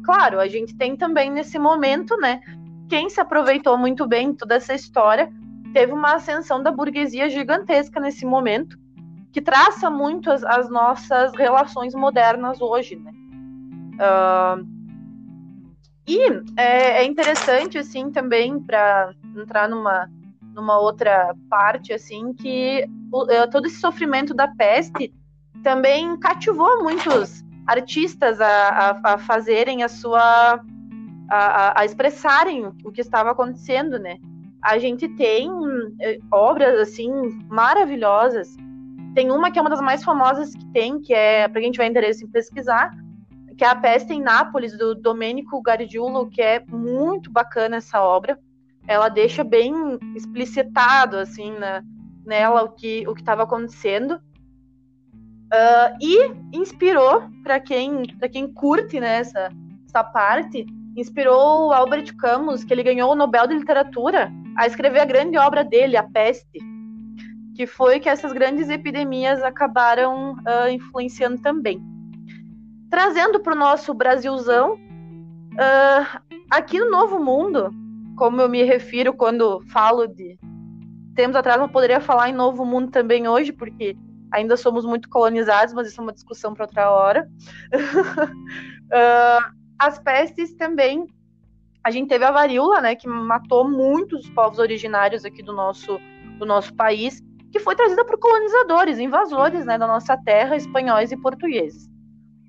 claro, 0.10 0.40
a 0.40 0.48
gente 0.48 0.76
tem 0.76 0.96
também 0.98 1.30
nesse 1.30 1.60
momento, 1.60 2.18
né, 2.18 2.42
quem 2.90 3.12
se 3.12 3.22
aproveitou 3.22 3.78
muito 3.78 4.08
bem 4.08 4.34
toda 4.34 4.56
essa 4.56 4.74
história, 4.74 5.32
teve 5.72 5.94
uma 5.94 6.16
ascensão 6.16 6.64
da 6.64 6.72
burguesia 6.72 7.30
gigantesca 7.30 8.00
nesse 8.00 8.26
momento, 8.26 8.76
que 9.32 9.40
traça 9.40 9.88
muito 9.88 10.32
as, 10.32 10.44
as 10.44 10.68
nossas 10.68 11.32
relações 11.36 11.94
modernas 11.94 12.60
hoje, 12.60 12.96
né. 12.96 13.12
Uh, 14.02 14.68
e 16.08 16.20
é, 16.58 17.04
é 17.04 17.06
interessante, 17.06 17.78
assim, 17.78 18.10
também, 18.10 18.60
para 18.60 19.14
entrar 19.38 19.70
numa, 19.70 20.10
numa 20.56 20.80
outra 20.80 21.36
parte, 21.48 21.94
assim, 21.94 22.34
que 22.34 22.84
uh, 23.14 23.48
todo 23.52 23.68
esse 23.68 23.80
sofrimento 23.80 24.34
da 24.34 24.48
peste 24.48 25.14
também 25.62 26.18
cativou 26.18 26.82
muitos 26.82 27.44
artistas 27.72 28.40
a, 28.42 28.48
a, 28.48 29.14
a 29.14 29.18
fazerem 29.18 29.84
a 29.84 29.88
sua. 29.88 30.62
A, 31.32 31.82
a, 31.82 31.86
expressarem 31.86 32.66
o 32.84 32.92
que 32.92 33.02
estava 33.02 33.32
acontecendo, 33.32 34.00
né? 34.00 34.18
A 34.64 34.80
gente 34.80 35.08
tem 35.10 35.48
eh, 36.02 36.18
obras, 36.32 36.80
assim, 36.80 37.12
maravilhosas. 37.48 38.56
Tem 39.14 39.30
uma 39.32 39.52
que 39.52 39.60
é 39.60 39.62
uma 39.62 39.70
das 39.70 39.80
mais 39.80 40.04
famosas 40.04 40.56
que 40.56 40.66
tem, 40.74 41.00
que 41.00 41.14
é, 41.14 41.48
para 41.48 41.62
quem 41.62 41.72
tiver 41.72 41.86
interesse 41.86 42.26
em 42.26 42.32
pesquisar, 42.32 42.92
que 43.56 43.64
é 43.64 43.68
A 43.68 43.76
Peste 43.76 44.12
em 44.12 44.22
Nápoles, 44.22 44.76
do 44.76 44.96
Domenico 44.96 45.62
Gargiulo, 45.62 46.30
que 46.30 46.42
é 46.42 46.64
muito 46.68 47.32
bacana 47.32 47.76
essa 47.78 48.02
obra 48.02 48.38
ela 48.90 49.08
deixa 49.08 49.44
bem 49.44 49.72
explicitado 50.16 51.18
assim 51.18 51.52
na, 51.60 51.84
nela 52.26 52.64
o 52.64 52.70
que 52.70 53.08
o 53.08 53.14
que 53.14 53.22
estava 53.22 53.44
acontecendo 53.44 54.20
uh, 55.54 55.98
e 56.02 56.32
inspirou 56.58 57.24
para 57.44 57.60
quem 57.60 58.04
quem 58.32 58.52
curte 58.52 59.00
né, 59.00 59.18
essa, 59.18 59.52
essa 59.88 60.04
parte 60.04 60.66
inspirou 60.96 61.68
o 61.68 61.74
Albert 61.74 62.16
Camus 62.18 62.64
que 62.64 62.74
ele 62.74 62.84
ganhou 62.84 63.12
o 63.12 63.16
Nobel 63.16 63.48
de 63.48 63.56
Literatura 63.56 64.32
a 64.58 64.68
escrever 64.68 65.00
a 65.00 65.06
grande 65.06 65.38
obra 65.38 65.64
dele 65.64 65.98
A 65.98 66.04
Peste 66.04 66.60
que 67.56 67.68
foi 67.68 68.00
que 68.00 68.08
essas 68.08 68.32
grandes 68.32 68.70
epidemias 68.70 69.44
acabaram 69.44 70.32
uh, 70.32 70.70
influenciando 70.72 71.42
também. 71.42 71.84
Trazendo 72.90 73.42
para 73.42 73.54
o 73.54 73.60
nosso 73.60 73.94
Brasilzão 73.94 74.76
uh, 74.76 76.20
aqui 76.50 76.80
no 76.80 76.90
Novo 76.90 77.20
Mundo 77.20 77.70
como 78.16 78.42
eu 78.42 78.50
me 78.50 78.64
refiro 78.64 79.14
quando 79.14 79.62
falo 79.72 80.06
de 80.08 80.38
tempos 81.16 81.38
atrás, 81.38 81.60
não 81.60 81.70
poderia 81.70 82.02
falar 82.02 82.30
em 82.30 82.34
Novo 82.34 82.66
Mundo 82.66 82.92
também 82.92 83.28
hoje, 83.28 83.54
porque 83.54 83.98
ainda 84.32 84.56
somos 84.58 84.86
muito 84.86 85.10
colonizados, 85.10 85.74
mas 85.74 85.88
isso 85.88 86.00
é 86.00 86.04
uma 86.04 86.14
discussão 86.14 86.54
para 86.54 86.66
outra 86.66 86.92
hora. 86.92 87.30
uh, 87.74 89.54
as 89.80 90.00
pestes 90.00 90.56
também. 90.56 91.08
A 91.82 91.92
gente 91.92 92.10
teve 92.10 92.26
a 92.26 92.32
varíola, 92.32 92.82
né, 92.82 92.94
que 92.94 93.08
matou 93.08 93.68
muitos 93.68 94.30
povos 94.32 94.60
originários 94.60 95.24
aqui 95.24 95.42
do 95.42 95.54
nosso, 95.54 95.98
do 96.38 96.46
nosso 96.46 96.76
país, 96.76 97.22
que 97.54 97.60
foi 97.60 97.74
trazida 97.74 98.04
por 98.04 98.20
colonizadores, 98.20 99.00
invasores, 99.00 99.66
né, 99.66 99.78
da 99.78 99.88
nossa 99.88 100.18
terra, 100.18 100.58
espanhóis 100.58 101.12
e 101.12 101.18
portugueses 101.18 101.90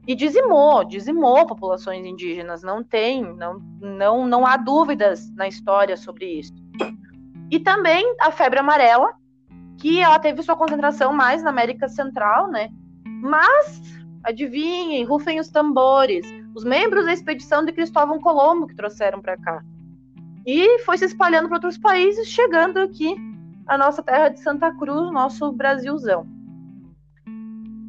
e 0.07 0.14
dizimou, 0.16 0.85
dizimou 0.85 1.47
populações 1.47 2.05
indígenas, 2.05 2.62
não 2.62 2.83
tem, 2.83 3.23
não, 3.23 3.61
não, 3.81 4.27
não 4.27 4.47
há 4.47 4.57
dúvidas 4.57 5.31
na 5.37 5.47
história 5.47 5.97
sobre 5.97 6.27
isso. 6.27 6.53
E 7.51 7.61
também 7.61 8.16
a 8.21 8.31
febre 8.31 8.59
amarela, 8.59 9.12
que 9.81 9.99
ela 9.99 10.19
teve 10.19 10.43
sua 10.43 10.55
concentração 10.55 11.12
mais 11.12 11.43
na 11.43 11.49
América 11.49 11.88
Central, 11.88 12.49
né? 12.49 12.69
Mas, 13.05 13.83
adivinhem, 14.23 15.05
rufem 15.05 15.40
os 15.40 15.49
tambores, 15.49 16.25
os 16.55 16.64
membros 16.64 17.07
da 17.07 17.12
expedição 17.12 17.64
de 17.64 17.73
Cristóvão 17.73 18.21
Colombo 18.21 18.66
que 18.66 18.77
trouxeram 18.77 19.21
para 19.21 19.38
cá. 19.38 19.62
E 20.47 20.81
foi 20.81 20.99
se 20.99 21.07
espalhando 21.07 21.49
para 21.49 21.57
outros 21.57 21.79
países, 21.79 22.29
chegando 22.29 22.79
aqui 22.79 23.16
a 23.66 23.79
nossa 23.79 24.03
terra 24.03 24.29
de 24.29 24.40
Santa 24.40 24.71
Cruz, 24.75 25.11
nosso 25.11 25.51
Brasilzão. 25.53 26.27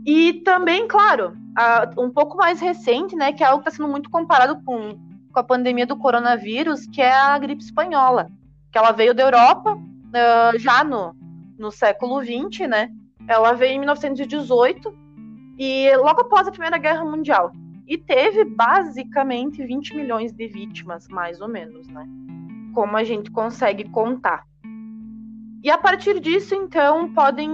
E 0.06 0.34
também, 0.46 0.88
claro, 0.88 1.34
um 1.98 2.10
pouco 2.10 2.38
mais 2.38 2.62
recente, 2.62 3.16
né, 3.16 3.34
que 3.34 3.44
é 3.44 3.48
algo 3.48 3.62
que 3.62 3.70
está 3.70 3.78
sendo 3.78 3.92
muito 3.92 4.10
comparado 4.10 4.62
com, 4.64 4.98
com 5.32 5.40
a 5.40 5.44
pandemia 5.44 5.86
do 5.86 5.98
coronavírus, 5.98 6.88
que 6.88 7.02
é 7.02 7.14
a 7.14 7.38
gripe 7.38 7.62
espanhola, 7.62 8.30
que 8.72 8.78
ela 8.78 8.92
veio 8.92 9.14
da 9.14 9.24
Europa 9.24 9.76
uh, 9.76 10.58
já 10.58 10.84
no, 10.84 11.16
no 11.62 11.72
século 11.72 12.22
XX, 12.22 12.68
né? 12.68 12.90
Ela 13.28 13.54
veio 13.54 13.74
em 13.74 13.80
1918 13.80 14.94
e 15.58 15.96
logo 15.96 16.22
após 16.22 16.48
a 16.48 16.52
Primeira 16.52 16.80
Guerra 16.80 17.06
Mundial. 17.06 17.52
E 17.88 17.98
teve 17.98 18.44
basicamente 18.44 19.64
20 19.64 19.96
milhões 19.96 20.34
de 20.34 20.48
vítimas, 20.48 21.08
mais 21.08 21.40
ou 21.40 21.48
menos, 21.48 21.88
né? 21.88 22.06
Como 22.74 22.98
a 22.98 23.04
gente 23.04 23.30
consegue 23.30 23.88
contar. 23.90 24.44
E 25.64 25.70
a 25.70 25.78
partir 25.78 26.20
disso, 26.20 26.56
então, 26.56 27.14
podem 27.14 27.50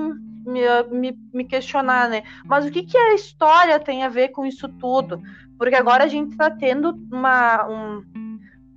me, 0.45 0.61
me, 0.91 1.19
me, 1.33 1.43
questionar, 1.43 2.09
né? 2.09 2.23
Mas 2.45 2.65
o 2.65 2.71
que, 2.71 2.83
que 2.83 2.97
a 2.97 3.13
história 3.13 3.77
tem 3.79 4.03
a 4.03 4.09
ver 4.09 4.29
com 4.29 4.45
isso 4.45 4.69
tudo? 4.69 5.21
Porque 5.57 5.75
agora 5.75 6.05
a 6.05 6.07
gente 6.07 6.31
está 6.31 6.49
tendo 6.49 6.97
uma, 7.11 7.67
um, 7.67 8.03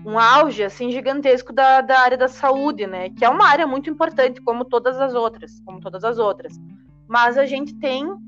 um 0.04 0.18
auge 0.18 0.62
assim 0.62 0.90
gigantesco 0.90 1.52
da, 1.52 1.80
da 1.80 2.00
área 2.00 2.16
da 2.16 2.28
saúde, 2.28 2.86
né? 2.86 3.10
Que 3.10 3.24
é 3.24 3.28
uma 3.28 3.46
área 3.46 3.66
muito 3.66 3.90
importante, 3.90 4.40
como 4.40 4.64
todas 4.64 5.00
as 5.00 5.14
outras, 5.14 5.60
como 5.64 5.80
todas 5.80 6.04
as 6.04 6.18
outras. 6.18 6.58
Mas 7.08 7.36
a 7.36 7.46
gente 7.46 7.74
tem 7.74 8.06
uh, 8.06 8.18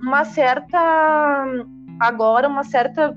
uma 0.00 0.24
certa 0.24 1.44
agora 2.00 2.48
uma 2.48 2.64
certa 2.64 3.16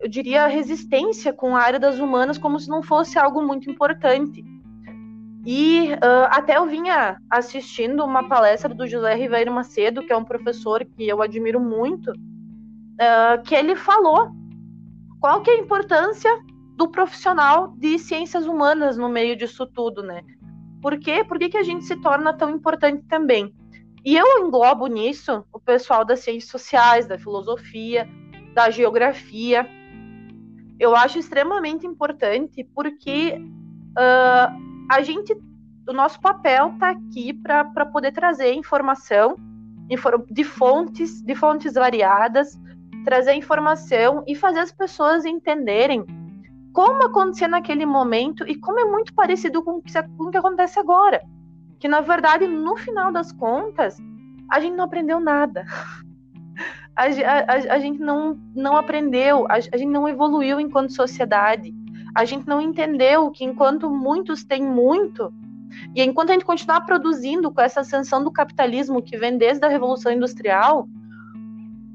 eu 0.00 0.08
diria 0.08 0.46
resistência 0.46 1.30
com 1.32 1.54
a 1.54 1.60
área 1.60 1.78
das 1.78 1.98
humanas 1.98 2.38
como 2.38 2.58
se 2.58 2.68
não 2.70 2.82
fosse 2.82 3.18
algo 3.18 3.42
muito 3.42 3.70
importante 3.70 4.42
e 5.44 5.92
uh, 5.94 6.28
até 6.30 6.56
eu 6.56 6.66
vinha 6.66 7.18
assistindo 7.30 8.04
uma 8.04 8.28
palestra 8.28 8.74
do 8.74 8.86
José 8.86 9.14
Ribeiro 9.14 9.52
Macedo, 9.52 10.02
que 10.02 10.12
é 10.12 10.16
um 10.16 10.24
professor 10.24 10.84
que 10.84 11.08
eu 11.08 11.22
admiro 11.22 11.58
muito, 11.58 12.10
uh, 12.10 13.42
que 13.44 13.54
ele 13.54 13.74
falou 13.74 14.30
qual 15.18 15.40
que 15.40 15.50
é 15.50 15.54
a 15.54 15.58
importância 15.58 16.30
do 16.80 16.88
profissional 16.88 17.74
de 17.76 17.98
ciências 17.98 18.46
humanas 18.46 18.96
no 18.96 19.06
meio 19.06 19.36
disso 19.36 19.66
tudo, 19.66 20.02
né? 20.02 20.22
Por 20.80 20.98
quê? 20.98 21.22
Por 21.22 21.38
que, 21.38 21.50
que 21.50 21.58
a 21.58 21.62
gente 21.62 21.84
se 21.84 21.94
torna 21.96 22.32
tão 22.32 22.48
importante 22.48 23.04
também? 23.06 23.54
E 24.02 24.16
eu 24.16 24.26
englobo 24.38 24.86
nisso 24.86 25.44
o 25.52 25.60
pessoal 25.60 26.06
das 26.06 26.20
ciências 26.20 26.50
sociais, 26.50 27.06
da 27.06 27.18
filosofia, 27.18 28.08
da 28.54 28.70
geografia. 28.70 29.68
Eu 30.78 30.96
acho 30.96 31.18
extremamente 31.18 31.86
importante 31.86 32.64
porque 32.74 33.34
uh, 33.90 34.88
a 34.90 35.02
gente, 35.02 35.34
o 35.86 35.92
nosso 35.92 36.18
papel 36.18 36.70
está 36.72 36.92
aqui 36.92 37.34
para 37.34 37.84
poder 37.84 38.12
trazer 38.12 38.54
informação 38.54 39.36
de 40.30 40.44
fontes, 40.44 41.20
de 41.20 41.34
fontes 41.34 41.74
variadas, 41.74 42.58
trazer 43.04 43.34
informação 43.34 44.24
e 44.26 44.34
fazer 44.34 44.60
as 44.60 44.72
pessoas 44.72 45.26
entenderem 45.26 46.06
como 46.72 47.04
acontecia 47.04 47.48
naquele 47.48 47.84
momento 47.84 48.46
e 48.46 48.54
como 48.54 48.78
é 48.78 48.84
muito 48.84 49.12
parecido 49.14 49.62
com 49.62 49.78
o 49.78 49.82
que, 49.82 49.92
com 50.16 50.24
o 50.24 50.30
que 50.30 50.36
acontece 50.36 50.78
agora. 50.78 51.20
Que 51.78 51.88
na 51.88 52.00
verdade, 52.00 52.46
no 52.46 52.76
final 52.76 53.10
das 53.12 53.32
contas, 53.32 53.96
a 54.50 54.60
gente 54.60 54.76
não 54.76 54.84
aprendeu 54.84 55.20
nada. 55.20 55.64
A, 56.96 57.04
a, 57.04 57.74
a 57.74 57.78
gente 57.78 57.98
não, 57.98 58.38
não 58.54 58.76
aprendeu, 58.76 59.46
a, 59.48 59.54
a 59.54 59.76
gente 59.76 59.86
não 59.86 60.06
evoluiu 60.06 60.60
enquanto 60.60 60.92
sociedade 60.92 61.72
a 62.14 62.24
gente 62.24 62.46
não 62.46 62.60
entendeu 62.60 63.30
que 63.30 63.44
enquanto 63.44 63.88
muitos 63.88 64.44
têm 64.44 64.62
muito, 64.62 65.32
e 65.94 66.02
enquanto 66.02 66.30
a 66.30 66.32
gente 66.32 66.44
continuar 66.44 66.80
produzindo 66.82 67.50
com 67.52 67.60
essa 67.60 67.80
ascensão 67.80 68.22
do 68.24 68.32
capitalismo 68.32 69.02
que 69.02 69.16
vem 69.16 69.38
desde 69.38 69.64
a 69.64 69.68
Revolução 69.68 70.12
Industrial, 70.12 70.88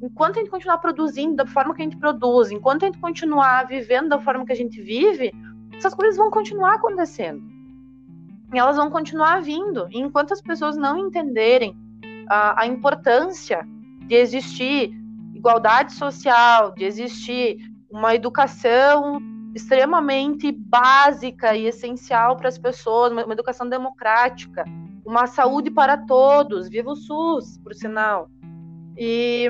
enquanto 0.06 0.38
a 0.38 0.39
gente 0.39 0.52
continuar 0.52 0.78
produzindo 0.78 1.36
da 1.36 1.48
forma 1.48 1.74
que 1.74 1.82
a 1.82 1.86
gente 1.86 1.98
produz, 1.98 2.52
enquanto 2.52 2.84
a 2.84 2.86
gente 2.86 3.00
continuar 3.00 3.65
vivendo 3.65 4.10
da 4.10 4.20
forma 4.20 4.46
que 4.46 4.52
a 4.52 4.56
gente 4.56 4.80
vive, 4.80 5.34
essas 5.76 5.96
coisas 5.96 6.15
vão 6.15 6.30
continuar 6.30 6.76
acontecendo. 6.76 7.44
E 8.54 8.60
elas 8.60 8.78
vão 8.78 8.91
continuar 8.91 9.41
vindo. 9.41 9.88
E 9.89 10.00
enquanto 10.00 10.32
as 10.32 10.41
pessoas 10.41 10.78
não 10.78 10.98
entenderem 10.98 11.76
a, 12.30 12.62
a 12.62 12.68
importância 12.68 13.68
de 14.08 14.15
existir 14.15 14.94
igualdade 15.34 15.94
social, 15.94 16.72
de 16.74 16.86
existir 16.86 17.58
uma 17.89 18.13
educação 18.13 19.20
extremamente 19.56 20.52
básica 20.52 21.56
e 21.56 21.65
essencial 21.65 22.38
para 22.38 22.50
as 22.50 22.60
pessoas, 22.60 23.12
uma, 23.12 23.26
uma 23.26 23.34
educação 23.34 23.68
democrática, 23.68 24.63
uma 25.04 25.26
saúde 25.26 25.72
para 25.72 25.98
todos, 25.98 26.70
viva 26.70 26.91
o 26.91 26.96
SUS, 26.96 27.58
por 27.58 27.74
sinal. 27.74 28.30
E 28.98 29.50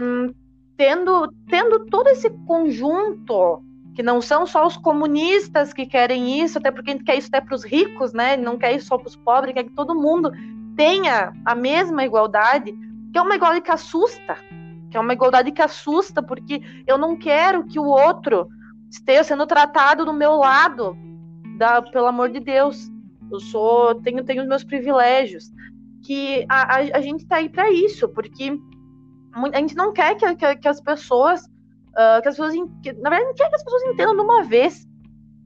tendo, 0.77 1.33
tendo 1.49 1.85
todo 1.85 2.07
esse 2.07 2.29
conjunto, 2.45 3.61
que 3.95 4.03
não 4.03 4.21
são 4.21 4.45
só 4.45 4.67
os 4.67 4.75
comunistas 4.75 5.73
que 5.73 5.85
querem 5.85 6.41
isso, 6.41 6.57
até 6.57 6.69
porque 6.69 6.91
a 6.91 6.93
gente 6.93 7.05
quer 7.05 7.17
isso 7.17 7.29
até 7.29 7.39
para 7.39 7.55
os 7.55 7.63
ricos, 7.63 8.11
né? 8.11 8.35
Não 8.35 8.57
quer 8.57 8.75
isso 8.75 8.87
só 8.87 8.97
para 8.97 9.07
os 9.07 9.15
pobres, 9.15 9.53
quer 9.53 9.63
que 9.63 9.73
todo 9.73 9.95
mundo 9.95 10.31
tenha 10.75 11.33
a 11.45 11.55
mesma 11.55 12.03
igualdade, 12.03 12.73
que 13.11 13.17
é 13.17 13.21
uma 13.21 13.35
igualdade 13.35 13.63
que 13.63 13.71
assusta, 13.71 14.35
que 14.91 14.97
é 14.97 14.99
uma 14.99 15.13
igualdade 15.13 15.51
que 15.51 15.61
assusta, 15.61 16.21
porque 16.21 16.61
eu 16.85 16.97
não 16.97 17.15
quero 17.15 17.63
que 17.63 17.79
o 17.79 17.85
outro 17.85 18.49
esteja 18.89 19.23
sendo 19.23 19.47
tratado 19.47 20.03
do 20.03 20.13
meu 20.13 20.33
lado, 20.33 20.97
da, 21.57 21.81
pelo 21.81 22.07
amor 22.07 22.29
de 22.29 22.41
Deus. 22.41 22.91
Eu 23.31 23.39
sou, 23.39 23.95
tenho, 24.01 24.23
tenho 24.23 24.41
os 24.41 24.47
meus 24.47 24.63
privilégios. 24.63 25.51
Que 26.03 26.45
a, 26.49 26.75
a, 26.75 26.77
a 26.97 27.01
gente 27.01 27.21
está 27.21 27.37
aí 27.37 27.49
para 27.49 27.71
isso, 27.71 28.07
porque 28.09 28.59
a 29.53 29.57
gente 29.57 29.75
não 29.75 29.91
quer 29.91 30.15
que, 30.15 30.35
que, 30.35 30.55
que 30.55 30.67
as 30.67 30.81
pessoas, 30.81 31.41
uh, 31.43 32.21
que 32.21 32.29
as 32.29 32.37
pessoas, 32.37 32.53
que, 32.81 32.93
na 32.93 33.09
verdade, 33.09 33.25
não 33.25 33.35
quer 33.35 33.49
que 33.49 33.55
as 33.55 33.63
pessoas 33.63 33.83
entendam 33.83 34.15
de 34.15 34.21
uma 34.21 34.43
vez 34.43 34.85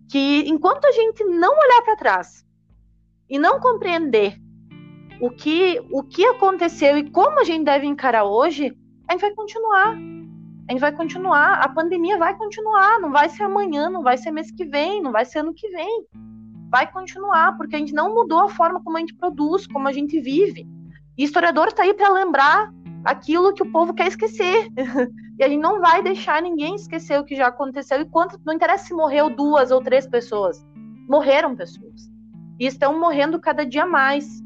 que 0.09 0.43
enquanto 0.47 0.85
a 0.85 0.91
gente 0.91 1.23
não 1.23 1.51
olhar 1.51 1.81
para 1.83 1.95
trás 1.95 2.45
e 3.29 3.37
não 3.37 3.59
compreender 3.59 4.35
o 5.21 5.29
que, 5.29 5.79
o 5.91 6.03
que 6.03 6.25
aconteceu 6.25 6.97
e 6.97 7.09
como 7.09 7.39
a 7.39 7.43
gente 7.43 7.65
deve 7.65 7.85
encarar 7.85 8.23
hoje, 8.23 8.75
a 9.07 9.13
gente 9.13 9.21
vai 9.21 9.31
continuar 9.31 9.97
a 10.69 10.71
gente 10.71 10.81
vai 10.81 10.91
continuar, 10.91 11.53
a 11.63 11.67
pandemia 11.67 12.15
vai 12.19 12.37
continuar, 12.37 12.99
não 12.99 13.11
vai 13.11 13.27
ser 13.27 13.41
amanhã, 13.41 13.89
não 13.89 14.03
vai 14.03 14.19
ser 14.19 14.29
mês 14.29 14.51
que 14.51 14.63
vem, 14.63 15.01
não 15.01 15.11
vai 15.11 15.25
ser 15.25 15.39
ano 15.39 15.51
que 15.51 15.67
vem. 15.69 16.05
Vai 16.69 16.91
continuar, 16.91 17.57
porque 17.57 17.75
a 17.75 17.79
gente 17.79 17.91
não 17.91 18.13
mudou 18.13 18.41
a 18.41 18.49
forma 18.49 18.79
como 18.83 18.95
a 18.95 18.99
gente 18.99 19.15
produz, 19.15 19.65
como 19.65 19.87
a 19.87 19.91
gente 19.91 20.21
vive. 20.21 20.67
E 21.17 21.23
historiador 21.23 21.69
está 21.69 21.81
aí 21.81 21.91
para 21.91 22.13
lembrar 22.13 22.71
aquilo 23.03 23.53
que 23.53 23.63
o 23.63 23.71
povo 23.71 23.93
quer 23.93 24.07
esquecer. 24.07 24.69
e 25.39 25.43
a 25.43 25.47
gente 25.47 25.61
não 25.61 25.79
vai 25.79 26.03
deixar 26.03 26.41
ninguém 26.41 26.75
esquecer 26.75 27.19
o 27.19 27.23
que 27.23 27.35
já 27.35 27.47
aconteceu. 27.47 28.01
E 28.01 28.05
quanto 28.05 28.39
não 28.45 28.53
interessa 28.53 28.85
se 28.85 28.93
morreu 28.93 29.29
duas 29.29 29.71
ou 29.71 29.81
três 29.81 30.07
pessoas, 30.07 30.65
morreram 31.07 31.55
pessoas. 31.55 32.11
E 32.59 32.65
estão 32.65 32.99
morrendo 32.99 33.39
cada 33.39 33.65
dia 33.65 33.85
mais. 33.85 34.41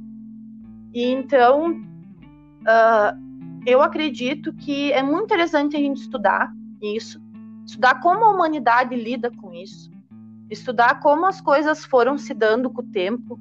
E 0.93 1.05
então, 1.05 1.71
uh, 1.71 3.23
eu 3.65 3.81
acredito 3.81 4.53
que 4.53 4.91
é 4.91 5.01
muito 5.01 5.25
interessante 5.25 5.75
a 5.75 5.79
gente 5.79 6.01
estudar 6.01 6.53
isso, 6.81 7.19
estudar 7.65 8.01
como 8.01 8.25
a 8.25 8.31
humanidade 8.31 8.95
lida 8.95 9.31
com 9.31 9.53
isso, 9.53 9.89
estudar 10.49 10.99
como 10.99 11.25
as 11.25 11.39
coisas 11.41 11.85
foram 11.85 12.17
se 12.17 12.33
dando 12.33 12.69
com 12.69 12.81
o 12.81 12.91
tempo, 12.91 13.39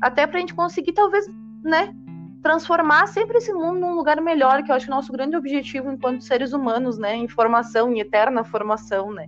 até 0.00 0.26
para 0.26 0.38
a 0.38 0.40
gente 0.40 0.54
conseguir, 0.54 0.92
talvez, 0.92 1.26
né, 1.64 1.94
transformar 2.46 3.08
sempre 3.08 3.38
esse 3.38 3.52
mundo 3.52 3.80
num 3.80 3.96
lugar 3.96 4.20
melhor, 4.20 4.62
que 4.62 4.70
eu 4.70 4.76
acho 4.76 4.86
que 4.86 4.92
é 4.92 4.94
o 4.94 4.96
nosso 4.96 5.10
grande 5.10 5.36
objetivo 5.36 5.90
enquanto 5.90 6.22
seres 6.22 6.52
humanos, 6.52 6.96
né, 6.96 7.16
em 7.16 7.26
formação, 7.26 7.92
em 7.92 7.98
eterna 7.98 8.44
formação, 8.44 9.10
né. 9.10 9.26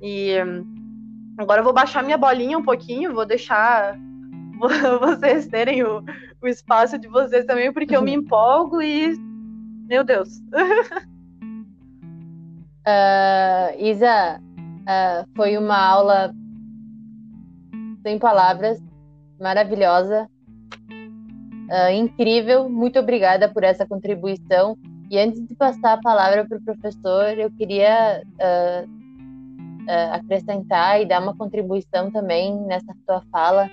E 0.00 0.32
agora 1.36 1.60
eu 1.60 1.64
vou 1.64 1.74
baixar 1.74 2.02
minha 2.02 2.16
bolinha 2.16 2.56
um 2.56 2.62
pouquinho, 2.62 3.12
vou 3.12 3.26
deixar 3.26 3.94
vocês 5.00 5.48
terem 5.48 5.82
o, 5.84 6.02
o 6.40 6.48
espaço 6.48 6.98
de 6.98 7.08
vocês 7.08 7.44
também, 7.44 7.70
porque 7.74 7.94
eu 7.94 8.00
me 8.00 8.14
empolgo 8.14 8.80
e. 8.80 9.14
Meu 9.86 10.02
Deus. 10.02 10.38
uh, 12.86 13.76
Isa, 13.84 14.40
uh, 14.40 15.28
foi 15.36 15.58
uma 15.58 15.76
aula 15.76 16.34
sem 18.02 18.18
palavras, 18.18 18.82
maravilhosa, 19.38 20.26
uh, 21.70 21.92
incrível. 21.92 22.68
Muito 22.68 22.98
obrigada 22.98 23.48
por 23.48 23.64
essa 23.64 23.86
contribuição. 23.86 24.76
E 25.10 25.18
antes 25.18 25.46
de 25.46 25.54
passar 25.54 25.94
a 25.94 26.00
palavra 26.00 26.46
para 26.46 26.58
o 26.58 26.62
professor, 26.62 27.38
eu 27.38 27.50
queria 27.50 28.22
acrescentar 30.12 31.00
e 31.00 31.06
dar 31.06 31.22
uma 31.22 31.34
contribuição 31.34 32.10
também 32.10 32.54
nessa 32.66 32.94
sua 33.06 33.22
fala 33.32 33.70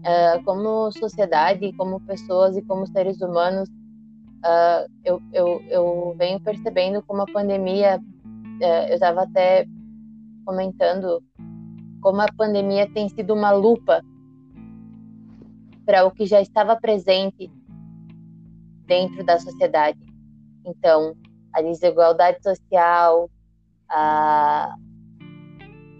uh, 0.00 0.44
como 0.44 0.90
sociedade, 0.92 1.72
como 1.74 2.00
pessoas 2.00 2.56
e 2.56 2.62
como 2.62 2.86
seres 2.86 3.20
humanos, 3.20 3.68
uh, 3.68 4.90
eu, 5.04 5.20
eu, 5.32 5.62
eu 5.68 6.14
venho 6.18 6.40
percebendo 6.40 7.02
como 7.02 7.22
a 7.22 7.26
pandemia, 7.26 7.98
uh, 7.98 8.88
eu 8.88 8.94
estava 8.94 9.22
até 9.22 9.66
comentando 10.44 11.22
como 12.00 12.20
a 12.22 12.26
pandemia 12.36 12.90
tem 12.92 13.08
sido 13.08 13.34
uma 13.34 13.50
lupa 13.50 14.02
para 15.90 16.06
o 16.06 16.10
que 16.12 16.24
já 16.24 16.40
estava 16.40 16.76
presente 16.76 17.50
dentro 18.86 19.24
da 19.24 19.40
sociedade. 19.40 19.98
Então, 20.64 21.16
a 21.52 21.60
desigualdade 21.62 22.40
social, 22.44 23.28
a, 23.88 24.72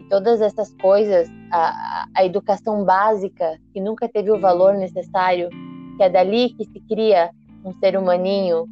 todas 0.09 0.41
essas 0.41 0.73
coisas 0.75 1.29
a, 1.51 2.07
a 2.15 2.25
educação 2.25 2.85
básica, 2.85 3.59
que 3.73 3.81
nunca 3.81 4.09
teve 4.09 4.31
o 4.31 4.39
valor 4.39 4.75
necessário, 4.75 5.49
que 5.97 6.05
é 6.05 6.09
dali 6.09 6.51
que 6.51 6.65
se 6.67 6.81
cria 6.83 7.33
um 7.65 7.73
ser 7.81 7.99
humaninho, 7.99 8.67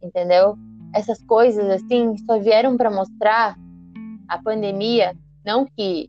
entendeu? 0.00 0.56
Essas 0.94 1.20
coisas, 1.24 1.68
assim, 1.70 2.16
só 2.18 2.38
vieram 2.38 2.76
para 2.76 2.88
mostrar 2.88 3.56
a 4.28 4.38
pandemia, 4.38 5.16
não 5.44 5.66
que 5.66 6.08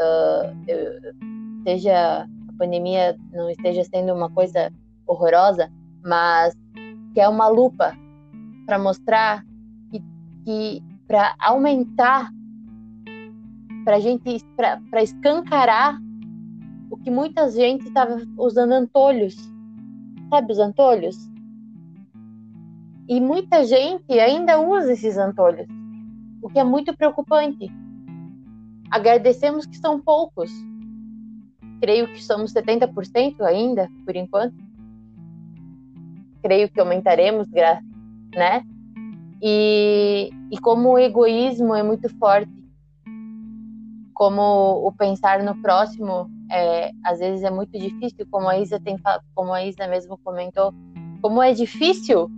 uh, 0.00 1.62
seja 1.62 2.26
pandemia 2.58 3.16
não 3.32 3.48
esteja 3.48 3.84
sendo 3.84 4.12
uma 4.12 4.30
coisa 4.30 4.72
horrorosa, 5.06 5.70
mas 6.04 6.54
que 7.14 7.20
é 7.20 7.28
uma 7.28 7.48
lupa 7.48 7.96
para 8.66 8.78
mostrar 8.78 9.44
que, 9.90 10.02
que 10.44 10.82
para 11.06 11.34
aumentar 11.38 12.30
para 13.84 14.00
gente 14.00 14.44
para 14.54 15.02
escancarar 15.02 15.98
o 16.90 16.96
que 16.96 17.10
muita 17.10 17.50
gente 17.50 17.86
estava 17.86 18.20
usando 18.36 18.72
antolhos, 18.72 19.34
sabe 20.28 20.52
os 20.52 20.58
antolhos? 20.58 21.16
E 23.08 23.20
muita 23.20 23.64
gente 23.64 24.12
ainda 24.12 24.60
usa 24.60 24.92
esses 24.92 25.16
antolhos, 25.16 25.66
o 26.42 26.50
que 26.50 26.58
é 26.58 26.64
muito 26.64 26.94
preocupante. 26.94 27.70
Agradecemos 28.90 29.64
que 29.64 29.78
são 29.78 29.98
poucos. 29.98 30.50
Creio 31.80 32.08
que 32.08 32.22
somos 32.22 32.52
70% 32.52 33.40
ainda, 33.42 33.88
por 34.04 34.16
enquanto. 34.16 34.56
Creio 36.42 36.68
que 36.68 36.80
aumentaremos, 36.80 37.48
né? 38.34 38.62
E, 39.40 40.30
e 40.50 40.58
como 40.58 40.90
o 40.90 40.98
egoísmo 40.98 41.74
é 41.74 41.82
muito 41.82 42.08
forte, 42.18 42.52
como 44.14 44.86
o 44.86 44.92
pensar 44.92 45.42
no 45.42 45.54
próximo 45.62 46.28
é, 46.50 46.90
às 47.04 47.18
vezes 47.20 47.44
é 47.44 47.50
muito 47.50 47.78
difícil, 47.78 48.26
como 48.30 48.48
a 48.48 48.58
Isa 48.58 48.80
tem, 48.80 48.96
como 49.34 49.52
a 49.52 49.64
Isa 49.64 49.86
mesmo 49.86 50.18
comentou, 50.18 50.74
como 51.20 51.42
é 51.42 51.52
difícil, 51.52 52.30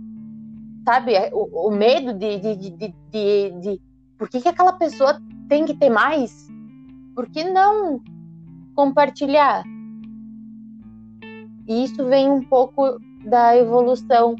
sabe, 0.85 1.13
o, 1.33 1.67
o 1.67 1.71
medo 1.71 2.13
de, 2.13 2.37
de, 2.37 2.55
de, 2.55 2.71
de, 3.09 3.51
de 3.59 3.81
por 4.17 4.29
que, 4.29 4.41
que 4.41 4.49
aquela 4.49 4.73
pessoa 4.73 5.19
tem 5.49 5.65
que 5.65 5.73
ter 5.73 5.89
mais? 5.89 6.47
Por 7.15 7.27
que 7.27 7.43
não 7.43 7.99
compartilhar? 8.75 9.63
E 11.67 11.83
isso 11.83 12.05
vem 12.07 12.29
um 12.29 12.43
pouco 12.43 12.99
da 13.25 13.55
evolução 13.55 14.35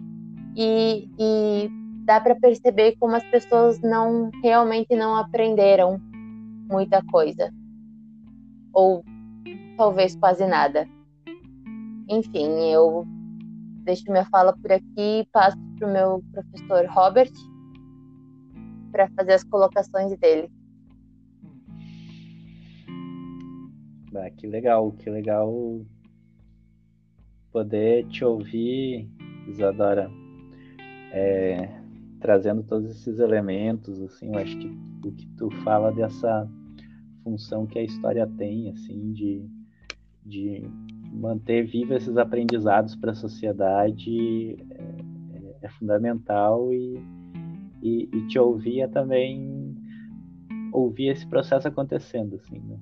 e, 0.56 1.10
e 1.20 1.70
dá 2.06 2.20
para 2.20 2.36
perceber 2.36 2.96
como 3.00 3.16
as 3.16 3.24
pessoas 3.26 3.80
não 3.82 4.30
realmente 4.44 4.96
não 4.96 5.16
aprenderam 5.16 6.02
muita 6.70 7.04
coisa 7.06 7.54
ou 8.74 9.04
talvez 9.78 10.16
quase 10.16 10.46
nada. 10.46 10.88
Enfim, 12.10 12.72
eu 12.72 13.06
deixo 13.84 14.12
minha 14.12 14.26
fala 14.26 14.54
por 14.54 14.72
aqui 14.72 14.86
e 14.98 15.28
passo 15.32 15.58
para 15.78 15.88
o 15.88 15.92
meu 15.92 16.24
professor 16.32 16.86
Robert 16.90 17.32
para 18.92 19.10
fazer 19.16 19.34
as 19.34 19.44
colocações 19.44 20.18
dele. 20.18 20.52
Ah, 24.14 24.30
que 24.30 24.46
legal, 24.46 24.92
que 24.92 25.10
legal 25.10 25.86
poder 27.52 28.06
te 28.08 28.26
ouvir, 28.26 29.10
Isadora, 29.48 30.12
é, 31.14 31.70
trazendo 32.20 32.62
todos 32.64 32.92
esses 32.92 33.20
elementos, 33.20 34.02
assim, 34.02 34.28
eu 34.28 34.40
acho 34.40 34.58
que 34.58 34.68
o 35.08 35.12
que 35.14 35.26
tu 35.38 35.50
fala 35.64 35.94
dessa 35.94 36.50
função 37.24 37.66
que 37.66 37.80
a 37.80 37.84
história 37.84 38.28
tem, 38.38 38.70
assim, 38.70 39.14
de, 39.14 39.46
de 40.26 40.62
manter 41.14 41.66
vivos 41.66 41.98
esses 41.98 42.18
aprendizados 42.18 42.96
para 42.98 43.12
a 43.12 43.16
sociedade 43.16 44.58
é, 44.72 45.66
é, 45.66 45.70
fundamental 45.70 46.74
e, 46.74 47.02
e, 47.82 48.10
e, 48.14 48.28
te 48.28 48.38
ouvir 48.38 48.82
é 48.82 48.88
também 48.88 49.74
ouvir 50.74 51.10
esse 51.10 51.26
processo 51.26 51.68
acontecendo, 51.68 52.36
assim, 52.36 52.60
né? 52.60 52.78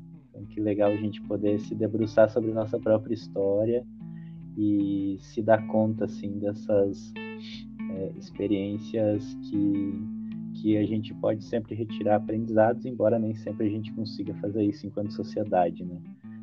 Que 0.50 0.60
legal 0.60 0.92
a 0.92 0.96
gente 0.96 1.22
poder 1.22 1.60
se 1.60 1.76
debruçar 1.76 2.30
sobre 2.30 2.52
nossa 2.52 2.80
própria 2.80 3.14
história 3.14 3.86
e 4.58 5.18
se 5.22 5.42
dar 5.42 5.66
conta, 5.68 6.06
assim, 6.06 6.40
dessas 6.40 7.14
é, 7.92 8.12
experiências 8.18 9.38
que 9.50 10.20
que 10.62 10.78
a 10.78 10.86
gente 10.86 11.14
pode 11.14 11.44
sempre 11.44 11.76
retirar 11.76 12.18
aprendizados, 12.18 12.86
embora 12.86 13.18
nem 13.18 13.34
sempre 13.34 13.68
a 13.68 13.70
gente 13.70 13.94
consiga 13.94 14.34
fazer 14.36 14.64
isso 14.64 14.86
enquanto 14.86 15.14
sociedade, 15.14 15.86
né? 15.86 15.98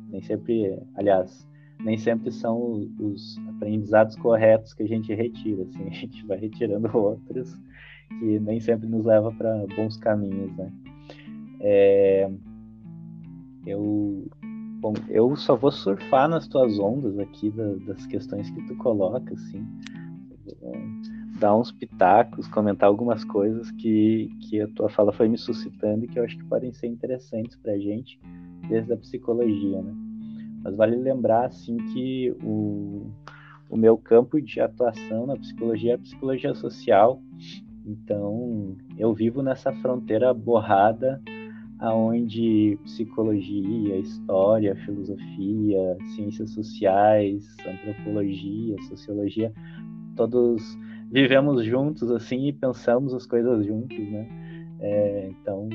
Nem 0.09 0.21
sempre, 0.21 0.79
aliás, 0.95 1.47
nem 1.79 1.97
sempre 1.97 2.31
são 2.31 2.89
os 2.99 3.37
aprendizados 3.49 4.15
corretos 4.15 4.73
que 4.73 4.83
a 4.83 4.87
gente 4.87 5.13
retira, 5.13 5.63
assim, 5.63 5.83
a 5.87 5.93
gente 5.93 6.25
vai 6.25 6.39
retirando 6.39 6.89
outros 6.97 7.59
que 8.19 8.39
nem 8.39 8.59
sempre 8.59 8.87
nos 8.87 9.05
leva 9.05 9.31
para 9.33 9.65
bons 9.75 9.97
caminhos, 9.97 10.55
né? 10.55 10.71
É, 11.59 12.31
eu, 13.65 14.27
bom, 14.79 14.93
eu 15.09 15.35
só 15.35 15.55
vou 15.55 15.71
surfar 15.71 16.29
nas 16.29 16.47
tuas 16.47 16.79
ondas 16.79 17.17
aqui 17.19 17.49
da, 17.51 17.73
das 17.85 18.05
questões 18.05 18.49
que 18.49 18.61
tu 18.67 18.75
coloca, 18.77 19.33
assim 19.33 19.65
dar 21.39 21.55
uns 21.55 21.71
pitacos, 21.71 22.47
comentar 22.47 22.87
algumas 22.87 23.23
coisas 23.23 23.69
que, 23.71 24.29
que 24.41 24.61
a 24.61 24.67
tua 24.69 24.89
fala 24.89 25.11
foi 25.11 25.27
me 25.27 25.37
suscitando 25.37 26.05
e 26.05 26.07
que 26.07 26.19
eu 26.19 26.23
acho 26.23 26.37
que 26.37 26.43
podem 26.45 26.73
ser 26.73 26.87
interessantes 26.87 27.55
para 27.57 27.73
a 27.73 27.79
gente 27.79 28.19
desde 28.67 28.91
a 28.93 28.97
psicologia, 28.97 29.81
né? 29.81 29.93
Mas 30.63 30.75
vale 30.75 30.95
lembrar, 30.95 31.45
assim, 31.45 31.77
que 31.93 32.35
o, 32.43 33.07
o 33.69 33.77
meu 33.77 33.97
campo 33.97 34.41
de 34.41 34.59
atuação 34.59 35.27
na 35.27 35.37
psicologia 35.37 35.91
é 35.91 35.95
a 35.95 35.99
psicologia 35.99 36.53
social, 36.55 37.21
então 37.85 38.75
eu 38.97 39.13
vivo 39.13 39.41
nessa 39.41 39.71
fronteira 39.71 40.33
borrada 40.33 41.21
aonde 41.79 42.77
psicologia, 42.83 43.97
história, 43.97 44.75
filosofia, 44.77 45.97
ciências 46.15 46.51
sociais, 46.51 47.55
antropologia, 47.65 48.81
sociologia, 48.83 49.53
todos 50.15 50.77
vivemos 51.11 51.63
juntos 51.63 52.11
assim 52.11 52.47
e 52.47 52.53
pensamos 52.53 53.13
as 53.13 53.25
coisas 53.25 53.65
juntos, 53.65 53.97
né? 53.97 54.27
É, 54.79 55.29
então, 55.29 55.69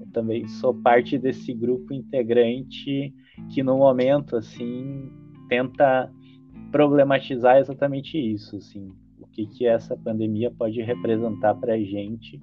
eu 0.00 0.06
também 0.12 0.46
sou 0.46 0.74
parte 0.74 1.18
desse 1.18 1.52
grupo 1.52 1.92
integrante 1.92 3.14
que 3.50 3.62
no 3.62 3.78
momento 3.78 4.36
assim 4.36 5.10
tenta 5.48 6.10
problematizar 6.70 7.58
exatamente 7.58 8.18
isso, 8.18 8.56
assim, 8.56 8.90
o 9.18 9.26
que 9.26 9.46
que 9.46 9.66
essa 9.66 9.96
pandemia 9.96 10.50
pode 10.50 10.80
representar 10.80 11.54
para 11.54 11.74
a 11.74 11.78
gente, 11.78 12.40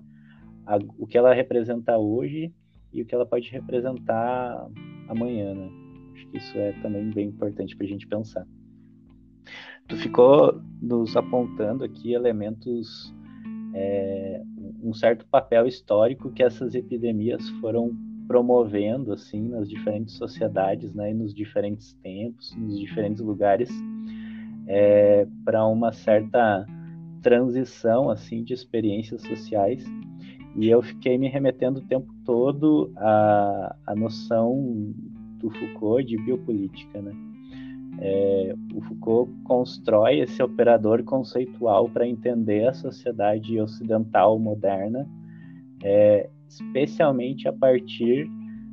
o 0.97 1.07
que 1.07 1.17
ela 1.17 1.33
representa 1.33 1.97
hoje 1.97 2.53
e 2.93 3.01
o 3.01 3.05
que 3.05 3.13
ela 3.13 3.25
pode 3.25 3.49
representar 3.49 4.67
amanhã, 5.07 5.53
né? 5.53 5.69
Acho 6.15 6.27
que 6.27 6.37
isso 6.37 6.57
é 6.57 6.71
também 6.81 7.09
bem 7.11 7.27
importante 7.27 7.75
para 7.75 7.85
a 7.85 7.89
gente 7.89 8.07
pensar 8.07 8.45
tu 9.89 9.97
ficou 9.97 10.61
nos 10.81 11.17
apontando 11.17 11.83
aqui 11.83 12.13
elementos, 12.13 13.13
é, 13.73 14.41
um 14.81 14.93
certo 14.93 15.25
papel 15.25 15.65
histórico 15.65 16.31
que 16.31 16.43
essas 16.43 16.75
epidemias 16.75 17.49
foram 17.59 17.91
promovendo 18.27 19.11
assim 19.11 19.49
nas 19.49 19.67
diferentes 19.67 20.15
sociedades, 20.15 20.93
né, 20.93 21.09
e 21.09 21.13
nos 21.15 21.33
diferentes 21.33 21.93
tempos, 22.03 22.55
nos 22.55 22.79
diferentes 22.79 23.21
lugares, 23.21 23.69
é, 24.67 25.27
para 25.43 25.65
uma 25.65 25.91
certa 25.91 26.65
transição 27.23 28.11
assim 28.11 28.43
de 28.43 28.53
experiências 28.53 29.23
sociais. 29.23 29.83
E 30.55 30.69
eu 30.69 30.81
fiquei 30.81 31.17
me 31.17 31.27
remetendo 31.27 31.79
o 31.79 31.83
tempo 31.83 32.13
todo 32.25 32.91
à, 32.97 33.75
à 33.85 33.95
noção 33.95 34.93
do 35.39 35.49
Foucault 35.49 36.03
de 36.03 36.17
biopolítica, 36.17 37.01
né? 37.01 37.13
É, 38.01 38.55
o 38.73 38.81
Foucault 38.81 39.31
constrói 39.43 40.19
esse 40.19 40.41
operador 40.41 41.03
conceitual 41.03 41.89
para 41.89 42.07
entender 42.07 42.67
a 42.67 42.73
sociedade 42.73 43.59
ocidental 43.59 44.39
moderna, 44.39 45.07
é, 45.83 46.29
especialmente 46.47 47.47
a 47.47 47.53
partir 47.53 48.29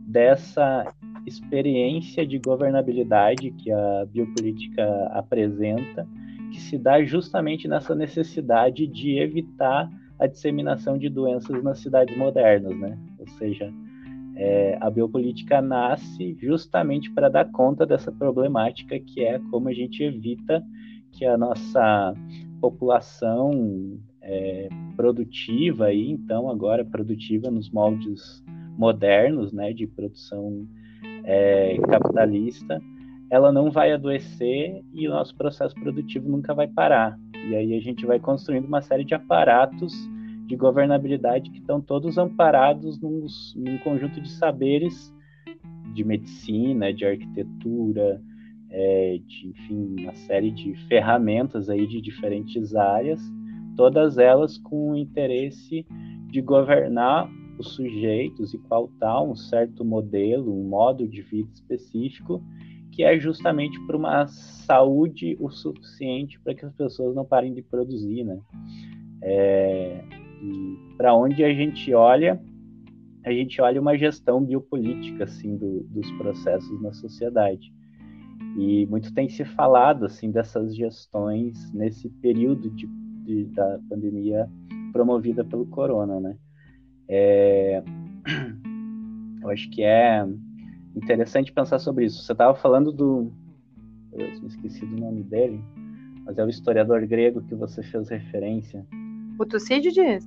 dessa 0.06 0.86
experiência 1.26 2.24
de 2.24 2.38
governabilidade 2.38 3.50
que 3.50 3.72
a 3.72 4.06
biopolítica 4.06 4.84
apresenta, 5.12 6.06
que 6.52 6.60
se 6.60 6.78
dá 6.78 7.02
justamente 7.02 7.66
nessa 7.66 7.94
necessidade 7.96 8.86
de 8.86 9.18
evitar 9.18 9.90
a 10.18 10.26
disseminação 10.26 10.96
de 10.96 11.08
doenças 11.08 11.62
nas 11.62 11.78
cidades 11.80 12.16
modernas, 12.16 12.76
né? 12.78 12.98
Ou 13.18 13.28
seja, 13.28 13.72
é, 14.36 14.76
a 14.80 14.90
biopolítica 14.90 15.62
nasce 15.62 16.36
justamente 16.40 17.10
para 17.10 17.28
dar 17.28 17.50
conta 17.50 17.86
dessa 17.86 18.12
problemática 18.12 18.98
que 18.98 19.24
é 19.24 19.38
como 19.50 19.68
a 19.68 19.72
gente 19.72 20.02
evita 20.02 20.62
que 21.12 21.24
a 21.24 21.38
nossa 21.38 22.14
população 22.60 23.98
é, 24.20 24.68
produtiva 24.96 25.92
e 25.92 26.10
então 26.10 26.50
agora 26.50 26.84
produtiva 26.84 27.50
nos 27.50 27.70
moldes 27.70 28.44
modernos, 28.76 29.52
né, 29.52 29.72
de 29.72 29.86
produção 29.86 30.66
é, 31.24 31.76
capitalista, 31.88 32.80
ela 33.30 33.50
não 33.50 33.70
vai 33.70 33.92
adoecer 33.92 34.82
e 34.92 35.08
o 35.08 35.10
nosso 35.10 35.34
processo 35.34 35.74
produtivo 35.74 36.28
nunca 36.28 36.54
vai 36.54 36.68
parar. 36.68 37.18
E 37.48 37.54
aí 37.54 37.76
a 37.76 37.80
gente 37.80 38.04
vai 38.04 38.18
construindo 38.18 38.66
uma 38.66 38.82
série 38.82 39.04
de 39.04 39.14
aparatos 39.14 39.92
de 40.46 40.56
governabilidade 40.56 41.50
que 41.50 41.58
estão 41.58 41.80
todos 41.80 42.18
amparados 42.18 43.00
num, 43.00 43.26
num 43.56 43.78
conjunto 43.78 44.20
de 44.20 44.30
saberes 44.30 45.14
de 45.92 46.04
medicina, 46.04 46.92
de 46.92 47.04
arquitetura, 47.04 48.20
é, 48.70 49.18
de 49.26 49.48
enfim, 49.48 49.96
uma 50.00 50.14
série 50.14 50.50
de 50.50 50.74
ferramentas 50.88 51.68
aí 51.68 51.86
de 51.86 52.00
diferentes 52.00 52.74
áreas, 52.74 53.20
todas 53.76 54.18
elas 54.18 54.58
com 54.58 54.92
o 54.92 54.96
interesse 54.96 55.86
de 56.28 56.40
governar 56.40 57.30
os 57.58 57.74
sujeitos 57.74 58.52
e 58.52 58.58
pautar 58.58 59.22
um 59.22 59.34
certo 59.34 59.84
modelo, 59.84 60.52
um 60.52 60.68
modo 60.68 61.08
de 61.08 61.22
vida 61.22 61.48
específico, 61.54 62.42
que 62.96 63.04
é 63.04 63.20
justamente 63.20 63.78
para 63.86 63.94
uma 63.94 64.26
saúde 64.26 65.36
o 65.38 65.50
suficiente 65.50 66.40
para 66.40 66.54
que 66.54 66.64
as 66.64 66.72
pessoas 66.72 67.14
não 67.14 67.26
parem 67.26 67.52
de 67.52 67.60
produzir, 67.60 68.24
né? 68.24 68.40
É, 69.22 70.02
para 70.96 71.14
onde 71.14 71.44
a 71.44 71.52
gente 71.52 71.92
olha, 71.92 72.40
a 73.22 73.30
gente 73.30 73.60
olha 73.60 73.82
uma 73.82 73.98
gestão 73.98 74.42
biopolítica 74.42 75.24
assim 75.24 75.58
do, 75.58 75.84
dos 75.90 76.10
processos 76.12 76.80
na 76.80 76.90
sociedade. 76.94 77.70
E 78.58 78.86
muito 78.86 79.12
tem 79.12 79.28
se 79.28 79.44
falado 79.44 80.06
assim 80.06 80.30
dessas 80.30 80.74
gestões 80.74 81.70
nesse 81.74 82.08
período 82.08 82.70
de, 82.70 82.86
de 83.26 83.44
da 83.52 83.78
pandemia 83.90 84.48
promovida 84.90 85.44
pelo 85.44 85.66
corona, 85.66 86.18
né? 86.18 86.38
É, 87.06 87.82
eu 89.42 89.50
acho 89.50 89.68
que 89.68 89.82
é 89.82 90.26
interessante 90.96 91.52
pensar 91.52 91.78
sobre 91.78 92.06
isso. 92.06 92.22
Você 92.22 92.32
estava 92.32 92.54
falando 92.54 92.90
do, 92.90 93.30
eu 94.12 94.26
me 94.40 94.48
esqueci 94.48 94.84
do 94.86 94.96
nome 94.96 95.22
dele, 95.22 95.62
mas 96.24 96.38
é 96.38 96.44
o 96.44 96.48
historiador 96.48 97.06
grego 97.06 97.42
que 97.42 97.54
você 97.54 97.82
fez 97.82 98.08
referência. 98.08 98.84
O 99.38 99.44
Tucídides? 99.44 100.26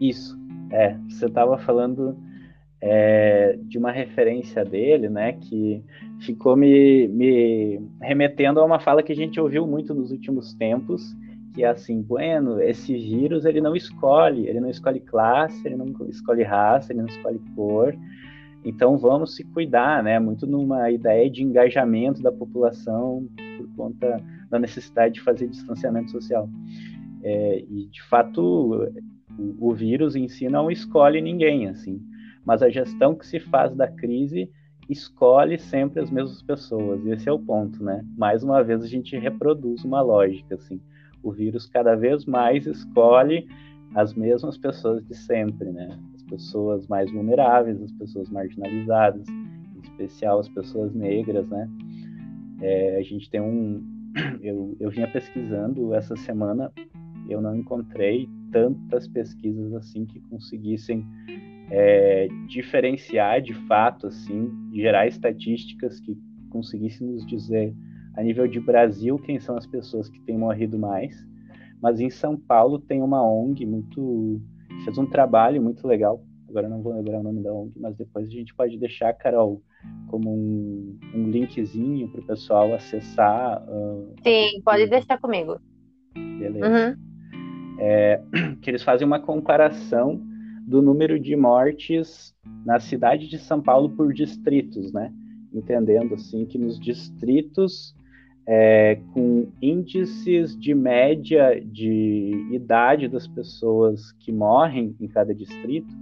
Isso, 0.00 0.38
é. 0.72 0.96
Você 1.08 1.26
estava 1.26 1.56
falando 1.58 2.16
é, 2.80 3.58
de 3.62 3.78
uma 3.78 3.90
referência 3.90 4.64
dele, 4.64 5.08
né, 5.08 5.32
que 5.32 5.82
ficou 6.20 6.56
me, 6.56 7.08
me 7.08 7.80
remetendo 8.00 8.60
a 8.60 8.64
uma 8.64 8.80
fala 8.80 9.02
que 9.02 9.12
a 9.12 9.16
gente 9.16 9.40
ouviu 9.40 9.66
muito 9.66 9.94
nos 9.94 10.10
últimos 10.10 10.54
tempos, 10.54 11.16
que 11.54 11.64
é 11.64 11.68
assim, 11.68 12.00
bueno, 12.02 12.60
esse 12.60 12.92
vírus 12.92 13.44
ele 13.44 13.60
não 13.60 13.74
escolhe, 13.74 14.46
ele 14.46 14.60
não 14.60 14.70
escolhe 14.70 15.00
classe, 15.00 15.66
ele 15.66 15.76
não 15.76 15.86
escolhe 16.08 16.42
raça, 16.42 16.92
ele 16.92 17.00
não 17.00 17.08
escolhe 17.08 17.40
cor, 17.56 17.96
então 18.64 18.98
vamos 18.98 19.36
se 19.36 19.44
cuidar, 19.44 20.02
né? 20.02 20.18
Muito 20.18 20.46
numa 20.46 20.90
ideia 20.90 21.30
de 21.30 21.42
engajamento 21.42 22.22
da 22.22 22.32
população 22.32 23.26
por 23.56 23.68
conta 23.76 24.22
da 24.50 24.58
necessidade 24.58 25.14
de 25.14 25.20
fazer 25.20 25.48
distanciamento 25.48 26.10
social. 26.10 26.48
É, 27.22 27.64
e 27.68 27.86
de 27.86 28.02
fato 28.04 28.90
o, 29.38 29.70
o, 29.70 29.74
vírus 29.74 30.16
em 30.16 30.28
si 30.28 30.48
não 30.48 30.70
escolhe 30.70 31.20
ninguém, 31.20 31.68
assim, 31.68 32.00
mas 32.44 32.62
a 32.62 32.70
gestão 32.70 33.14
que 33.14 33.26
se 33.26 33.40
faz 33.40 33.74
da 33.74 33.88
crise 33.88 34.50
escolhe 34.88 35.58
sempre 35.58 36.00
as 36.00 36.10
mesmas 36.10 36.42
pessoas. 36.42 37.04
E 37.04 37.10
esse 37.10 37.28
é 37.28 37.32
o 37.32 37.38
ponto, 37.38 37.82
né? 37.82 38.04
Mais 38.16 38.42
uma 38.42 38.62
vez 38.62 38.82
a 38.82 38.88
gente 38.88 39.16
reproduz 39.18 39.84
uma 39.84 40.00
lógica, 40.00 40.54
assim. 40.54 40.80
O 41.22 41.30
vírus 41.32 41.66
cada 41.66 41.94
vez 41.94 42.24
mais 42.24 42.66
escolhe 42.66 43.46
as 43.94 44.14
mesmas 44.14 44.56
pessoas 44.56 45.04
de 45.04 45.14
sempre, 45.14 45.70
né? 45.70 45.98
Pessoas 46.28 46.86
mais 46.86 47.10
vulneráveis, 47.10 47.80
as 47.82 47.92
pessoas 47.92 48.28
marginalizadas, 48.30 49.26
em 49.28 49.80
especial 49.82 50.38
as 50.38 50.48
pessoas 50.48 50.94
negras, 50.94 51.48
né? 51.48 51.68
É, 52.60 52.96
a 52.96 53.02
gente 53.02 53.30
tem 53.30 53.40
um, 53.40 53.82
eu, 54.42 54.76
eu 54.80 54.90
vinha 54.90 55.08
pesquisando 55.08 55.94
essa 55.94 56.16
semana, 56.16 56.72
eu 57.28 57.40
não 57.40 57.56
encontrei 57.56 58.28
tantas 58.50 59.06
pesquisas 59.06 59.72
assim 59.74 60.06
que 60.06 60.20
conseguissem 60.20 61.06
é, 61.70 62.28
diferenciar 62.48 63.42
de 63.42 63.54
fato, 63.66 64.06
assim, 64.06 64.50
gerar 64.72 65.06
estatísticas 65.06 66.00
que 66.00 66.16
conseguissem 66.50 67.06
nos 67.06 67.26
dizer 67.26 67.74
a 68.14 68.22
nível 68.22 68.48
de 68.48 68.58
Brasil 68.58 69.18
quem 69.18 69.38
são 69.38 69.56
as 69.56 69.66
pessoas 69.66 70.08
que 70.08 70.20
têm 70.20 70.36
morrido 70.36 70.78
mais. 70.78 71.26
Mas 71.80 72.00
em 72.00 72.10
São 72.10 72.36
Paulo 72.36 72.78
tem 72.78 73.02
uma 73.02 73.22
ONG 73.22 73.64
muito 73.64 74.40
fez 74.88 74.96
um 74.96 75.06
trabalho 75.06 75.60
muito 75.60 75.86
legal. 75.86 76.24
Agora 76.48 76.66
não 76.66 76.80
vou 76.80 76.94
lembrar 76.94 77.20
o 77.20 77.22
nome 77.22 77.42
da 77.42 77.52
ONG, 77.52 77.72
mas 77.76 77.94
depois 77.94 78.26
a 78.26 78.30
gente 78.30 78.54
pode 78.54 78.78
deixar, 78.78 79.12
Carol, 79.12 79.62
como 80.06 80.30
um, 80.30 80.98
um 81.14 81.30
linkzinho 81.30 82.08
para 82.08 82.22
o 82.22 82.26
pessoal 82.26 82.72
acessar. 82.72 83.62
Uh, 83.68 84.14
Sim, 84.24 84.62
pode 84.64 84.86
deixar 84.86 85.18
comigo. 85.18 85.60
Beleza. 86.14 86.66
Uhum. 86.66 87.78
É, 87.78 88.22
que 88.62 88.70
eles 88.70 88.82
fazem 88.82 89.06
uma 89.06 89.20
comparação 89.20 90.22
do 90.66 90.80
número 90.80 91.20
de 91.20 91.36
mortes 91.36 92.34
na 92.64 92.80
cidade 92.80 93.28
de 93.28 93.38
São 93.38 93.60
Paulo 93.60 93.90
por 93.90 94.14
distritos, 94.14 94.90
né? 94.90 95.12
Entendendo 95.52 96.14
assim 96.14 96.46
que 96.46 96.56
nos 96.56 96.80
distritos 96.80 97.94
é, 98.50 98.98
com 99.12 99.46
índices 99.60 100.58
de 100.58 100.74
média 100.74 101.60
de 101.62 102.48
idade 102.50 103.06
das 103.06 103.26
pessoas 103.26 104.12
que 104.12 104.32
morrem 104.32 104.96
em 104.98 105.06
cada 105.06 105.34
distrito, 105.34 105.94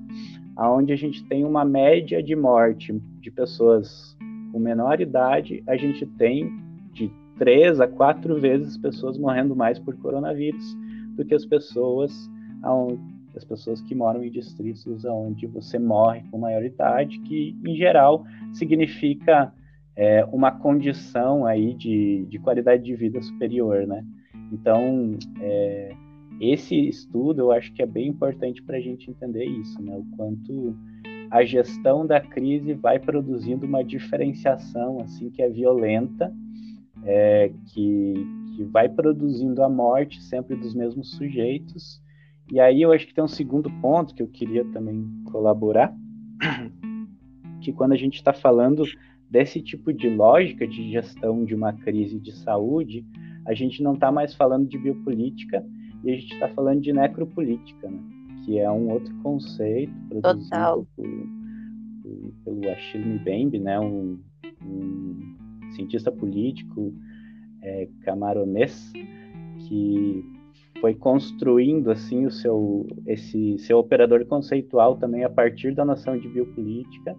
aonde 0.55 0.93
a 0.93 0.97
gente 0.97 1.25
tem 1.25 1.45
uma 1.45 1.65
média 1.65 2.23
de 2.23 2.37
morte 2.37 2.93
de 3.21 3.33
pessoas 3.33 4.17
com 4.53 4.61
menor 4.61 5.01
idade, 5.01 5.65
a 5.67 5.77
gente 5.77 6.07
tem 6.07 6.49
de 6.93 7.11
três 7.37 7.81
a 7.81 7.89
quatro 7.89 8.41
vezes 8.41 8.79
pessoas 8.79 9.19
morrendo 9.19 9.57
mais 9.57 9.81
por 9.81 9.97
coronavírus 9.97 10.77
do 11.17 11.25
que 11.25 11.35
as 11.35 11.45
pessoas 11.45 12.31
as 13.37 13.45
pessoas 13.45 13.83
que 13.83 13.95
moram 13.95 14.25
em 14.25 14.31
distritos 14.31 15.05
onde 15.05 15.47
você 15.47 15.79
morre 15.79 16.23
com 16.31 16.39
maior 16.39 16.65
idade, 16.65 17.19
que 17.21 17.55
em 17.65 17.77
geral 17.77 18.25
significa 18.53 19.53
é, 19.97 20.25
uma 20.27 20.53
condição 20.53 21.47
aí 21.47 21.73
de, 21.73 22.27
de 22.27 22.39
qualidade 22.39 22.83
de 22.83 22.95
vida 22.95 23.21
superior, 23.23 23.87
né? 23.87 24.05
Então, 24.53 25.17
é, 25.41 25.95
esse 26.41 26.77
estudo 26.89 27.41
eu 27.41 27.53
acho 27.53 27.73
que 27.73 27.83
é 27.83 27.87
bem 27.87 28.09
importante 28.09 28.63
para 28.63 28.77
a 28.77 28.81
gente 28.81 29.11
entender 29.11 29.45
isso, 29.45 29.83
né? 29.83 29.97
O 29.97 30.05
quanto 30.17 30.77
a 31.31 31.45
gestão 31.45 32.07
da 32.07 32.21
crise 32.21 32.75
vai 32.75 32.99
produzindo 32.99 33.67
uma 33.67 33.83
diferenciação 33.83 35.01
assim 35.01 35.31
que 35.31 35.43
é 35.43 35.49
violenta, 35.49 36.33
é, 37.05 37.51
que, 37.67 38.15
que 38.55 38.65
vai 38.65 38.89
produzindo 38.89 39.63
a 39.63 39.69
morte 39.69 40.23
sempre 40.23 40.57
dos 40.57 40.75
mesmos 40.75 41.13
sujeitos. 41.13 42.03
E 42.53 42.61
aí 42.61 42.83
eu 42.83 42.93
acho 42.93 43.07
que 43.07 43.15
tem 43.15 43.25
um 43.25 43.29
segundo 43.29 43.71
ponto 43.81 44.15
que 44.15 44.23
eu 44.23 44.29
queria 44.29 44.65
também 44.67 45.05
colaborar, 45.33 45.93
que 47.61 47.73
quando 47.73 47.93
a 47.93 47.97
gente 47.97 48.17
está 48.17 48.33
falando 48.33 48.85
desse 49.31 49.61
tipo 49.61 49.93
de 49.93 50.09
lógica 50.09 50.67
de 50.67 50.91
gestão 50.91 51.45
de 51.45 51.55
uma 51.55 51.73
crise 51.73 52.19
de 52.19 52.33
saúde, 52.33 53.05
a 53.47 53.55
gente 53.55 53.83
não 53.83 53.95
está 53.95 54.11
mais 54.11 54.35
falando 54.35 54.69
de 54.69 54.79
biopolítica 54.79 55.65
e 56.05 56.11
a 56.11 56.15
gente 56.15 56.33
está 56.35 56.49
falando 56.49 56.81
de 56.81 56.93
necropolítica, 56.93 57.89
né? 57.89 57.99
que 58.45 58.59
é 58.59 58.71
um 58.71 58.91
outro 58.91 59.13
conceito 59.23 59.93
produzido 60.09 60.87
por, 60.95 61.09
por, 62.03 62.33
pelo 62.45 62.71
Achille 62.71 63.19
Mbembe, 63.19 63.59
né? 63.59 63.79
um, 63.81 64.19
um 64.63 65.71
cientista 65.73 66.13
político 66.13 66.95
é, 67.63 67.89
camaronês 68.03 68.93
que 69.69 70.25
foi 70.81 70.95
construindo 70.95 71.91
assim 71.91 72.27
o 72.27 72.31
seu 72.31 72.87
esse 73.07 73.59
seu 73.59 73.79
operador 73.79 74.25
conceitual 74.27 74.97
também 74.97 75.25
a 75.25 75.31
partir 75.31 75.75
da 75.75 75.85
noção 75.85 76.19
de 76.19 76.29
biopolítica 76.29 77.17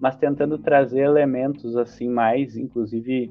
mas 0.00 0.16
tentando 0.16 0.58
trazer 0.58 1.00
elementos 1.00 1.76
assim 1.76 2.08
mais, 2.08 2.56
inclusive 2.56 3.30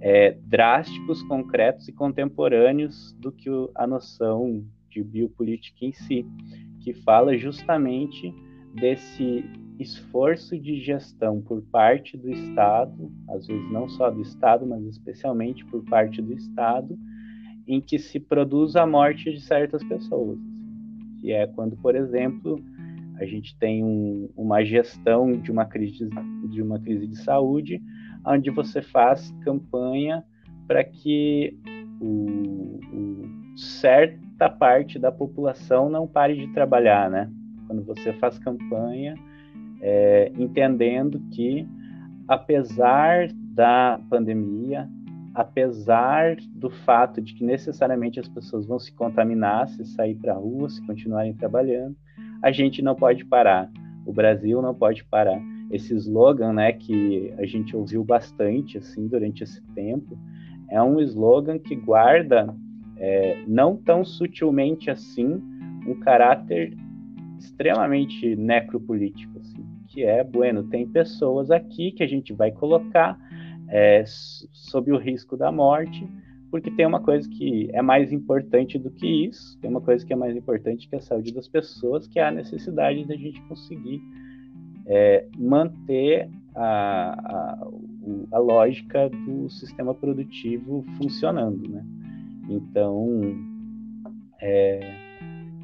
é, 0.00 0.36
drásticos, 0.44 1.22
concretos 1.24 1.86
e 1.88 1.92
contemporâneos 1.92 3.12
do 3.20 3.30
que 3.30 3.50
o, 3.50 3.70
a 3.74 3.86
noção 3.86 4.64
de 4.90 5.02
biopolítica 5.02 5.84
em 5.84 5.92
si, 5.92 6.26
que 6.80 6.94
fala 6.94 7.36
justamente 7.36 8.34
desse 8.74 9.44
esforço 9.78 10.58
de 10.58 10.80
gestão 10.80 11.42
por 11.42 11.60
parte 11.62 12.16
do 12.16 12.30
Estado, 12.30 13.12
às 13.28 13.46
vezes 13.46 13.70
não 13.70 13.88
só 13.88 14.10
do 14.10 14.22
Estado, 14.22 14.66
mas 14.66 14.82
especialmente 14.86 15.64
por 15.66 15.84
parte 15.84 16.22
do 16.22 16.32
Estado, 16.32 16.98
em 17.66 17.80
que 17.80 17.98
se 17.98 18.18
produz 18.18 18.76
a 18.76 18.86
morte 18.86 19.30
de 19.30 19.40
certas 19.40 19.82
pessoas, 19.84 20.38
que 21.20 21.32
é 21.32 21.46
quando, 21.46 21.76
por 21.76 21.94
exemplo, 21.94 22.62
a 23.18 23.24
gente 23.24 23.56
tem 23.58 23.82
um, 23.82 24.28
uma 24.36 24.64
gestão 24.64 25.32
de 25.32 25.50
uma 25.50 25.64
crise 25.64 26.08
de 26.50 26.62
uma 26.62 26.78
crise 26.78 27.06
de 27.06 27.16
saúde, 27.16 27.80
onde 28.24 28.50
você 28.50 28.82
faz 28.82 29.30
campanha 29.42 30.22
para 30.66 30.84
que 30.84 31.58
o, 32.00 32.78
o, 32.92 33.56
certa 33.56 34.50
parte 34.50 34.98
da 34.98 35.10
população 35.10 35.88
não 35.88 36.06
pare 36.06 36.36
de 36.36 36.52
trabalhar, 36.52 37.10
né? 37.10 37.30
Quando 37.66 37.84
você 37.84 38.12
faz 38.14 38.38
campanha, 38.38 39.14
é, 39.80 40.30
entendendo 40.36 41.20
que 41.32 41.66
apesar 42.28 43.28
da 43.32 44.00
pandemia, 44.10 44.88
apesar 45.34 46.36
do 46.52 46.70
fato 46.70 47.20
de 47.20 47.34
que 47.34 47.44
necessariamente 47.44 48.20
as 48.20 48.28
pessoas 48.28 48.66
vão 48.66 48.78
se 48.78 48.92
contaminar 48.92 49.68
se 49.68 49.84
sair 49.84 50.14
para 50.16 50.34
a 50.34 50.36
rua, 50.36 50.68
se 50.68 50.84
continuarem 50.86 51.34
trabalhando, 51.34 51.96
a 52.46 52.52
gente 52.52 52.80
não 52.80 52.94
pode 52.94 53.24
parar, 53.24 53.68
o 54.06 54.12
Brasil 54.12 54.62
não 54.62 54.72
pode 54.72 55.02
parar. 55.02 55.36
Esse 55.68 55.92
slogan, 55.96 56.52
né, 56.52 56.72
que 56.72 57.34
a 57.38 57.44
gente 57.44 57.74
ouviu 57.74 58.04
bastante 58.04 58.78
assim 58.78 59.08
durante 59.08 59.42
esse 59.42 59.60
tempo, 59.74 60.16
é 60.70 60.80
um 60.80 61.00
slogan 61.00 61.58
que 61.58 61.74
guarda 61.74 62.54
é, 62.98 63.42
não 63.48 63.76
tão 63.76 64.04
sutilmente 64.04 64.88
assim 64.88 65.42
um 65.88 65.98
caráter 65.98 66.72
extremamente 67.36 68.36
necropolítico, 68.36 69.40
assim, 69.40 69.66
que 69.88 70.04
é 70.04 70.22
bueno, 70.22 70.62
tem 70.62 70.86
pessoas 70.86 71.50
aqui 71.50 71.90
que 71.90 72.04
a 72.04 72.06
gente 72.06 72.32
vai 72.32 72.52
colocar 72.52 73.18
é, 73.68 74.04
sob 74.06 74.92
o 74.92 74.98
risco 74.98 75.36
da 75.36 75.50
morte 75.50 76.08
porque 76.50 76.70
tem 76.70 76.86
uma 76.86 77.00
coisa 77.00 77.28
que 77.28 77.68
é 77.72 77.82
mais 77.82 78.12
importante 78.12 78.78
do 78.78 78.90
que 78.90 79.26
isso, 79.26 79.58
tem 79.60 79.70
uma 79.70 79.80
coisa 79.80 80.04
que 80.04 80.12
é 80.12 80.16
mais 80.16 80.36
importante 80.36 80.88
que 80.88 80.96
a 80.96 81.00
saúde 81.00 81.32
das 81.32 81.48
pessoas, 81.48 82.06
que 82.06 82.18
é 82.18 82.26
a 82.26 82.30
necessidade 82.30 83.04
da 83.04 83.16
gente 83.16 83.40
conseguir 83.42 84.00
é, 84.86 85.26
manter 85.36 86.30
a, 86.54 87.10
a, 87.12 87.68
a, 88.32 88.38
lógica 88.38 89.10
do 89.10 89.50
sistema 89.50 89.94
produtivo 89.94 90.84
funcionando, 90.96 91.68
né? 91.68 91.84
Então, 92.48 93.20
é, 94.40 94.80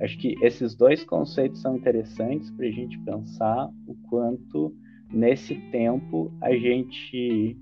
acho 0.00 0.18
que 0.18 0.34
esses 0.42 0.74
dois 0.74 1.04
conceitos 1.04 1.60
são 1.60 1.76
interessantes 1.76 2.50
para 2.50 2.66
a 2.66 2.70
gente 2.70 2.98
pensar 2.98 3.70
o 3.86 3.94
quanto 4.08 4.74
nesse 5.12 5.54
tempo 5.70 6.32
a 6.40 6.52
gente 6.52 7.56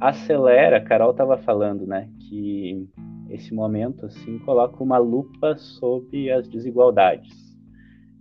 acelera. 0.00 0.78
A 0.78 0.80
Carol 0.80 1.10
estava 1.10 1.36
falando, 1.38 1.86
né, 1.86 2.08
que 2.20 2.88
esse 3.30 3.52
momento 3.54 4.06
assim 4.06 4.38
coloca 4.40 4.82
uma 4.82 4.98
lupa 4.98 5.56
sobre 5.56 6.30
as 6.30 6.48
desigualdades. 6.48 7.56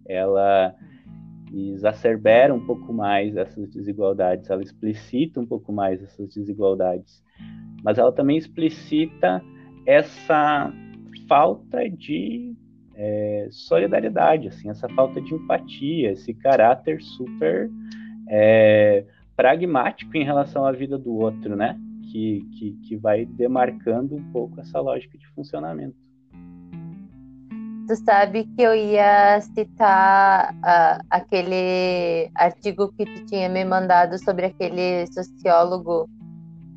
Ela 0.07 0.75
exacerbera 1.53 2.53
um 2.53 2.65
pouco 2.65 2.91
mais 2.93 3.35
essas 3.37 3.69
desigualdades, 3.69 4.49
ela 4.49 4.61
explicita 4.61 5.39
um 5.39 5.45
pouco 5.45 5.71
mais 5.71 6.03
essas 6.03 6.33
desigualdades, 6.33 7.23
mas 7.83 7.97
ela 7.97 8.11
também 8.11 8.37
explicita 8.37 9.41
essa 9.85 10.73
falta 11.27 11.89
de 11.89 12.53
é, 12.95 13.47
solidariedade, 13.51 14.47
assim, 14.47 14.69
essa 14.69 14.89
falta 14.89 15.21
de 15.21 15.33
empatia, 15.33 16.11
esse 16.11 16.33
caráter 16.33 17.01
super 17.01 17.69
é, 18.29 19.05
pragmático 19.37 20.17
em 20.17 20.25
relação 20.25 20.65
à 20.65 20.71
vida 20.71 20.97
do 20.97 21.15
outro, 21.15 21.55
né? 21.55 21.79
Que, 22.11 22.41
que, 22.57 22.71
que 22.87 22.97
vai 22.97 23.25
demarcando 23.25 24.15
um 24.15 24.31
pouco 24.31 24.59
essa 24.59 24.81
lógica 24.81 25.17
de 25.17 25.27
funcionamento. 25.27 25.95
Tu 27.87 27.95
sabe 27.97 28.45
que 28.55 28.61
eu 28.61 28.75
ia 28.75 29.39
citar 29.39 30.53
uh, 30.55 31.05
aquele 31.09 32.29
artigo 32.35 32.91
que 32.97 33.05
tu 33.05 33.25
tinha 33.27 33.47
me 33.47 33.63
mandado 33.63 34.17
sobre 34.21 34.47
aquele 34.47 35.05
sociólogo, 35.07 36.09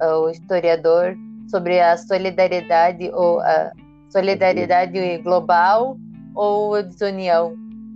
uh, 0.02 0.26
o 0.26 0.30
historiador, 0.30 1.16
sobre 1.48 1.80
a 1.80 1.96
solidariedade 1.96 3.10
ou 3.12 3.40
a 3.40 3.72
solidariedade 4.08 5.18
global 5.18 5.96
ou 6.34 6.76
a 6.76 6.82
desunião, 6.82 7.54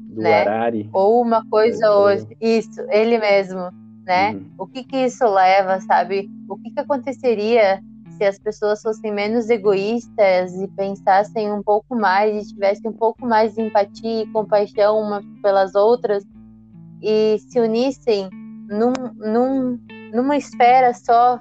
Do 0.08 0.22
né? 0.22 0.40
Harari. 0.40 0.90
Ou 0.92 1.22
uma 1.22 1.44
coisa 1.48 1.90
ou 1.92 2.08
isso, 2.40 2.80
ele 2.90 3.18
mesmo, 3.18 3.70
né? 4.04 4.32
Uhum. 4.32 4.50
O 4.58 4.66
que 4.66 4.84
que 4.84 4.96
isso 4.96 5.26
leva, 5.26 5.80
sabe? 5.80 6.30
O 6.48 6.56
que 6.56 6.70
que 6.70 6.80
aconteceria 6.80 7.82
se 8.16 8.24
as 8.24 8.38
pessoas 8.38 8.80
fossem 8.80 9.12
menos 9.12 9.50
egoístas 9.50 10.54
e 10.54 10.68
pensassem 10.68 11.52
um 11.52 11.62
pouco 11.62 11.96
mais, 11.96 12.46
e 12.46 12.54
tivessem 12.54 12.90
um 12.90 12.94
pouco 12.94 13.26
mais 13.26 13.54
de 13.54 13.62
empatia 13.62 14.22
e 14.22 14.26
compaixão 14.28 15.00
umas 15.00 15.24
pelas 15.42 15.74
outras 15.74 16.24
e 17.02 17.38
se 17.38 17.60
unissem 17.60 18.30
num, 18.68 18.92
num, 19.16 19.78
numa 20.12 20.36
esfera 20.36 20.94
só 20.94 21.40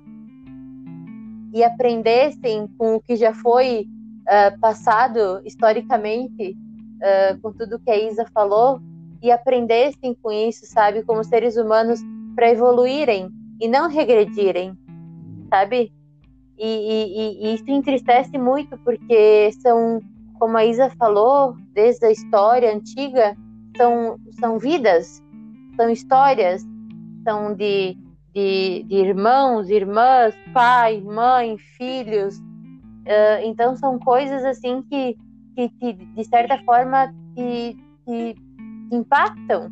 e 1.54 1.64
aprendessem 1.64 2.68
com 2.78 2.96
o 2.96 3.00
que 3.00 3.16
já 3.16 3.34
foi 3.34 3.88
uh, 4.24 4.60
passado 4.60 5.42
historicamente, 5.46 6.58
uh, 6.98 7.40
com 7.42 7.54
tudo 7.54 7.80
que 7.80 7.92
a 7.92 7.98
Isa 7.98 8.26
falou, 8.34 8.82
e 9.22 9.32
aprendessem 9.32 10.18
com 10.22 10.32
isso, 10.32 10.66
sabe, 10.66 11.04
como 11.04 11.24
seres 11.24 11.56
humanos, 11.56 12.02
para 12.36 12.52
evoluírem 12.52 13.30
e 13.60 13.68
não 13.68 13.90
regredirem, 13.90 14.78
sabe? 15.50 15.92
E, 16.58 16.68
e, 16.68 17.48
e, 17.48 17.54
isso 17.56 17.66
entristece 17.68 18.38
muito, 18.38 18.78
porque 18.80 19.52
são, 19.62 20.02
como 20.40 20.58
a 20.58 20.66
Isa 20.66 20.90
falou, 20.98 21.56
desde 21.74 22.06
a 22.06 22.12
história 22.12 22.74
antiga, 22.74 23.36
são, 23.76 24.18
são 24.40 24.60
vidas, 24.60 25.22
são 25.76 25.90
histórias, 25.90 26.64
são 27.24 27.56
de, 27.56 27.98
de, 28.34 28.84
de 28.84 28.96
irmãos, 28.96 29.70
irmãs, 29.70 30.36
pai, 30.54 31.02
mãe, 31.02 31.58
filhos. 31.78 32.38
Uh, 32.38 33.44
então 33.44 33.76
são 33.76 34.00
coisas 34.00 34.46
assim 34.46 34.82
que, 34.84 35.18
que, 35.56 35.70
que 35.70 35.94
de 35.94 36.24
certa 36.24 36.58
forma 36.64 37.14
te, 37.36 37.76
te, 38.06 38.36
impactam, 38.92 39.70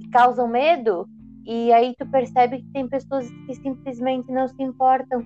te 0.00 0.08
causam 0.08 0.48
medo, 0.48 1.08
e 1.46 1.72
aí 1.72 1.94
tu 1.98 2.06
percebe 2.06 2.58
que 2.58 2.72
tem 2.72 2.88
pessoas 2.88 3.28
que 3.46 3.54
simplesmente 3.54 4.30
não 4.32 4.48
se 4.48 4.62
importam 4.62 5.22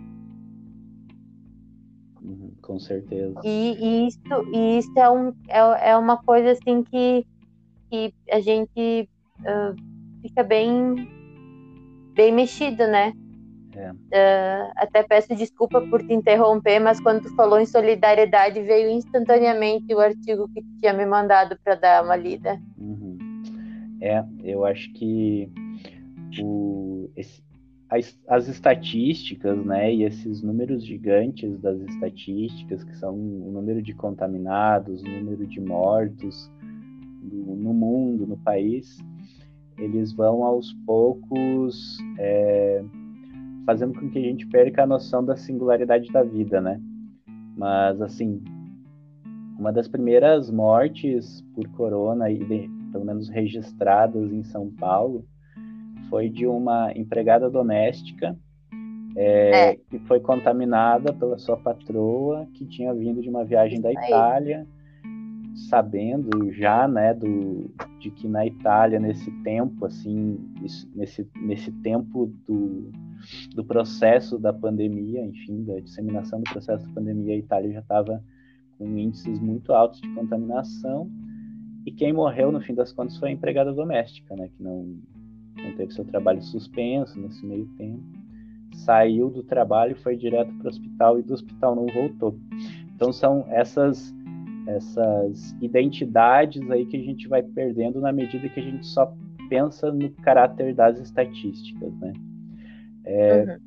Uhum, 2.28 2.52
com 2.60 2.78
certeza. 2.78 3.40
E, 3.42 3.76
e, 3.80 4.06
isso, 4.08 4.20
e 4.52 4.78
isso 4.78 4.98
é, 4.98 5.10
um, 5.10 5.32
é, 5.48 5.90
é 5.90 5.96
uma 5.96 6.18
coisa 6.18 6.52
assim 6.52 6.82
que, 6.82 7.26
que 7.90 8.14
a 8.30 8.40
gente 8.40 9.08
uh, 9.40 10.20
fica 10.20 10.42
bem, 10.42 11.08
bem 12.14 12.32
mexido, 12.32 12.86
né? 12.86 13.12
É. 13.74 13.92
Uh, 13.92 14.72
até 14.76 15.02
peço 15.04 15.34
desculpa 15.34 15.80
por 15.80 16.02
te 16.04 16.12
interromper, 16.12 16.80
mas 16.80 17.00
quando 17.00 17.22
tu 17.22 17.34
falou 17.34 17.60
em 17.60 17.66
solidariedade, 17.66 18.60
veio 18.60 18.90
instantaneamente 18.90 19.94
o 19.94 20.00
artigo 20.00 20.48
que 20.52 20.60
tu 20.60 20.80
tinha 20.80 20.92
me 20.92 21.06
mandado 21.06 21.56
para 21.64 21.76
dar 21.76 22.04
uma 22.04 22.16
lida. 22.16 22.60
Uhum. 22.76 23.16
É, 24.00 24.24
eu 24.42 24.64
acho 24.64 24.92
que 24.92 25.50
o, 26.40 27.10
esse, 27.16 27.42
as, 27.90 28.18
as, 28.28 28.48
estatísticas, 28.48 29.64
né, 29.64 29.94
e 29.94 30.02
esses 30.04 30.42
números 30.42 30.84
gigantes 30.84 31.58
das 31.60 31.80
estatísticas, 31.80 32.84
que 32.84 32.96
são 32.96 33.14
o 33.14 33.50
número 33.50 33.82
de 33.82 33.94
contaminados, 33.94 35.02
o 35.02 35.08
número 35.08 35.46
de 35.46 35.60
mortos 35.60 36.50
do, 37.22 37.56
no 37.56 37.72
mundo, 37.72 38.26
no 38.26 38.36
país, 38.36 38.98
eles 39.78 40.12
vão 40.12 40.44
aos 40.44 40.72
poucos 40.84 41.96
é, 42.18 42.84
fazendo 43.64 43.98
com 43.98 44.10
que 44.10 44.18
a 44.18 44.22
gente 44.22 44.46
perca 44.46 44.82
a 44.82 44.86
noção 44.86 45.24
da 45.24 45.36
singularidade 45.36 46.10
da 46.10 46.22
vida, 46.22 46.60
né? 46.60 46.80
Mas, 47.56 48.00
assim, 48.02 48.42
uma 49.58 49.72
das 49.72 49.88
primeiras 49.88 50.50
mortes 50.50 51.42
por 51.54 51.66
corona, 51.70 52.26
pelo 52.92 53.04
menos 53.04 53.28
registradas 53.28 54.30
em 54.32 54.42
São 54.44 54.70
Paulo, 54.70 55.24
foi 56.08 56.28
de 56.28 56.46
uma 56.46 56.92
empregada 56.94 57.48
doméstica 57.50 58.36
é, 59.16 59.70
é. 59.70 59.76
que 59.76 59.98
foi 60.00 60.20
contaminada 60.20 61.12
pela 61.12 61.38
sua 61.38 61.56
patroa, 61.56 62.46
que 62.54 62.64
tinha 62.66 62.94
vindo 62.94 63.20
de 63.20 63.28
uma 63.28 63.44
viagem 63.44 63.80
da 63.80 63.92
Itália, 63.92 64.66
sabendo 65.68 66.52
já, 66.52 66.86
né, 66.86 67.12
do, 67.12 67.68
de 67.98 68.10
que 68.12 68.28
na 68.28 68.46
Itália 68.46 69.00
nesse 69.00 69.30
tempo, 69.42 69.84
assim, 69.84 70.38
nesse, 70.94 71.28
nesse 71.36 71.72
tempo 71.82 72.32
do, 72.46 72.92
do 73.54 73.64
processo 73.64 74.38
da 74.38 74.52
pandemia, 74.52 75.24
enfim, 75.24 75.64
da 75.64 75.80
disseminação 75.80 76.40
do 76.40 76.50
processo 76.50 76.86
da 76.86 76.94
pandemia, 76.94 77.34
a 77.34 77.38
Itália 77.38 77.72
já 77.72 77.80
estava 77.80 78.22
com 78.78 78.96
índices 78.96 79.40
muito 79.40 79.72
altos 79.72 80.00
de 80.00 80.08
contaminação. 80.14 81.10
E 81.84 81.90
quem 81.90 82.12
morreu, 82.12 82.52
no 82.52 82.60
fim 82.60 82.74
das 82.74 82.92
contas, 82.92 83.16
foi 83.16 83.30
a 83.30 83.32
empregada 83.32 83.72
doméstica, 83.72 84.36
né, 84.36 84.48
que 84.56 84.62
não, 84.62 84.96
não 85.62 85.72
teve 85.74 85.92
seu 85.92 86.04
trabalho 86.04 86.42
suspenso 86.42 87.18
nesse 87.20 87.44
meio 87.44 87.66
tempo, 87.76 88.02
saiu 88.72 89.30
do 89.30 89.42
trabalho, 89.42 89.96
foi 89.96 90.16
direto 90.16 90.52
para 90.54 90.66
o 90.66 90.68
hospital 90.68 91.18
e 91.18 91.22
do 91.22 91.34
hospital 91.34 91.74
não 91.74 91.86
voltou. 91.86 92.38
Então 92.94 93.12
são 93.12 93.44
essas 93.48 94.14
essas 94.66 95.56
identidades 95.62 96.70
aí 96.70 96.84
que 96.84 96.96
a 96.98 97.02
gente 97.02 97.26
vai 97.26 97.42
perdendo 97.42 98.00
na 98.02 98.12
medida 98.12 98.48
que 98.50 98.60
a 98.60 98.62
gente 98.62 98.84
só 98.86 99.10
pensa 99.48 99.90
no 99.90 100.10
caráter 100.10 100.74
das 100.74 100.98
estatísticas, 100.98 101.90
né? 101.98 102.12
É, 103.04 103.58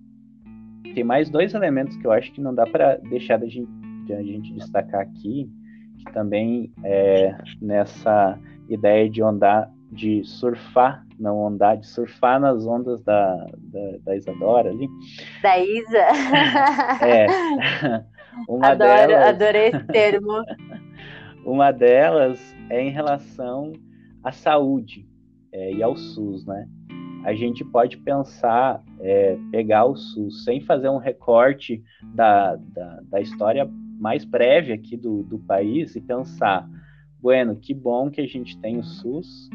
uhum. 0.85 0.93
Tem 0.93 1.03
mais 1.03 1.29
dois 1.29 1.53
elementos 1.53 1.97
que 1.97 2.05
eu 2.05 2.11
acho 2.11 2.31
que 2.31 2.39
não 2.39 2.53
dá 2.53 2.67
para 2.67 2.97
deixar 2.97 3.37
de 3.37 3.45
a, 3.45 3.49
gente, 3.49 3.71
de 4.05 4.13
a 4.13 4.21
gente 4.21 4.53
destacar 4.53 5.01
aqui, 5.01 5.49
que 5.97 6.13
também 6.13 6.71
é 6.83 7.35
nessa 7.61 8.39
ideia 8.69 9.09
de 9.09 9.21
andar, 9.23 9.71
de 9.91 10.23
surfar 10.23 11.05
não 11.19 11.45
andar, 11.45 11.75
de 11.75 11.85
surfar 11.85 12.39
nas 12.39 12.65
ondas 12.65 13.01
da, 13.03 13.35
da, 13.57 13.97
da 14.03 14.15
Isadora 14.15 14.71
ali. 14.71 14.89
Da 15.43 15.59
Isa? 15.59 15.97
é. 17.05 17.27
Uma 18.47 18.69
Adoro, 18.69 19.07
delas, 19.07 19.27
adorei 19.27 19.67
esse 19.67 19.83
termo. 19.87 20.43
uma 21.45 21.71
delas 21.71 22.39
é 22.69 22.81
em 22.81 22.89
relação 22.89 23.73
à 24.23 24.31
saúde 24.31 25.05
é, 25.51 25.73
e 25.73 25.83
ao 25.83 25.95
SUS, 25.95 26.45
né? 26.45 26.67
A 27.25 27.33
gente 27.33 27.63
pode 27.63 27.97
pensar, 27.97 28.81
é, 28.99 29.37
pegar 29.51 29.85
o 29.85 29.95
SUS 29.95 30.43
sem 30.43 30.61
fazer 30.61 30.89
um 30.89 30.97
recorte 30.97 31.83
da, 32.15 32.55
da, 32.55 33.01
da 33.03 33.21
história 33.21 33.69
mais 33.99 34.25
breve 34.25 34.73
aqui 34.73 34.97
do, 34.97 35.23
do 35.23 35.37
país 35.37 35.95
e 35.95 36.01
pensar, 36.01 36.67
bueno, 37.19 37.55
que 37.55 37.73
bom 37.73 38.09
que 38.09 38.21
a 38.21 38.25
gente 38.25 38.57
tem 38.59 38.79
o 38.79 38.83
SUS, 38.83 39.49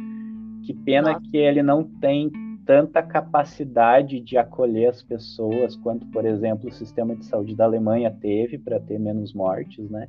que 0.66 0.74
pena 0.74 1.12
Nossa. 1.12 1.20
que 1.30 1.36
ele 1.36 1.62
não 1.62 1.84
tem 1.84 2.28
tanta 2.66 3.00
capacidade 3.00 4.18
de 4.18 4.36
acolher 4.36 4.90
as 4.90 5.00
pessoas 5.00 5.76
quanto, 5.76 6.04
por 6.08 6.26
exemplo, 6.26 6.68
o 6.68 6.72
sistema 6.72 7.14
de 7.14 7.24
saúde 7.24 7.54
da 7.54 7.64
Alemanha 7.64 8.10
teve 8.10 8.58
para 8.58 8.80
ter 8.80 8.98
menos 8.98 9.32
mortes, 9.32 9.88
né? 9.88 10.08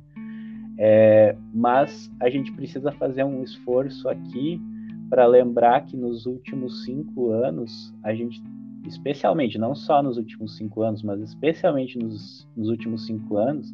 É, 0.76 1.36
mas 1.54 2.10
a 2.20 2.28
gente 2.28 2.52
precisa 2.52 2.90
fazer 2.90 3.22
um 3.22 3.44
esforço 3.44 4.08
aqui 4.08 4.60
para 5.08 5.26
lembrar 5.26 5.86
que 5.86 5.96
nos 5.96 6.26
últimos 6.26 6.84
cinco 6.84 7.30
anos, 7.30 7.94
a 8.02 8.12
gente, 8.12 8.42
especialmente, 8.84 9.58
não 9.58 9.76
só 9.76 10.02
nos 10.02 10.16
últimos 10.16 10.56
cinco 10.56 10.82
anos, 10.82 11.04
mas 11.04 11.20
especialmente 11.20 11.96
nos, 11.96 12.48
nos 12.56 12.68
últimos 12.68 13.06
cinco 13.06 13.36
anos, 13.36 13.72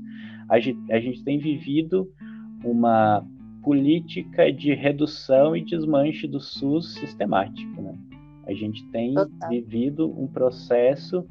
a 0.50 0.60
gente, 0.60 0.92
a 0.92 1.00
gente 1.00 1.24
tem 1.24 1.38
vivido 1.38 2.10
uma 2.62 3.26
política 3.64 4.52
de 4.52 4.74
redução 4.74 5.56
e 5.56 5.64
desmanche 5.64 6.28
do 6.28 6.38
SUS 6.38 6.94
sistemático. 6.94 7.80
Né? 7.80 7.94
A 8.46 8.52
gente 8.52 8.84
tem 8.88 9.14
Total. 9.14 9.48
vivido 9.48 10.20
um 10.20 10.26
processo 10.26 11.26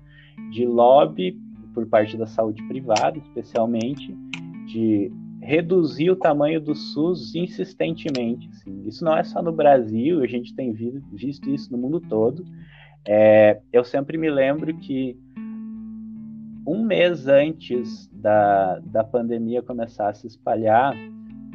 de 0.52 0.66
lobby 0.66 1.40
por 1.74 1.86
parte 1.88 2.18
da 2.18 2.26
saúde 2.26 2.62
privada, 2.68 3.18
especialmente, 3.18 4.16
de 4.66 5.12
reduzir 5.42 6.10
o 6.10 6.16
tamanho 6.16 6.60
do 6.60 6.74
SUS 6.74 7.36
insistentemente. 7.36 8.50
Assim. 8.50 8.88
Isso 8.88 9.04
não 9.06 9.16
é 9.16 9.24
só 9.24 9.42
no 9.42 9.52
Brasil, 9.52 10.22
a 10.22 10.28
gente 10.28 10.56
tem 10.56 10.74
visto 10.74 11.50
isso 11.50 11.72
no 11.72 11.78
mundo 11.78 12.00
todo. 12.00 12.44
É, 13.06 13.60
eu 13.72 13.84
sempre 13.84 14.18
me 14.18 14.30
lembro 14.30 14.76
que 14.78 15.18
um 16.66 16.84
mês 16.84 17.28
antes 17.28 18.08
da, 18.14 18.80
da 18.80 19.04
pandemia 19.04 19.62
começar 19.62 20.10
a 20.10 20.14
se 20.14 20.28
espalhar 20.28 20.96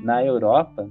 na 0.02 0.24
Europa, 0.24 0.88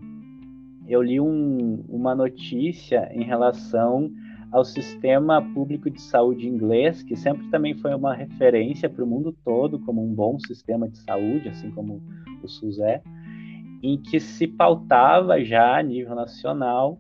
eu 0.88 1.01
li 1.01 1.20
um, 1.20 1.84
uma 1.89 2.16
notícia 2.16 3.10
em 3.14 3.24
relação 3.24 4.10
ao 4.51 4.64
sistema 4.64 5.41
público 5.53 5.89
de 5.89 6.01
saúde 6.01 6.47
inglês, 6.47 7.03
que 7.03 7.16
sempre 7.16 7.49
também 7.49 7.76
foi 7.76 7.93
uma 7.93 8.14
referência 8.14 8.89
para 8.89 9.03
o 9.03 9.08
mundo 9.08 9.36
todo 9.43 9.80
como 9.80 10.01
um 10.01 10.14
bom 10.14 10.39
sistema 10.39 10.88
de 10.88 10.97
saúde, 10.99 11.49
assim 11.49 11.70
como 11.72 12.01
o 12.41 12.47
SUS 12.47 12.80
é, 12.80 13.01
em 13.84 13.97
que 13.97 14.20
se 14.20 14.47
pautava 14.47 15.43
já 15.43 15.78
a 15.78 15.84
nível 15.84 16.16
nacional 16.16 16.97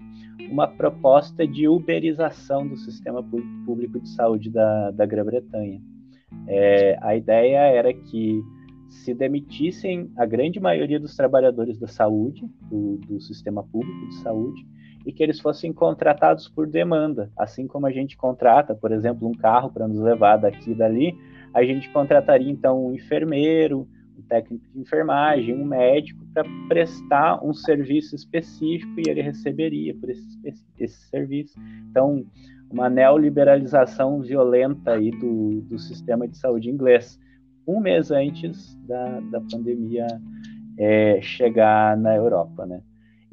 uma 0.49 0.67
proposta 0.67 1.47
de 1.47 1.67
uberização 1.67 2.67
do 2.67 2.77
sistema 2.77 3.23
público 3.65 3.99
de 3.99 4.09
saúde 4.09 4.49
da, 4.49 4.91
da 4.91 5.05
Grã-Bretanha. 5.05 5.81
É, 6.47 6.97
a 7.01 7.15
ideia 7.15 7.57
era 7.57 7.93
que 7.93 8.41
se 8.89 9.13
demitissem 9.13 10.11
a 10.17 10.25
grande 10.25 10.59
maioria 10.59 10.99
dos 10.99 11.15
trabalhadores 11.15 11.77
da 11.77 11.87
saúde, 11.87 12.45
do, 12.69 12.97
do 12.97 13.19
sistema 13.19 13.63
público 13.63 14.07
de 14.07 14.15
saúde, 14.15 14.65
e 15.05 15.13
que 15.13 15.23
eles 15.23 15.39
fossem 15.39 15.71
contratados 15.71 16.49
por 16.49 16.67
demanda, 16.67 17.31
assim 17.37 17.65
como 17.65 17.85
a 17.85 17.91
gente 17.91 18.17
contrata, 18.17 18.75
por 18.75 18.91
exemplo, 18.91 19.27
um 19.27 19.33
carro 19.33 19.71
para 19.71 19.87
nos 19.87 19.99
levar 19.99 20.37
daqui 20.37 20.71
e 20.71 20.75
dali, 20.75 21.17
a 21.53 21.63
gente 21.63 21.89
contrataria 21.91 22.51
então 22.51 22.87
um 22.87 22.93
enfermeiro, 22.93 23.87
um 24.17 24.21
técnico 24.23 24.65
de 24.73 24.79
enfermagem, 24.79 25.55
um 25.55 25.65
médico 25.65 26.25
para 26.33 26.43
prestar 26.67 27.43
um 27.43 27.53
serviço 27.53 28.15
específico 28.15 28.99
e 28.99 29.09
ele 29.09 29.21
receberia 29.21 29.95
por 29.95 30.09
esse, 30.09 30.27
esse 30.77 31.07
serviço. 31.07 31.57
Então, 31.89 32.25
uma 32.69 32.89
neoliberalização 32.89 34.21
violenta 34.21 34.91
aí 34.91 35.11
do, 35.11 35.61
do 35.61 35.79
sistema 35.79 36.27
de 36.27 36.37
saúde 36.37 36.69
inglês, 36.69 37.17
um 37.67 37.79
mês 37.79 38.11
antes 38.11 38.75
da, 38.87 39.19
da 39.19 39.41
pandemia 39.41 40.07
é, 40.77 41.19
chegar 41.21 41.97
na 41.97 42.15
Europa, 42.15 42.65
né? 42.65 42.81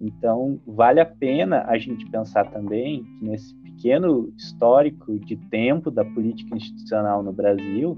Então, 0.01 0.61
vale 0.67 1.01
a 1.01 1.07
pena 1.07 1.65
a 1.67 1.79
gente 1.79 2.05
pensar 2.11 2.51
também 2.51 3.05
que 3.05 3.25
nesse 3.25 3.55
pequeno 3.57 4.33
histórico 4.37 5.19
de 5.21 5.37
tempo 5.37 5.91
da 5.91 6.05
política 6.05 6.57
institucional 6.57 7.23
no 7.23 7.33
Brasil, 7.33 7.97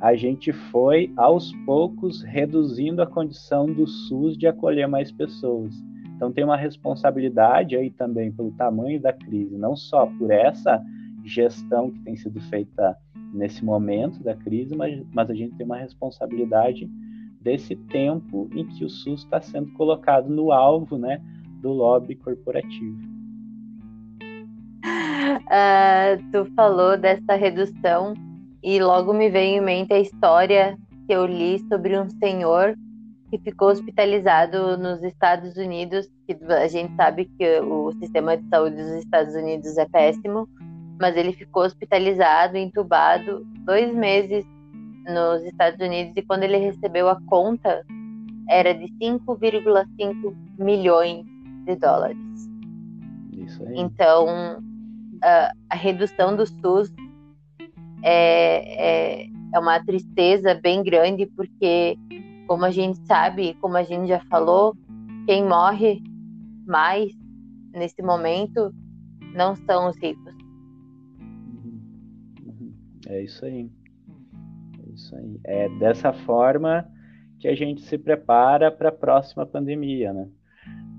a 0.00 0.14
gente 0.16 0.52
foi 0.52 1.12
aos 1.16 1.52
poucos 1.64 2.22
reduzindo 2.22 3.00
a 3.00 3.06
condição 3.06 3.66
do 3.66 3.86
SUS 3.86 4.36
de 4.36 4.46
acolher 4.46 4.88
mais 4.88 5.12
pessoas. 5.12 5.74
Então, 6.16 6.32
tem 6.32 6.42
uma 6.42 6.56
responsabilidade 6.56 7.76
aí 7.76 7.90
também 7.90 8.32
pelo 8.32 8.50
tamanho 8.52 9.00
da 9.00 9.12
crise, 9.12 9.56
não 9.56 9.76
só 9.76 10.06
por 10.06 10.30
essa 10.30 10.82
gestão 11.24 11.90
que 11.90 11.98
tem 12.00 12.16
sido 12.16 12.40
feita 12.40 12.96
nesse 13.32 13.64
momento 13.64 14.22
da 14.22 14.34
crise, 14.34 14.74
mas, 14.76 15.02
mas 15.12 15.30
a 15.30 15.34
gente 15.34 15.54
tem 15.56 15.66
uma 15.66 15.76
responsabilidade 15.76 16.90
desse 17.40 17.74
tempo 17.74 18.48
em 18.54 18.66
que 18.66 18.84
o 18.84 18.90
SUS 18.90 19.20
está 19.20 19.40
sendo 19.40 19.72
colocado 19.72 20.28
no 20.28 20.52
alvo 20.52 20.98
né, 20.98 21.22
do 21.60 21.70
lobby 21.72 22.14
corporativo. 22.16 22.98
Uh, 24.84 26.20
tu 26.32 26.52
falou 26.54 26.96
dessa 26.96 27.34
redução 27.34 28.14
e 28.62 28.78
logo 28.80 29.12
me 29.12 29.30
veio 29.30 29.56
em 29.56 29.60
mente 29.60 29.92
a 29.92 30.00
história 30.00 30.76
que 31.06 31.12
eu 31.12 31.24
li 31.24 31.58
sobre 31.68 31.98
um 31.98 32.08
senhor 32.08 32.76
que 33.30 33.38
ficou 33.38 33.68
hospitalizado 33.68 34.76
nos 34.76 35.02
Estados 35.02 35.56
Unidos, 35.56 36.10
que 36.26 36.36
a 36.52 36.66
gente 36.66 36.94
sabe 36.96 37.30
que 37.38 37.60
o 37.60 37.92
sistema 37.92 38.36
de 38.36 38.46
saúde 38.48 38.76
dos 38.76 38.92
Estados 39.04 39.34
Unidos 39.34 39.78
é 39.78 39.86
péssimo, 39.88 40.48
mas 41.00 41.16
ele 41.16 41.32
ficou 41.32 41.64
hospitalizado, 41.64 42.58
entubado, 42.58 43.46
dois 43.64 43.92
meses 43.94 44.44
nos 45.08 45.42
Estados 45.44 45.80
Unidos 45.80 46.12
e 46.14 46.22
quando 46.22 46.42
ele 46.42 46.58
recebeu 46.58 47.08
a 47.08 47.18
conta 47.22 47.84
era 48.48 48.74
de 48.74 48.86
5,5 49.00 50.36
milhões 50.58 51.24
de 51.64 51.76
dólares. 51.76 52.18
Isso 53.32 53.62
aí. 53.64 53.78
Então, 53.78 54.26
a, 55.22 55.52
a 55.70 55.74
redução 55.74 56.36
do 56.36 56.44
SUS 56.46 56.92
é, 58.02 59.22
é, 59.22 59.26
é 59.54 59.58
uma 59.58 59.82
tristeza 59.84 60.54
bem 60.54 60.82
grande, 60.82 61.26
porque, 61.26 61.96
como 62.46 62.64
a 62.64 62.70
gente 62.70 62.98
sabe, 63.06 63.56
como 63.60 63.76
a 63.76 63.82
gente 63.82 64.08
já 64.08 64.20
falou, 64.28 64.76
quem 65.26 65.46
morre 65.46 66.02
mais 66.66 67.12
nesse 67.72 68.02
momento 68.02 68.74
não 69.32 69.54
são 69.54 69.88
os 69.88 69.96
ricos. 69.96 70.39
É 73.10 73.22
isso 73.22 73.44
aí 73.44 73.70
isso 75.00 75.16
aí. 75.16 75.40
É 75.44 75.68
dessa 75.78 76.12
forma 76.12 76.86
que 77.38 77.48
a 77.48 77.54
gente 77.54 77.82
se 77.82 77.96
prepara 77.96 78.70
para 78.70 78.90
a 78.90 78.92
próxima 78.92 79.46
pandemia, 79.46 80.12
né? 80.12 80.28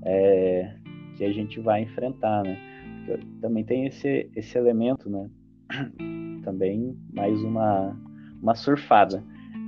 É, 0.03 0.76
que 1.16 1.24
a 1.24 1.32
gente 1.32 1.59
vai 1.59 1.84
enfrentar, 1.84 2.43
né? 2.43 2.57
Porque 3.05 3.26
também 3.39 3.64
tem 3.64 3.86
esse, 3.86 4.30
esse 4.36 4.57
elemento, 4.57 5.09
né? 5.09 5.30
Também 6.43 6.97
mais 7.14 7.39
uma, 7.43 7.95
uma 8.41 8.55
surfada. 8.55 9.24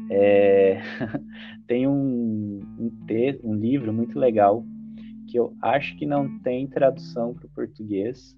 É, 0.10 0.82
tem 1.68 1.88
um, 1.88 2.60
um, 2.80 2.92
um 3.44 3.54
livro 3.54 3.94
muito 3.94 4.18
legal 4.18 4.66
que 5.28 5.38
eu 5.38 5.56
acho 5.62 5.96
que 5.98 6.06
não 6.06 6.40
tem 6.40 6.68
tradução 6.68 7.34
para 7.34 7.46
o 7.46 7.50
português, 7.50 8.36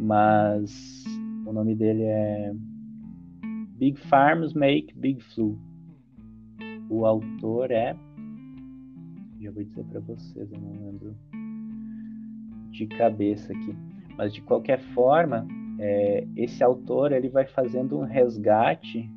mas 0.00 1.04
o 1.46 1.52
nome 1.52 1.74
dele 1.74 2.04
é 2.04 2.54
Big 3.78 3.96
Farms 4.08 4.54
Make 4.54 4.92
Big 4.96 5.22
Flu. 5.22 5.56
O 6.90 7.06
autor 7.06 7.70
é. 7.70 7.96
Já 9.40 9.52
vou 9.52 9.62
dizer 9.62 9.84
para 9.84 10.00
vocês, 10.00 10.52
eu 10.52 10.60
não 10.60 10.72
lembro 10.72 11.16
de 12.72 12.86
cabeça 12.88 13.52
aqui. 13.52 13.76
Mas 14.16 14.34
de 14.34 14.42
qualquer 14.42 14.80
forma, 14.80 15.46
é, 15.78 16.26
esse 16.36 16.64
autor 16.64 17.12
ele 17.12 17.28
vai 17.28 17.46
fazendo 17.46 17.96
um 17.96 18.04
resgate. 18.04 19.08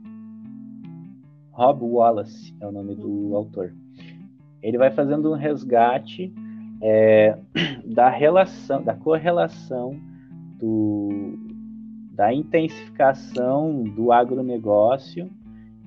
Rob 1.51 1.83
Wallace 1.83 2.55
é 2.59 2.67
o 2.67 2.71
nome 2.71 2.93
do 2.93 3.35
autor. 3.35 3.73
Ele 4.61 4.77
vai 4.77 4.91
fazendo 4.91 5.31
um 5.31 5.35
resgate 5.35 6.31
é, 6.83 7.35
da 7.83 8.09
relação, 8.09 8.83
da 8.83 8.93
correlação 8.93 9.99
do, 10.59 11.09
da 12.11 12.33
intensificação 12.33 13.83
do 13.83 14.11
agronegócio 14.11 15.29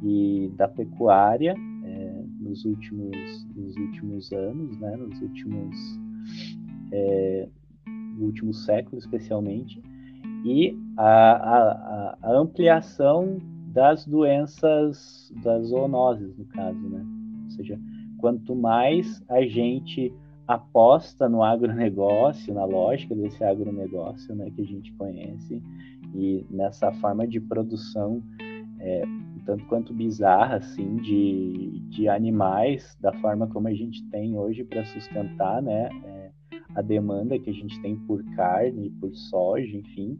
e 0.02 0.50
da 0.56 0.66
pecuária 0.66 1.54
é, 1.84 2.24
nos, 2.40 2.64
últimos, 2.64 3.46
nos 3.54 3.76
últimos 3.76 4.32
anos, 4.32 4.78
né, 4.78 4.96
nos 4.96 5.20
últimos, 5.20 5.76
é, 6.92 7.48
último 8.18 8.52
especialmente, 8.96 9.82
e 10.44 10.78
a, 10.96 11.04
a, 11.04 12.18
a, 12.22 12.38
ampliação 12.38 13.38
das 13.68 14.06
doenças, 14.06 15.32
das 15.42 15.68
zoonoses, 15.68 16.36
no 16.36 16.44
caso, 16.46 16.78
né? 16.78 17.04
Ou 17.44 17.50
seja, 17.50 17.80
quanto 18.18 18.54
mais 18.54 19.22
a 19.28 19.42
gente 19.42 20.12
aposta 20.46 21.28
no 21.28 21.42
agronegócio, 21.42 22.52
na 22.52 22.64
lógica 22.64 23.14
desse 23.14 23.42
agronegócio 23.42 24.34
né, 24.34 24.50
que 24.54 24.60
a 24.60 24.66
gente 24.66 24.92
conhece, 24.92 25.62
e 26.14 26.46
nessa 26.50 26.92
forma 26.92 27.26
de 27.26 27.40
produção 27.40 28.22
é, 28.78 29.02
tanto 29.44 29.64
quanto 29.66 29.92
bizarra 29.92 30.56
assim 30.56 30.96
de, 30.96 31.80
de 31.88 32.08
animais 32.08 32.96
da 33.00 33.12
forma 33.14 33.46
como 33.46 33.68
a 33.68 33.74
gente 33.74 34.02
tem 34.10 34.38
hoje 34.38 34.64
para 34.64 34.84
sustentar 34.84 35.60
né 35.62 35.88
é, 36.04 36.30
a 36.74 36.82
demanda 36.82 37.38
que 37.38 37.50
a 37.50 37.52
gente 37.52 37.80
tem 37.80 37.96
por 37.96 38.22
carne 38.34 38.90
por 39.00 39.14
soja 39.14 39.76
enfim. 39.76 40.18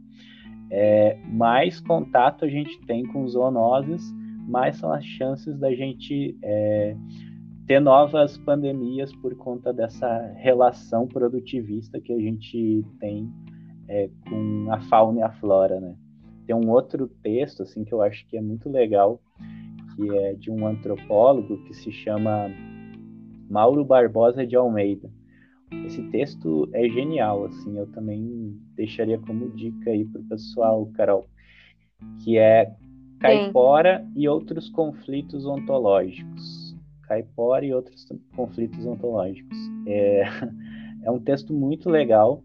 É, 0.69 1.17
mais 1.27 1.79
contato 1.79 2.43
a 2.43 2.47
gente 2.47 2.79
tem 2.85 3.05
com 3.05 3.27
zoonoses, 3.27 4.11
mais 4.47 4.77
são 4.77 4.91
as 4.91 5.05
chances 5.05 5.57
da 5.59 5.73
gente 5.73 6.37
é, 6.43 6.95
ter 7.67 7.79
novas 7.79 8.37
pandemias 8.37 9.13
por 9.15 9.35
conta 9.35 9.71
dessa 9.71 10.33
relação 10.37 11.07
produtivista 11.07 11.99
que 11.99 12.11
a 12.11 12.19
gente 12.19 12.83
tem 12.99 13.31
é, 13.87 14.09
com 14.27 14.71
a 14.71 14.81
fauna 14.81 15.19
e 15.19 15.23
a 15.23 15.31
flora, 15.33 15.79
né? 15.79 15.95
Tem 16.45 16.55
um 16.55 16.69
outro 16.69 17.07
texto 17.23 17.63
assim 17.63 17.83
que 17.83 17.93
eu 17.93 18.01
acho 18.01 18.25
que 18.27 18.37
é 18.37 18.41
muito 18.41 18.69
legal, 18.69 19.19
que 19.95 20.15
é 20.15 20.33
de 20.33 20.51
um 20.51 20.67
antropólogo 20.67 21.57
que 21.65 21.73
se 21.73 21.91
chama 21.91 22.49
Mauro 23.49 23.83
Barbosa 23.83 24.45
de 24.45 24.55
Almeida. 24.55 25.09
Esse 25.85 26.03
texto 26.09 26.69
é 26.73 26.87
genial, 26.87 27.45
assim, 27.45 27.77
eu 27.77 27.87
também 27.87 28.55
deixaria 28.75 29.17
como 29.17 29.49
dica 29.49 29.89
aí 29.89 30.05
para 30.05 30.21
o 30.21 30.25
pessoal, 30.25 30.85
Carol, 30.93 31.27
que 32.23 32.37
é 32.37 32.71
Caipora 33.19 34.03
Sim. 34.03 34.11
e 34.15 34.27
outros 34.27 34.69
conflitos 34.69 35.45
ontológicos. 35.45 36.75
Caipora 37.03 37.65
e 37.65 37.73
outros 37.73 38.07
conflitos 38.35 38.85
ontológicos. 38.85 39.57
É, 39.87 40.23
é 41.03 41.11
um 41.11 41.19
texto 41.19 41.53
muito 41.53 41.89
legal 41.89 42.43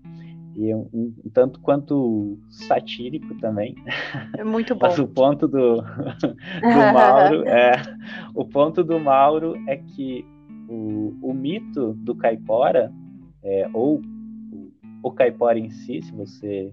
e 0.57 0.75
um, 0.75 0.89
um, 0.93 1.15
tanto 1.33 1.61
quanto 1.61 2.39
satírico 2.49 3.35
também. 3.37 3.75
É 4.37 4.45
muito 4.45 4.75
bom. 4.75 4.81
Mas 4.83 4.99
o 4.99 5.07
ponto 5.07 5.47
do, 5.47 5.77
do 5.83 6.93
Mauro 6.93 7.49
é 7.49 7.73
o 8.35 8.45
ponto 8.45 8.83
do 8.83 8.99
Mauro 8.99 9.55
é 9.69 9.77
que 9.77 10.25
o, 10.69 11.17
o 11.23 11.33
mito 11.33 11.95
do 11.95 12.15
caipora 12.15 12.93
é, 13.43 13.69
ou 13.73 14.01
o, 14.53 14.73
o, 15.03 15.11
caipora 15.11 15.59
em 15.59 15.71
si, 15.71 16.03
se 16.03 16.13
você 16.13 16.73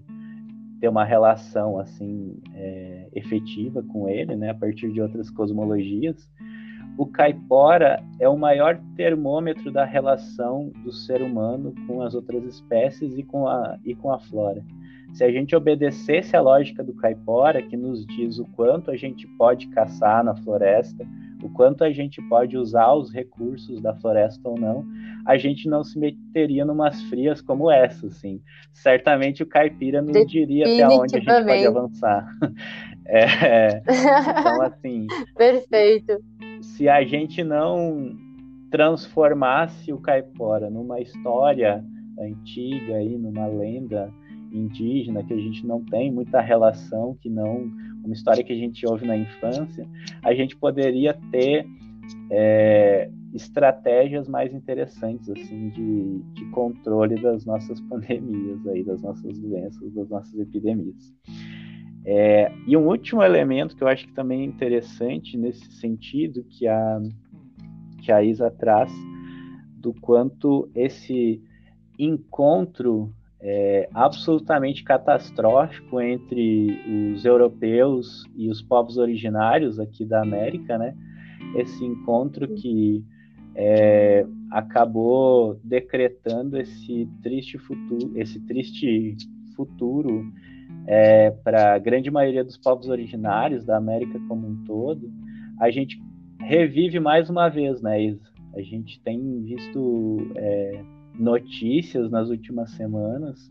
ter 0.80 0.88
uma 0.88 1.04
relação 1.04 1.78
assim 1.78 2.36
é, 2.54 3.08
efetiva 3.12 3.82
com 3.82 4.08
ele, 4.08 4.36
né, 4.36 4.50
a 4.50 4.54
partir 4.54 4.92
de 4.92 5.00
outras 5.00 5.30
cosmologias, 5.30 6.28
o 6.98 7.06
caipora 7.06 8.02
é 8.18 8.28
o 8.28 8.36
maior 8.36 8.80
termômetro 8.96 9.70
da 9.70 9.84
relação 9.84 10.72
do 10.82 10.92
ser 10.92 11.22
humano 11.22 11.72
com 11.86 12.02
as 12.02 12.12
outras 12.12 12.42
espécies 12.44 13.16
e 13.16 13.22
com 13.22 13.46
a, 13.46 13.78
e 13.84 13.94
com 13.94 14.12
a 14.12 14.18
flora. 14.18 14.64
Se 15.14 15.22
a 15.22 15.30
gente 15.30 15.54
obedecesse 15.54 16.36
a 16.36 16.40
lógica 16.40 16.82
do 16.82 16.92
caipora, 16.92 17.62
que 17.62 17.76
nos 17.76 18.04
diz 18.04 18.40
o 18.40 18.44
quanto 18.46 18.90
a 18.90 18.96
gente 18.96 19.28
pode 19.38 19.68
caçar 19.68 20.24
na 20.24 20.34
floresta, 20.34 21.06
o 21.40 21.48
quanto 21.48 21.84
a 21.84 21.92
gente 21.92 22.20
pode 22.22 22.58
usar 22.58 22.92
os 22.92 23.12
recursos 23.12 23.80
da 23.80 23.94
floresta 23.94 24.48
ou 24.48 24.58
não, 24.58 24.84
a 25.24 25.38
gente 25.38 25.68
não 25.68 25.84
se 25.84 25.96
meteria 26.00 26.64
numas 26.64 27.00
frias 27.04 27.40
como 27.40 27.70
essa, 27.70 28.08
assim. 28.08 28.42
Certamente 28.72 29.42
o 29.42 29.46
caipira 29.46 30.02
nos 30.02 30.26
diria 30.26 30.64
até 30.64 30.88
onde 30.88 31.16
a 31.16 31.20
gente 31.20 31.46
pode 31.46 31.66
avançar. 31.66 32.28
É, 33.10 33.78
então, 33.78 34.60
assim. 34.60 35.06
Perfeito 35.34 36.22
se 36.60 36.88
a 36.88 37.04
gente 37.04 37.42
não 37.42 38.16
transformasse 38.70 39.92
o 39.92 39.98
caipora 39.98 40.68
numa 40.70 41.00
história 41.00 41.84
antiga 42.18 42.96
aí, 42.96 43.16
numa 43.16 43.46
lenda 43.46 44.12
indígena 44.52 45.22
que 45.24 45.32
a 45.32 45.38
gente 45.38 45.66
não 45.66 45.84
tem 45.84 46.10
muita 46.10 46.40
relação, 46.40 47.16
que 47.20 47.28
não 47.28 47.70
uma 48.04 48.14
história 48.14 48.42
que 48.42 48.52
a 48.52 48.56
gente 48.56 48.86
ouve 48.86 49.06
na 49.06 49.16
infância, 49.16 49.86
a 50.22 50.32
gente 50.32 50.56
poderia 50.56 51.12
ter 51.30 51.66
é, 52.30 53.10
estratégias 53.34 54.26
mais 54.28 54.54
interessantes 54.54 55.28
assim 55.28 55.68
de, 55.70 56.18
de 56.32 56.44
controle 56.50 57.20
das 57.20 57.44
nossas 57.44 57.80
pandemias 57.88 58.66
aí, 58.66 58.82
das 58.82 59.02
nossas 59.02 59.38
doenças, 59.38 59.92
das 59.92 60.08
nossas 60.08 60.38
epidemias. 60.38 61.12
É, 62.10 62.50
e 62.66 62.74
um 62.74 62.88
último 62.88 63.22
elemento 63.22 63.76
que 63.76 63.84
eu 63.84 63.88
acho 63.88 64.06
que 64.06 64.14
também 64.14 64.40
é 64.40 64.44
interessante 64.44 65.36
nesse 65.36 65.70
sentido 65.72 66.42
que 66.42 66.66
a, 66.66 67.02
que 68.00 68.10
a 68.10 68.22
Isa 68.22 68.50
traz, 68.50 68.90
do 69.76 69.92
quanto 69.92 70.70
esse 70.74 71.38
encontro 71.98 73.12
é, 73.38 73.90
absolutamente 73.92 74.82
catastrófico 74.84 76.00
entre 76.00 77.12
os 77.12 77.26
europeus 77.26 78.24
e 78.34 78.48
os 78.48 78.62
povos 78.62 78.96
originários 78.96 79.78
aqui 79.78 80.06
da 80.06 80.22
América, 80.22 80.78
né? 80.78 80.96
Esse 81.56 81.84
encontro 81.84 82.48
que 82.54 83.04
é, 83.54 84.24
acabou 84.50 85.60
decretando 85.62 86.56
esse 86.56 87.06
triste 87.22 87.58
futuro, 87.58 88.12
esse 88.18 88.40
triste 88.46 89.14
futuro 89.54 90.24
é, 90.88 91.30
para 91.30 91.74
a 91.74 91.78
grande 91.78 92.10
maioria 92.10 92.42
dos 92.42 92.56
povos 92.56 92.88
originários 92.88 93.62
da 93.62 93.76
América 93.76 94.18
como 94.26 94.48
um 94.48 94.64
todo, 94.64 95.12
a 95.60 95.70
gente 95.70 96.00
revive 96.40 96.98
mais 96.98 97.28
uma 97.28 97.50
vez, 97.50 97.82
né, 97.82 98.02
Isa? 98.02 98.26
A 98.56 98.62
gente 98.62 98.98
tem 99.02 99.42
visto 99.42 100.32
é, 100.34 100.82
notícias 101.14 102.10
nas 102.10 102.30
últimas 102.30 102.70
semanas 102.70 103.50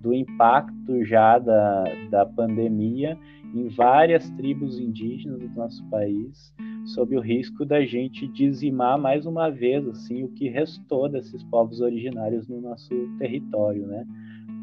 do 0.00 0.14
impacto 0.14 1.04
já 1.04 1.40
da, 1.40 1.84
da 2.08 2.24
pandemia 2.24 3.18
em 3.52 3.68
várias 3.68 4.30
tribos 4.30 4.78
indígenas 4.78 5.40
do 5.40 5.48
nosso 5.56 5.84
país, 5.88 6.54
sob 6.84 7.16
o 7.16 7.20
risco 7.20 7.64
da 7.64 7.84
gente 7.84 8.28
dizimar 8.28 8.96
mais 8.96 9.26
uma 9.26 9.50
vez 9.50 9.88
assim 9.88 10.22
o 10.22 10.28
que 10.28 10.48
restou 10.48 11.08
desses 11.08 11.42
povos 11.44 11.80
originários 11.80 12.46
no 12.46 12.60
nosso 12.60 12.94
território, 13.18 13.86
né? 13.88 14.06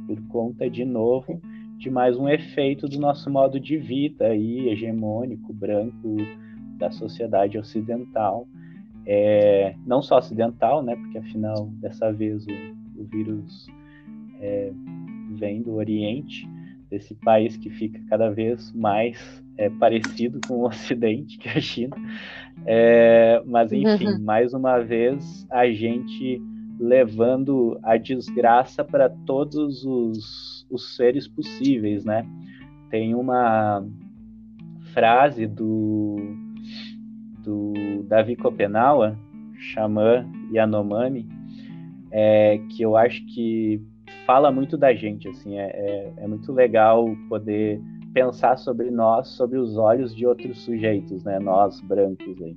Por 0.07 0.21
conta 0.27 0.69
de 0.69 0.85
novo 0.85 1.41
de 1.83 1.89
mais 1.89 2.17
um 2.17 2.29
efeito 2.29 2.87
do 2.87 2.97
nosso 2.97 3.29
modo 3.29 3.59
de 3.59 3.75
vida 3.75 4.27
aí, 4.27 4.69
hegemônico, 4.69 5.51
branco, 5.51 6.15
da 6.77 6.89
sociedade 6.89 7.57
ocidental. 7.57 8.47
É, 9.05 9.75
não 9.85 10.01
só 10.01 10.17
ocidental, 10.17 10.81
né, 10.81 10.95
porque 10.95 11.17
afinal, 11.17 11.67
dessa 11.81 12.09
vez, 12.13 12.47
o, 12.47 13.01
o 13.01 13.03
vírus 13.03 13.67
é, 14.39 14.71
vem 15.31 15.61
do 15.61 15.73
Oriente, 15.73 16.47
desse 16.89 17.15
país 17.15 17.57
que 17.57 17.69
fica 17.69 17.99
cada 18.07 18.29
vez 18.29 18.71
mais 18.71 19.43
é, 19.57 19.69
parecido 19.69 20.39
com 20.47 20.59
o 20.59 20.67
Ocidente, 20.67 21.37
que 21.37 21.49
é 21.49 21.51
a 21.51 21.59
China. 21.59 21.97
É, 22.65 23.43
mas, 23.45 23.73
enfim, 23.73 24.07
uhum. 24.07 24.23
mais 24.23 24.53
uma 24.53 24.79
vez, 24.79 25.45
a 25.51 25.69
gente 25.69 26.41
levando 26.83 27.79
a 27.81 27.95
desgraça 27.95 28.83
para 28.83 29.09
todos 29.09 29.85
os, 29.85 30.67
os 30.69 30.95
seres 30.97 31.27
possíveis, 31.27 32.03
né? 32.03 32.27
Tem 32.89 33.15
uma 33.15 33.85
frase 34.93 35.47
do, 35.47 36.17
do 37.39 38.03
Davi 38.03 38.35
Copenaua, 38.35 39.17
xamã 39.57 40.29
Yanomami, 40.51 41.25
é, 42.11 42.59
que 42.69 42.83
eu 42.83 42.97
acho 42.97 43.25
que 43.27 43.81
fala 44.25 44.51
muito 44.51 44.77
da 44.77 44.93
gente, 44.93 45.29
assim, 45.29 45.57
é, 45.57 45.69
é, 45.73 46.13
é, 46.17 46.27
muito 46.27 46.51
legal 46.51 47.05
poder 47.29 47.81
pensar 48.13 48.57
sobre 48.57 48.91
nós, 48.91 49.29
sobre 49.29 49.57
os 49.57 49.77
olhos 49.77 50.13
de 50.13 50.27
outros 50.27 50.59
sujeitos, 50.63 51.23
né, 51.23 51.39
nós 51.39 51.79
brancos 51.81 52.41
aí. 52.41 52.55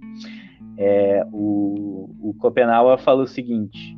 É, 0.77 1.27
o, 1.33 2.11
o 2.21 2.35
Copenaua 2.35 2.99
fala 2.99 3.23
o 3.23 3.27
seguinte, 3.27 3.97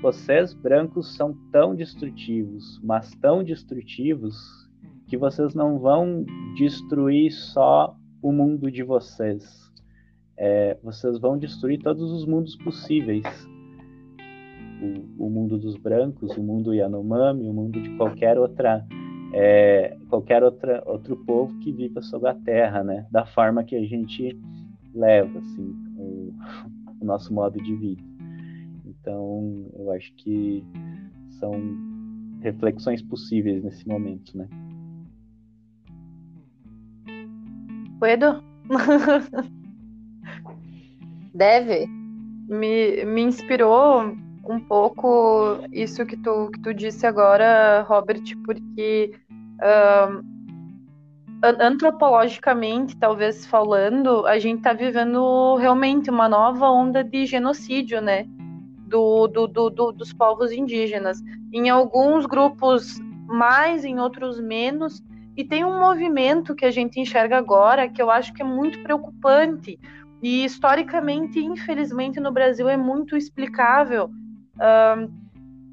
vocês 0.00 0.54
brancos 0.54 1.14
são 1.14 1.34
tão 1.52 1.74
destrutivos, 1.74 2.80
mas 2.82 3.14
tão 3.16 3.44
destrutivos, 3.44 4.34
que 5.06 5.16
vocês 5.16 5.54
não 5.54 5.78
vão 5.78 6.24
destruir 6.56 7.32
só 7.32 7.96
o 8.22 8.32
mundo 8.32 8.70
de 8.70 8.82
vocês. 8.82 9.70
É, 10.36 10.78
vocês 10.82 11.18
vão 11.18 11.36
destruir 11.36 11.80
todos 11.82 12.10
os 12.12 12.24
mundos 12.24 12.56
possíveis. 12.56 13.24
O, 15.18 15.26
o, 15.26 15.30
mundo 15.30 15.58
dos 15.58 15.76
brancos, 15.76 16.34
o 16.36 16.42
mundo 16.42 16.72
Yanomami, 16.72 17.46
o 17.46 17.52
mundo 17.52 17.82
de 17.82 17.90
qualquer 17.96 18.38
outra 18.38 18.86
é, 19.34 19.96
qualquer 20.08 20.42
outra, 20.42 20.82
outro 20.86 21.16
povo 21.16 21.58
que 21.58 21.70
viva 21.70 22.00
sobre 22.02 22.30
a 22.30 22.34
terra, 22.34 22.82
né? 22.82 23.06
Da 23.10 23.26
forma 23.26 23.62
que 23.62 23.76
a 23.76 23.84
gente 23.84 24.40
leva, 24.94 25.38
assim, 25.38 25.74
o, 25.96 26.32
o 27.00 27.04
nosso 27.04 27.32
modo 27.34 27.62
de 27.62 27.74
vida. 27.76 28.02
Então, 29.00 29.66
eu 29.78 29.90
acho 29.92 30.12
que 30.14 30.64
são 31.38 31.52
reflexões 32.40 33.02
possíveis 33.02 33.62
nesse 33.62 33.86
momento, 33.88 34.36
né? 34.36 34.48
Edu? 38.06 38.42
Deve. 41.34 41.86
Me, 42.48 43.04
me 43.04 43.22
inspirou 43.22 44.16
um 44.48 44.58
pouco 44.60 45.58
isso 45.72 46.04
que 46.04 46.16
tu, 46.16 46.50
que 46.50 46.60
tu 46.60 46.74
disse 46.74 47.06
agora, 47.06 47.82
Robert, 47.82 48.22
porque 48.44 49.12
uh, 49.62 50.24
antropologicamente, 51.42 52.96
talvez 52.96 53.46
falando, 53.46 54.26
a 54.26 54.38
gente 54.38 54.58
está 54.58 54.72
vivendo 54.72 55.56
realmente 55.56 56.10
uma 56.10 56.28
nova 56.28 56.68
onda 56.68 57.04
de 57.04 57.26
genocídio, 57.26 58.00
né? 58.00 58.26
Do, 58.90 59.26
do, 59.28 59.46
do, 59.46 59.70
do, 59.70 59.92
dos 59.92 60.12
povos 60.12 60.50
indígenas. 60.52 61.18
Em 61.52 61.70
alguns 61.70 62.26
grupos 62.26 62.98
mais, 63.26 63.84
em 63.84 63.98
outros 63.98 64.40
menos, 64.40 65.02
E 65.36 65.44
tem 65.44 65.64
um 65.64 65.78
movimento 65.78 66.54
que 66.54 66.66
a 66.66 66.70
gente 66.70 67.00
enxerga 67.00 67.38
agora 67.38 67.88
que 67.88 68.02
eu 68.02 68.10
acho 68.10 68.32
que 68.34 68.42
é 68.42 68.44
muito 68.44 68.82
preocupante 68.82 69.78
e 70.22 70.44
historicamente, 70.44 71.38
infelizmente, 71.38 72.20
no 72.20 72.30
Brasil 72.30 72.68
é 72.68 72.76
muito 72.76 73.16
explicável 73.16 74.10
uh, 74.56 75.10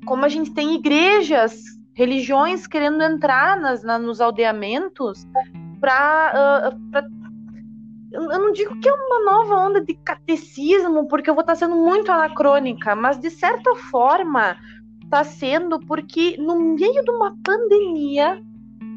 como 0.06 0.24
a 0.24 0.30
gente 0.30 0.54
tem 0.54 0.76
igrejas, 0.76 1.62
religiões 1.94 2.66
querendo 2.66 3.04
entrar 3.04 3.60
nas, 3.60 3.84
na, 3.84 4.00
nos 4.00 4.22
aldeamentos 4.22 5.28
para 5.82 6.72
uh, 6.72 7.17
eu 8.12 8.40
não 8.40 8.52
digo 8.54 8.80
que 8.80 8.88
é 8.88 8.94
uma 8.94 9.32
nova 9.32 9.56
onda 9.56 9.82
de 9.82 9.94
catecismo, 9.94 11.08
porque 11.08 11.30
eu 11.30 11.34
vou 11.34 11.42
estar 11.42 11.56
sendo 11.56 11.76
muito 11.76 12.12
anacrônica, 12.12 12.96
mas 12.96 13.20
de 13.20 13.30
certa 13.30 13.76
forma 13.76 14.56
está 15.04 15.24
sendo 15.24 15.80
porque 15.80 16.36
no 16.38 16.60
meio 16.76 17.04
de 17.04 17.12
uma 17.12 17.36
pandemia 17.44 18.42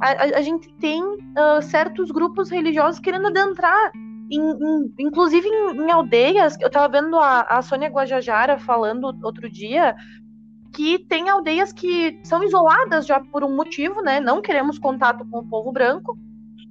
a, 0.00 0.10
a, 0.10 0.38
a 0.38 0.42
gente 0.42 0.72
tem 0.74 1.02
uh, 1.02 1.62
certos 1.62 2.10
grupos 2.10 2.50
religiosos 2.50 3.00
querendo 3.00 3.26
adentrar, 3.26 3.92
em, 4.30 4.40
em, 4.40 4.94
inclusive 4.98 5.46
em, 5.46 5.76
em, 5.76 5.90
aldeias. 5.90 6.56
Eu 6.60 6.68
estava 6.68 6.88
vendo 6.88 7.18
a, 7.18 7.42
a 7.42 7.62
Sônia 7.62 7.88
Guajajara 7.88 8.58
falando 8.58 9.14
outro 9.22 9.50
dia 9.50 9.94
que 10.72 11.00
tem 11.00 11.28
aldeias 11.28 11.72
que 11.72 12.18
são 12.22 12.42
isoladas 12.44 13.04
já 13.04 13.20
por 13.20 13.42
um 13.42 13.54
motivo, 13.54 14.00
né? 14.02 14.20
Não 14.20 14.40
queremos 14.40 14.78
contato 14.78 15.26
com 15.28 15.40
o 15.40 15.46
povo 15.46 15.72
branco 15.72 16.16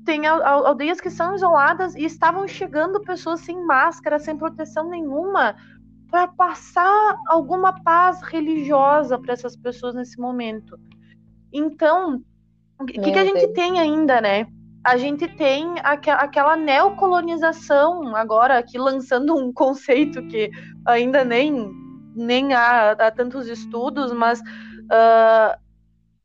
tem 0.10 0.26
aldeias 0.26 1.00
que 1.00 1.12
são 1.12 1.36
isoladas 1.36 1.94
e 1.94 2.04
estavam 2.04 2.48
chegando 2.48 3.00
pessoas 3.00 3.42
sem 3.42 3.64
máscara, 3.64 4.18
sem 4.18 4.36
proteção 4.36 4.90
nenhuma, 4.90 5.56
para 6.10 6.28
passar 6.28 7.16
alguma 7.28 7.80
paz 7.84 8.20
religiosa 8.24 9.20
para 9.20 9.34
essas 9.34 9.56
pessoas 9.56 9.94
nesse 9.94 10.20
momento. 10.20 10.80
Então, 11.54 12.24
o 12.82 12.86
que, 12.86 13.00
que, 13.00 13.20
a 13.20 13.24
gente 13.24 13.50
tem 13.50 13.80
ainda, 13.80 14.20
né? 14.20 14.48
A 14.84 14.98
gente 14.98 15.28
tem 15.28 15.76
aqu 15.84 16.10
aquela 16.10 16.56
neocolonização, 16.56 18.16
agora 18.16 18.58
aqui 18.58 18.80
lançando 18.80 19.38
um 19.38 19.54
conceito 19.54 20.26
que 20.26 20.50
ainda 20.88 21.24
nem, 21.24 21.72
nem 22.16 22.52
há, 22.56 22.94
há 22.94 23.12
tantos 23.12 23.48
estudos, 23.48 24.12
mas 24.12 24.40
uh, 24.40 25.56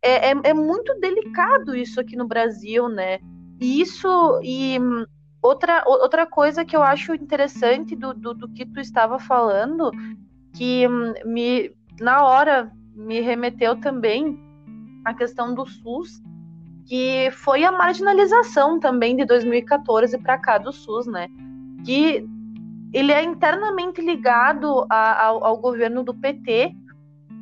é, 0.01 0.31
é, 0.31 0.35
é 0.43 0.55
muito 0.55 0.99
delicado 1.01 1.77
isso 1.77 2.01
aqui 2.01 2.17
no 2.17 2.27
Brasil, 2.27 2.89
né? 2.89 3.19
Isso 3.65 4.41
e 4.43 4.79
outra, 5.41 5.83
outra 5.87 6.27
coisa 6.27 6.65
que 6.65 6.77
eu 6.77 6.83
acho 6.83 7.15
interessante 7.15 7.97
do, 7.97 8.13
do, 8.13 8.35
do 8.35 8.49
que 8.49 8.67
tu 8.67 8.79
estava 8.79 9.19
falando, 9.19 9.91
que 10.53 10.87
me 11.25 11.73
na 11.99 12.25
hora 12.25 12.71
me 12.95 13.21
remeteu 13.21 13.77
também 13.81 14.39
a 15.05 15.15
questão 15.15 15.55
do 15.55 15.65
SUS, 15.65 16.23
que 16.87 17.31
foi 17.31 17.65
a 17.65 17.73
marginalização 17.73 18.79
também 18.79 19.17
de 19.17 19.25
2014 19.25 20.19
para 20.19 20.39
cá 20.39 20.59
do 20.59 20.73
SUS, 20.73 21.07
né? 21.07 21.29
Que 21.85 22.27
ele 22.93 23.13
é 23.13 23.23
internamente 23.23 24.01
ligado 24.01 24.87
a, 24.91 25.25
ao, 25.27 25.45
ao, 25.45 25.59
governo 25.59 26.05
do 26.05 26.15
PT, 26.15 26.75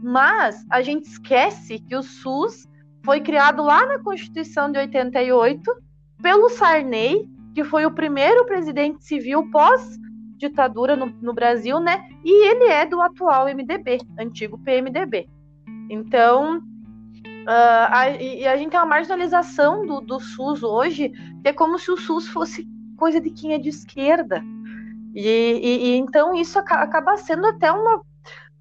mas 0.02 0.64
a 0.70 0.82
gente 0.82 1.04
esquece 1.04 1.78
que 1.80 1.96
o 1.96 2.02
SUS 2.02 2.66
foi 3.04 3.20
criado 3.20 3.62
lá 3.62 3.84
na 3.86 3.98
Constituição 3.98 4.70
de 4.70 4.78
88 4.78 5.60
pelo 6.22 6.48
Sarney, 6.50 7.28
que 7.54 7.64
foi 7.64 7.84
o 7.84 7.90
primeiro 7.90 8.46
presidente 8.46 9.04
civil 9.04 9.50
pós-ditadura 9.50 10.96
no, 10.96 11.06
no, 11.20 11.34
Brasil, 11.34 11.80
né? 11.80 12.08
E 12.24 12.48
ele 12.48 12.64
é 12.64 12.86
do 12.86 13.00
atual 13.00 13.46
MDB, 13.46 13.98
antigo 14.18 14.58
PMDB. 14.58 15.28
Então, 15.90 16.58
uh, 16.58 17.88
a, 17.90 18.08
e 18.10 18.46
a 18.46 18.56
gente 18.56 18.70
tem 18.70 18.80
uma 18.80 18.86
marginalização 18.86 19.84
do, 19.84 20.00
do 20.00 20.20
SUS 20.20 20.62
hoje, 20.62 21.10
que 21.42 21.48
é 21.48 21.52
como 21.52 21.78
se 21.78 21.90
o 21.90 21.96
SUS 21.96 22.28
fosse 22.28 22.66
coisa 22.96 23.20
de 23.20 23.30
quem 23.30 23.52
é 23.52 23.58
de 23.58 23.68
esquerda. 23.68 24.42
E, 25.14 25.28
e, 25.28 25.86
e 25.88 25.96
então 25.96 26.34
isso 26.34 26.58
acaba 26.58 27.16
sendo 27.18 27.46
até 27.46 27.70
uma, 27.70 28.00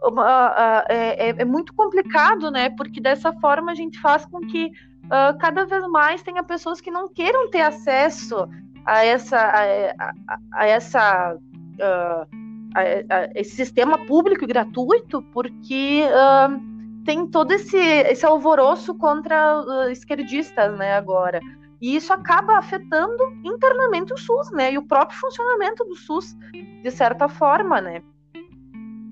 uma 0.04 0.50
uh, 0.50 0.86
é, 0.90 1.30
é, 1.30 1.46
muito 1.46 1.74
complicado, 1.74 2.52
né? 2.52 2.70
Porque 2.72 3.00
dessa 3.00 3.32
forma 3.34 3.72
a 3.72 3.76
gente 3.76 4.00
faz 4.00 4.26
com 4.26 4.40
que 4.42 4.72
uh, 5.12 5.38
cada 5.38 5.66
vez 5.66 5.86
mais 5.88 6.24
tenha 6.24 6.44
pessoas 6.44 6.80
que 6.80 6.90
não 6.90 7.10
queiram 7.10 7.50
ter 7.50 7.62
acesso 7.62 8.48
a 8.86 9.06
essa 9.06 9.38
a, 9.38 9.64
a, 10.00 10.38
a 10.54 10.66
essa 10.66 11.36
uh, 11.36 12.28
a, 12.74 13.30
esse 13.36 13.56
sistema 13.56 13.98
público 14.06 14.44
e 14.44 14.48
gratuito 14.48 15.22
porque 15.34 16.04
uh, 16.06 17.04
tem 17.04 17.28
todo 17.28 17.52
esse, 17.52 17.78
esse 17.78 18.26
alvoroço 18.26 18.96
contra 18.96 19.90
esquerdistas 19.92 20.78
né 20.78 20.94
agora. 20.94 21.40
E 21.82 21.96
isso 21.96 22.14
acaba 22.14 22.60
afetando 22.60 23.24
internamente 23.44 24.14
o 24.14 24.18
SUS 24.18 24.52
né 24.52 24.74
e 24.74 24.78
o 24.78 24.88
próprio 24.88 25.20
funcionamento 25.20 25.84
do 25.84 25.96
SUS 25.96 26.36
de 26.54 26.92
certa 26.92 27.28
forma 27.28 27.82
né. 27.82 28.02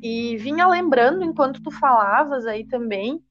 E 0.01 0.37
vinha 0.37 0.65
lembrando 0.65 1.25
enquanto 1.25 1.61
tu 1.61 1.71
falavas 1.71 2.45
aí 2.45 2.65
também 2.65 3.21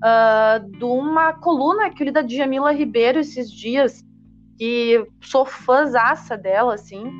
uh, 0.00 0.70
de 0.70 0.84
uma 0.84 1.32
coluna 1.32 1.90
que 1.90 2.02
eu 2.02 2.06
li 2.06 2.12
da 2.12 2.22
Djamila 2.22 2.72
Ribeiro 2.72 3.18
esses 3.18 3.50
dias, 3.50 4.04
que 4.58 5.06
sou 5.20 5.44
fãzaça 5.44 6.36
dela, 6.36 6.74
assim, 6.74 7.10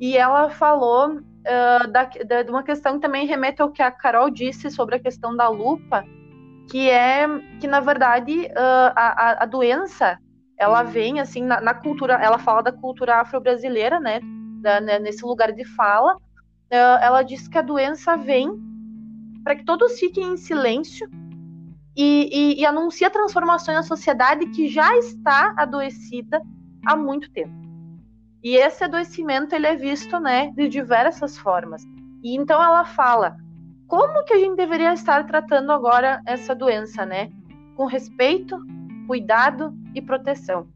e 0.00 0.16
ela 0.16 0.50
falou 0.50 1.16
uh, 1.16 1.88
da, 1.90 2.04
da, 2.26 2.42
de 2.42 2.50
uma 2.50 2.62
questão 2.62 2.94
que 2.94 3.00
também 3.00 3.26
remete 3.26 3.62
ao 3.62 3.70
que 3.70 3.82
a 3.82 3.90
Carol 3.90 4.30
disse 4.30 4.70
sobre 4.70 4.96
a 4.96 5.00
questão 5.00 5.34
da 5.36 5.48
lupa, 5.48 6.04
que 6.70 6.90
é 6.90 7.26
que, 7.60 7.66
na 7.66 7.80
verdade, 7.80 8.46
uh, 8.46 8.92
a, 8.96 9.44
a, 9.44 9.46
doença, 9.46 10.18
ela 10.58 10.82
vem, 10.82 11.20
assim, 11.20 11.42
na, 11.42 11.60
na 11.60 11.74
cultura, 11.74 12.14
ela 12.14 12.38
fala 12.38 12.62
da 12.62 12.72
cultura 12.72 13.20
afro-brasileira, 13.20 14.00
né, 14.00 14.20
da, 14.60 14.80
né, 14.80 14.98
nesse 14.98 15.24
lugar 15.24 15.52
de 15.52 15.64
fala, 15.64 16.16
ela 16.68 17.22
diz 17.22 17.46
que 17.46 17.56
a 17.56 17.62
doença 17.62 18.16
vem 18.16 18.50
para 19.44 19.54
que 19.54 19.64
todos 19.64 20.00
fiquem 20.00 20.32
em 20.32 20.36
silêncio 20.36 21.08
e, 21.96 22.28
e, 22.30 22.60
e 22.60 22.66
anuncia 22.66 23.10
transformações 23.10 23.76
na 23.76 23.82
sociedade 23.82 24.46
que 24.50 24.68
já 24.68 24.96
está 24.98 25.54
adoecida 25.56 26.42
há 26.86 26.94
muito 26.94 27.30
tempo. 27.30 27.54
E 28.44 28.56
esse 28.56 28.84
adoecimento 28.84 29.54
ele 29.54 29.66
é 29.66 29.74
visto, 29.74 30.20
né, 30.20 30.52
de 30.52 30.68
diversas 30.68 31.38
formas. 31.38 31.82
E 32.22 32.36
então 32.36 32.62
ela 32.62 32.84
fala 32.84 33.36
como 33.88 34.24
que 34.24 34.34
a 34.34 34.38
gente 34.38 34.56
deveria 34.56 34.92
estar 34.92 35.24
tratando 35.24 35.72
agora 35.72 36.20
essa 36.26 36.54
doença, 36.54 37.06
né? 37.06 37.30
Com 37.76 37.86
respeito, 37.86 38.58
cuidado 39.06 39.72
e 39.94 40.02
proteção, 40.02 40.68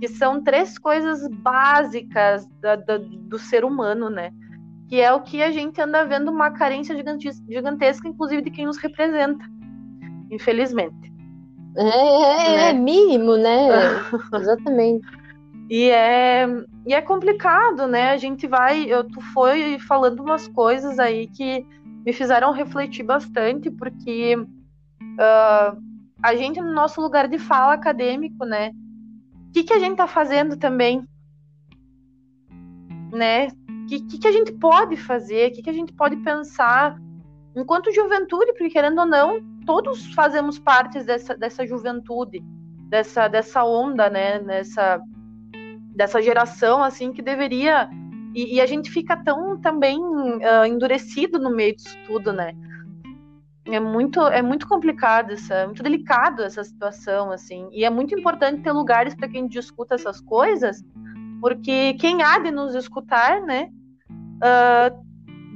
que 0.00 0.08
são 0.08 0.42
três 0.42 0.78
coisas 0.78 1.28
básicas 1.28 2.46
da, 2.60 2.76
da, 2.76 2.98
do 2.98 3.38
ser 3.38 3.64
humano, 3.64 4.08
né? 4.08 4.32
Que 4.88 5.00
é 5.00 5.12
o 5.12 5.20
que 5.20 5.42
a 5.42 5.50
gente 5.50 5.80
anda 5.80 6.04
vendo 6.06 6.30
uma 6.30 6.50
carência 6.50 6.96
gigantesca, 7.48 8.08
inclusive 8.08 8.42
de 8.42 8.50
quem 8.50 8.66
nos 8.66 8.78
representa 8.78 9.44
infelizmente. 10.30 11.12
É, 11.76 11.82
é, 11.82 12.46
é 12.46 12.56
né? 12.56 12.70
é 12.70 12.72
mínimo, 12.72 13.36
né? 13.36 13.68
Exatamente. 14.34 15.06
E 15.68 15.90
é, 15.90 16.46
e 16.86 16.94
é 16.94 17.02
complicado, 17.02 17.86
né? 17.86 18.10
A 18.10 18.16
gente 18.16 18.46
vai. 18.46 18.84
Eu, 18.84 19.04
tu 19.04 19.20
foi 19.32 19.78
falando 19.80 20.20
umas 20.20 20.46
coisas 20.48 20.98
aí 20.98 21.26
que 21.26 21.66
me 22.04 22.12
fizeram 22.12 22.52
refletir 22.52 23.02
bastante, 23.02 23.68
porque 23.68 24.36
uh, 24.36 25.82
a 26.22 26.36
gente, 26.36 26.60
no 26.60 26.72
nosso 26.72 27.00
lugar 27.00 27.26
de 27.26 27.38
fala 27.38 27.74
acadêmico, 27.74 28.44
né? 28.44 28.70
O 29.48 29.52
que, 29.52 29.64
que 29.64 29.72
a 29.72 29.78
gente 29.78 29.96
tá 29.96 30.06
fazendo 30.06 30.56
também? 30.56 31.04
Né? 33.12 33.48
O 33.48 33.86
que, 33.86 34.00
que, 34.00 34.18
que 34.18 34.28
a 34.28 34.32
gente 34.32 34.52
pode 34.52 34.96
fazer? 34.96 35.50
O 35.50 35.54
que, 35.54 35.62
que 35.62 35.70
a 35.70 35.72
gente 35.72 35.92
pode 35.92 36.16
pensar 36.18 36.96
enquanto 37.56 37.92
juventude? 37.92 38.52
Porque, 38.52 38.70
querendo 38.70 39.00
ou 39.00 39.06
não, 39.06 39.40
todos 39.66 40.14
fazemos 40.14 40.58
parte 40.58 41.02
dessa, 41.02 41.36
dessa 41.36 41.66
juventude, 41.66 42.42
dessa, 42.88 43.28
dessa 43.28 43.64
onda, 43.64 44.08
né? 44.08 44.38
Nessa, 44.38 45.00
dessa 45.94 46.22
geração, 46.22 46.82
assim, 46.82 47.12
que 47.12 47.20
deveria. 47.20 47.90
E, 48.34 48.54
e 48.56 48.60
a 48.60 48.66
gente 48.66 48.90
fica 48.90 49.16
tão 49.16 49.60
também 49.60 49.98
uh, 49.98 50.64
endurecido 50.66 51.38
no 51.38 51.50
meio 51.50 51.74
disso 51.74 51.98
tudo, 52.06 52.32
né? 52.32 52.54
É 53.64 53.80
muito, 53.80 54.20
é 54.20 54.40
muito 54.40 54.68
complicado, 54.68 55.32
essa, 55.32 55.54
é 55.54 55.66
muito 55.66 55.82
delicado 55.82 56.42
essa 56.42 56.62
situação, 56.62 57.32
assim. 57.32 57.68
E 57.72 57.84
é 57.84 57.90
muito 57.90 58.16
importante 58.16 58.62
ter 58.62 58.70
lugares 58.70 59.14
para 59.14 59.28
quem 59.28 59.48
discuta 59.48 59.96
essas 59.96 60.20
coisas, 60.20 60.84
porque 61.40 61.94
quem 61.94 62.22
há 62.22 62.38
de 62.38 62.52
nos 62.52 62.76
escutar, 62.76 63.40
né? 63.42 63.68
Uh, 64.36 65.06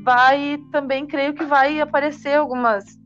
vai 0.02 0.58
também 0.72 1.06
creio 1.06 1.34
que 1.34 1.44
vai 1.44 1.80
aparecer 1.80 2.34
algumas 2.34 2.99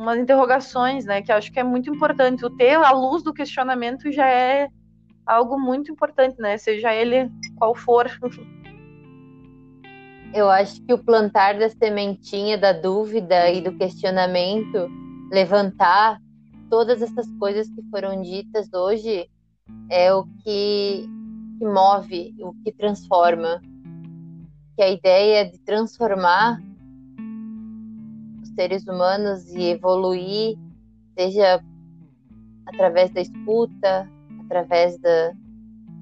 umas 0.00 0.18
interrogações, 0.18 1.04
né? 1.04 1.20
Que 1.20 1.30
acho 1.30 1.52
que 1.52 1.60
é 1.60 1.62
muito 1.62 1.90
importante. 1.90 2.44
O 2.44 2.48
ter 2.50 2.74
a 2.74 2.90
luz 2.90 3.22
do 3.22 3.34
questionamento 3.34 4.10
já 4.10 4.26
é 4.26 4.68
algo 5.26 5.60
muito 5.60 5.92
importante, 5.92 6.40
né? 6.40 6.56
Seja 6.56 6.94
ele 6.94 7.30
qual 7.56 7.74
for. 7.74 8.10
Eu 10.32 10.48
acho 10.48 10.80
que 10.82 10.94
o 10.94 10.98
plantar 10.98 11.58
da 11.58 11.68
sementinha 11.68 12.56
da 12.56 12.72
dúvida 12.72 13.50
e 13.50 13.60
do 13.60 13.76
questionamento, 13.76 14.88
levantar 15.30 16.18
todas 16.70 17.02
essas 17.02 17.26
coisas 17.38 17.68
que 17.68 17.82
foram 17.90 18.22
ditas 18.22 18.72
hoje, 18.72 19.28
é 19.90 20.14
o 20.14 20.24
que, 20.44 21.04
que 21.58 21.64
move, 21.64 22.34
o 22.40 22.54
que 22.62 22.72
transforma. 22.72 23.60
Que 24.76 24.82
a 24.82 24.88
ideia 24.88 25.44
de 25.44 25.58
transformar 25.58 26.58
seres 28.60 28.86
humanos 28.86 29.48
e 29.54 29.70
evoluir, 29.70 30.58
seja 31.18 31.64
através 32.66 33.10
da 33.10 33.22
escuta, 33.22 34.06
através 34.44 34.98
da, 35.00 35.32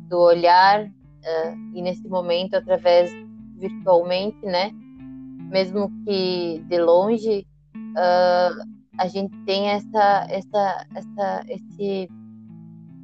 do 0.09 0.19
olhar, 0.19 0.85
uh, 0.85 1.73
e 1.73 1.81
nesse 1.81 2.09
momento 2.09 2.55
através 2.55 3.13
virtualmente, 3.59 4.45
né? 4.45 4.73
Mesmo 5.53 5.89
que 6.05 6.59
de 6.69 6.79
longe, 6.79 7.47
uh, 7.77 8.69
a 8.99 9.07
gente 9.07 9.37
tem 9.45 9.69
essa, 9.69 10.27
essa, 10.29 10.87
essa, 10.97 11.45
esse, 11.49 12.09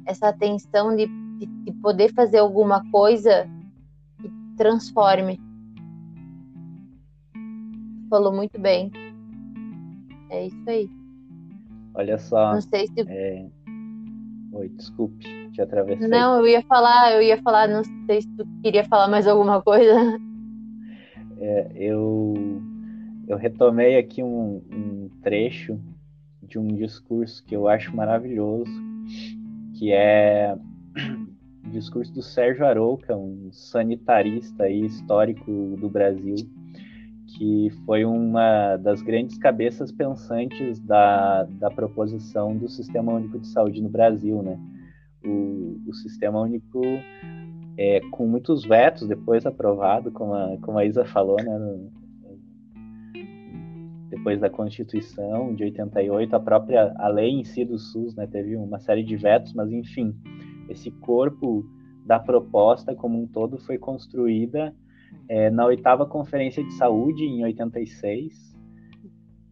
essa 0.05 0.27
atenção 0.27 0.93
de, 0.97 1.07
de, 1.39 1.45
de 1.45 1.71
poder 1.81 2.13
fazer 2.13 2.39
alguma 2.39 2.83
coisa 2.91 3.49
que 4.21 4.29
transforme. 4.57 5.39
Falou 8.09 8.33
muito 8.33 8.59
bem. 8.59 8.91
É 10.35 10.47
isso 10.47 10.69
aí. 10.69 10.89
Olha 11.93 12.17
só. 12.17 12.53
Não 12.53 12.61
sei 12.61 12.87
se. 12.87 13.01
É... 13.07 13.45
Oi, 14.51 14.69
desculpe, 14.69 15.25
te 15.51 15.61
atravessei. 15.61 16.07
Não, 16.07 16.39
eu 16.39 16.47
ia 16.47 16.61
falar, 16.63 17.13
eu 17.13 17.21
ia 17.21 17.41
falar, 17.41 17.67
não 17.67 17.83
sei 18.05 18.21
se 18.21 18.27
tu 18.35 18.45
queria 18.61 18.83
falar 18.85 19.07
mais 19.07 19.27
alguma 19.27 19.61
coisa. 19.61 20.19
É, 21.37 21.71
eu, 21.75 22.33
eu 23.27 23.37
retomei 23.37 23.97
aqui 23.97 24.23
um, 24.23 24.61
um 24.71 25.09
trecho 25.21 25.77
de 26.41 26.57
um 26.57 26.67
discurso 26.67 27.43
que 27.45 27.55
eu 27.55 27.67
acho 27.67 27.95
maravilhoso, 27.95 28.71
que 29.77 29.91
é 29.91 30.57
o 31.65 31.69
discurso 31.69 32.13
do 32.13 32.21
Sérgio 32.21 32.65
Arouca, 32.65 33.15
um 33.15 33.49
sanitarista 33.51 34.63
aí, 34.63 34.85
histórico 34.85 35.75
do 35.77 35.89
Brasil, 35.89 36.35
que 37.37 37.69
foi 37.85 38.05
uma 38.05 38.77
das 38.77 39.01
grandes 39.01 39.37
cabeças 39.37 39.91
pensantes 39.91 40.79
da, 40.79 41.43
da 41.43 41.69
proposição 41.69 42.55
do 42.55 42.69
Sistema 42.69 43.13
Único 43.13 43.39
de 43.39 43.47
Saúde 43.47 43.81
no 43.81 43.89
Brasil, 43.89 44.41
né? 44.41 44.57
O, 45.23 45.81
o 45.87 45.93
Sistema 45.93 46.41
Único, 46.41 46.81
é, 47.77 47.99
com 48.11 48.25
muitos 48.25 48.63
vetos, 48.63 49.07
depois 49.07 49.45
aprovado, 49.45 50.11
como 50.11 50.33
a, 50.33 50.57
como 50.61 50.77
a 50.77 50.85
Isa 50.85 51.03
falou, 51.03 51.35
né? 51.37 51.57
No, 51.57 51.91
depois 54.09 54.39
da 54.39 54.49
Constituição 54.49 55.53
de 55.53 55.65
88, 55.65 56.35
a 56.35 56.39
própria 56.39 56.93
a 56.97 57.09
lei 57.09 57.31
em 57.31 57.43
si 57.43 57.65
do 57.65 57.77
SUS, 57.77 58.15
né? 58.15 58.25
Teve 58.27 58.55
uma 58.55 58.79
série 58.79 59.03
de 59.03 59.17
vetos, 59.17 59.53
mas 59.53 59.69
enfim, 59.71 60.15
esse 60.69 60.89
corpo 60.89 61.65
da 62.05 62.17
proposta 62.17 62.95
como 62.95 63.21
um 63.21 63.27
todo 63.27 63.57
foi 63.57 63.77
construída 63.77 64.73
é, 65.27 65.49
na 65.49 65.65
oitava 65.65 66.05
Conferência 66.05 66.63
de 66.63 66.73
Saúde, 66.73 67.23
em 67.23 67.43
86, 67.43 68.55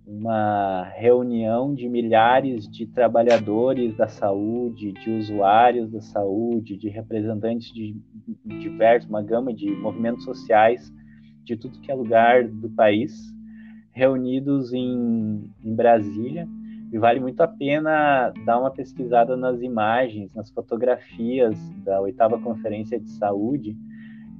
uma 0.06 0.84
reunião 0.96 1.74
de 1.74 1.88
milhares 1.88 2.68
de 2.68 2.86
trabalhadores 2.86 3.96
da 3.96 4.08
saúde, 4.08 4.92
de 4.92 5.10
usuários 5.10 5.90
da 5.90 6.02
saúde, 6.02 6.78
de 6.78 6.90
representantes 6.90 7.74
de 7.74 7.96
diversos, 8.46 9.10
uma 9.10 9.22
gama 9.22 9.54
de 9.54 9.72
movimentos 9.72 10.24
sociais 10.24 10.94
de 11.44 11.56
tudo 11.58 11.80
que 11.80 11.92
é 11.92 11.96
lugar 11.96 12.48
do 12.48 12.70
país, 12.70 13.34
reunidos 13.92 14.74
em, 14.74 15.50
em 15.64 15.76
Brasília. 15.76 16.48
E 16.92 16.98
vale 16.98 17.20
muito 17.20 17.42
a 17.42 17.48
pena 17.48 18.32
dar 18.46 18.60
uma 18.60 18.70
pesquisada 18.70 19.36
nas 19.36 19.62
imagens, 19.62 20.34
nas 20.36 20.52
fotografias 20.52 21.58
da 21.84 22.00
oitava 22.00 22.40
Conferência 22.40 23.00
de 23.00 23.10
Saúde, 23.10 23.76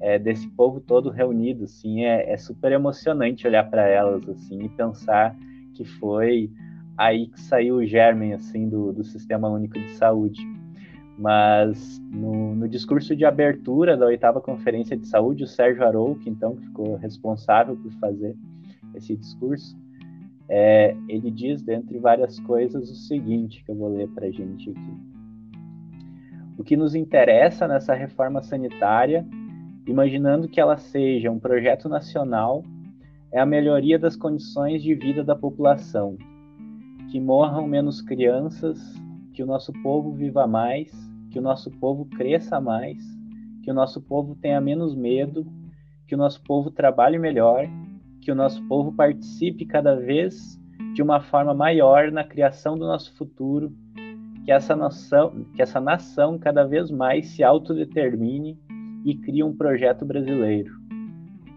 é, 0.04 0.20
desse 0.20 0.50
povo 0.50 0.82
todo 0.82 1.10
reunido, 1.10 1.64
assim, 1.64 2.04
é, 2.04 2.30
é 2.30 2.36
super 2.36 2.74
emocionante 2.74 3.48
olhar 3.48 3.64
para 3.70 3.88
elas, 3.88 4.28
assim, 4.28 4.62
e 4.66 4.68
pensar 4.68 5.34
que 5.74 5.86
foi 5.86 6.52
aí 6.98 7.28
que 7.28 7.40
saiu 7.40 7.78
o 7.78 7.86
germen, 7.86 8.34
assim, 8.34 8.68
do, 8.68 8.92
do 8.92 9.02
Sistema 9.06 9.48
Único 9.48 9.80
de 9.80 9.92
Saúde. 9.92 10.46
Mas 11.18 12.02
no, 12.12 12.54
no 12.54 12.68
discurso 12.68 13.16
de 13.16 13.24
abertura 13.24 13.96
da 13.96 14.08
oitava 14.08 14.42
Conferência 14.42 14.98
de 14.98 15.08
Saúde, 15.08 15.46
o 15.46 15.48
Sérgio 15.48 15.86
Arouca, 15.86 16.30
então, 16.30 16.58
que 16.58 16.66
ficou 16.66 16.98
responsável 16.98 17.78
por 17.78 17.92
fazer 17.94 18.36
esse 18.96 19.16
discurso, 19.16 19.74
é, 20.50 20.98
ele 21.08 21.32
diz, 21.32 21.62
dentre 21.62 21.98
várias 21.98 22.42
coisas, 22.42 22.92
o 22.92 22.96
seguinte, 22.96 23.64
que 23.64 23.72
eu 23.72 23.76
vou 23.76 23.96
ler 23.96 24.10
para 24.10 24.28
a 24.28 24.32
gente 24.32 24.70
aqui. 24.70 25.14
O 26.58 26.64
que 26.64 26.76
nos 26.76 26.94
interessa 26.94 27.70
nessa 27.70 27.94
reforma 27.94 28.44
sanitária 28.44 29.26
imaginando 29.88 30.48
que 30.48 30.60
ela 30.60 30.78
seja 30.78 31.30
um 31.30 31.40
projeto 31.40 31.90
nacional, 31.90 32.64
é 33.32 33.40
a 33.40 33.46
melhoria 33.46 33.98
das 33.98 34.16
condições 34.16 34.82
de 34.82 34.94
vida 34.94 35.24
da 35.24 35.36
população, 35.36 36.18
que 37.12 37.20
morram 37.20 37.68
menos 37.68 38.02
crianças, 38.02 38.80
que 39.34 39.42
o 39.42 39.46
nosso 39.46 39.74
povo 39.82 40.14
viva 40.14 40.46
mais, 40.46 40.92
que 41.32 41.40
o 41.40 41.42
nosso 41.42 41.72
povo 41.72 42.06
cresça 42.06 42.62
mais, 42.62 42.98
que 43.64 43.72
o 43.72 43.74
nosso 43.74 44.02
povo 44.02 44.36
tenha 44.36 44.62
menos 44.62 44.96
medo, 44.96 45.46
que 46.08 46.16
o 46.16 46.18
nosso 46.18 46.42
povo 46.44 46.70
trabalhe 46.70 47.18
melhor, 47.18 47.68
que 48.22 48.32
o 48.32 48.36
nosso 48.36 48.62
povo 48.68 48.92
participe 48.94 49.66
cada 49.66 49.96
vez 49.96 50.60
de 50.94 51.02
uma 51.02 51.20
forma 51.20 51.54
maior 51.54 52.12
na 52.12 52.24
criação 52.24 52.78
do 52.78 52.86
nosso 52.86 53.16
futuro, 53.16 53.74
que 54.46 54.52
essa 54.52 54.76
nação, 54.76 55.46
que 55.56 55.62
essa 55.62 55.80
nação 55.80 56.38
cada 56.38 56.64
vez 56.64 56.92
mais 56.92 57.28
se 57.30 57.44
autodetermine 57.44 58.58
e 59.06 59.16
cria 59.16 59.46
um 59.46 59.56
projeto 59.56 60.06
brasileiro. 60.06 60.72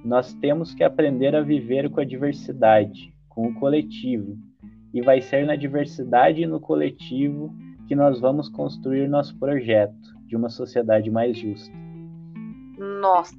Nós 0.04 0.32
temos 0.34 0.74
que 0.74 0.84
aprender 0.84 1.34
a 1.34 1.40
viver 1.40 1.90
com 1.90 2.00
a 2.00 2.04
diversidade, 2.04 3.12
com 3.28 3.48
o 3.48 3.54
coletivo, 3.54 4.36
e 4.92 5.02
vai 5.02 5.20
ser 5.20 5.46
na 5.46 5.56
diversidade 5.56 6.42
e 6.42 6.46
no 6.46 6.60
coletivo 6.60 7.52
que 7.86 7.94
nós 7.94 8.20
vamos 8.20 8.48
construir 8.48 9.08
nosso 9.08 9.36
projeto 9.38 9.94
de 10.26 10.36
uma 10.36 10.48
sociedade 10.48 11.10
mais 11.10 11.38
justa. 11.38 11.72
Nossa. 12.78 13.36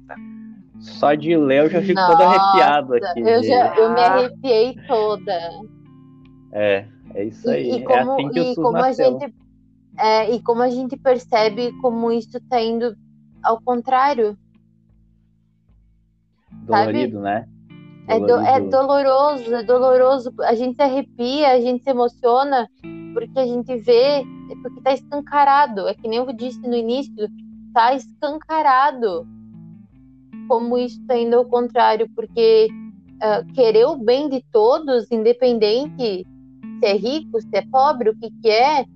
Só 0.80 1.14
de 1.14 1.36
ler 1.36 1.64
eu 1.64 1.70
já 1.70 1.80
fico 1.82 1.94
Nossa, 1.94 2.12
todo 2.12 2.22
arrepiado 2.22 2.94
aqui. 2.94 3.20
Eu, 3.20 3.42
já, 3.42 3.76
eu 3.76 3.92
me 3.92 4.00
arrepiei 4.00 4.74
toda. 4.86 5.32
É, 6.52 6.86
é 7.14 7.24
isso 7.24 7.50
aí. 7.50 7.70
E, 7.70 7.76
e 7.76 7.84
como, 7.84 7.98
é 7.98 8.14
assim 8.14 8.28
que 8.30 8.40
e 8.40 8.54
como 8.54 8.76
a 8.76 8.92
gente 8.92 9.34
é, 9.98 10.30
e 10.34 10.42
como 10.42 10.62
a 10.62 10.70
gente 10.70 10.96
percebe 10.96 11.72
como 11.80 12.12
isso 12.12 12.36
está 12.36 12.60
indo 12.60 12.94
ao 13.42 13.60
contrário. 13.60 14.36
Dolorido, 16.66 17.22
sabe? 17.22 17.24
né? 17.24 17.48
É, 18.08 18.18
do, 18.18 18.38
é 18.38 18.60
doloroso, 18.60 19.54
é 19.54 19.62
doloroso. 19.62 20.32
A 20.40 20.54
gente 20.54 20.76
se 20.76 20.82
arrepia, 20.82 21.52
a 21.52 21.60
gente 21.60 21.84
se 21.84 21.90
emociona, 21.90 22.66
porque 23.12 23.38
a 23.38 23.46
gente 23.46 23.76
vê, 23.76 24.24
porque 24.62 24.80
tá 24.80 24.94
escancarado. 24.94 25.86
É 25.86 25.94
que 25.94 26.08
nem 26.08 26.18
eu 26.18 26.32
disse 26.32 26.60
no 26.60 26.74
início, 26.74 27.28
tá 27.74 27.94
escancarado 27.94 29.26
como 30.48 30.78
isso 30.78 30.98
está 31.02 31.18
indo 31.18 31.36
ao 31.36 31.44
contrário, 31.44 32.08
porque 32.14 32.68
uh, 33.16 33.52
querer 33.52 33.86
o 33.86 33.96
bem 33.96 34.30
de 34.30 34.42
todos, 34.50 35.10
independente 35.10 36.26
se 36.80 36.86
é 36.86 36.94
rico, 36.94 37.42
se 37.42 37.48
é 37.52 37.62
pobre, 37.70 38.08
o 38.08 38.16
que, 38.16 38.30
que 38.40 38.48
é, 38.48 38.86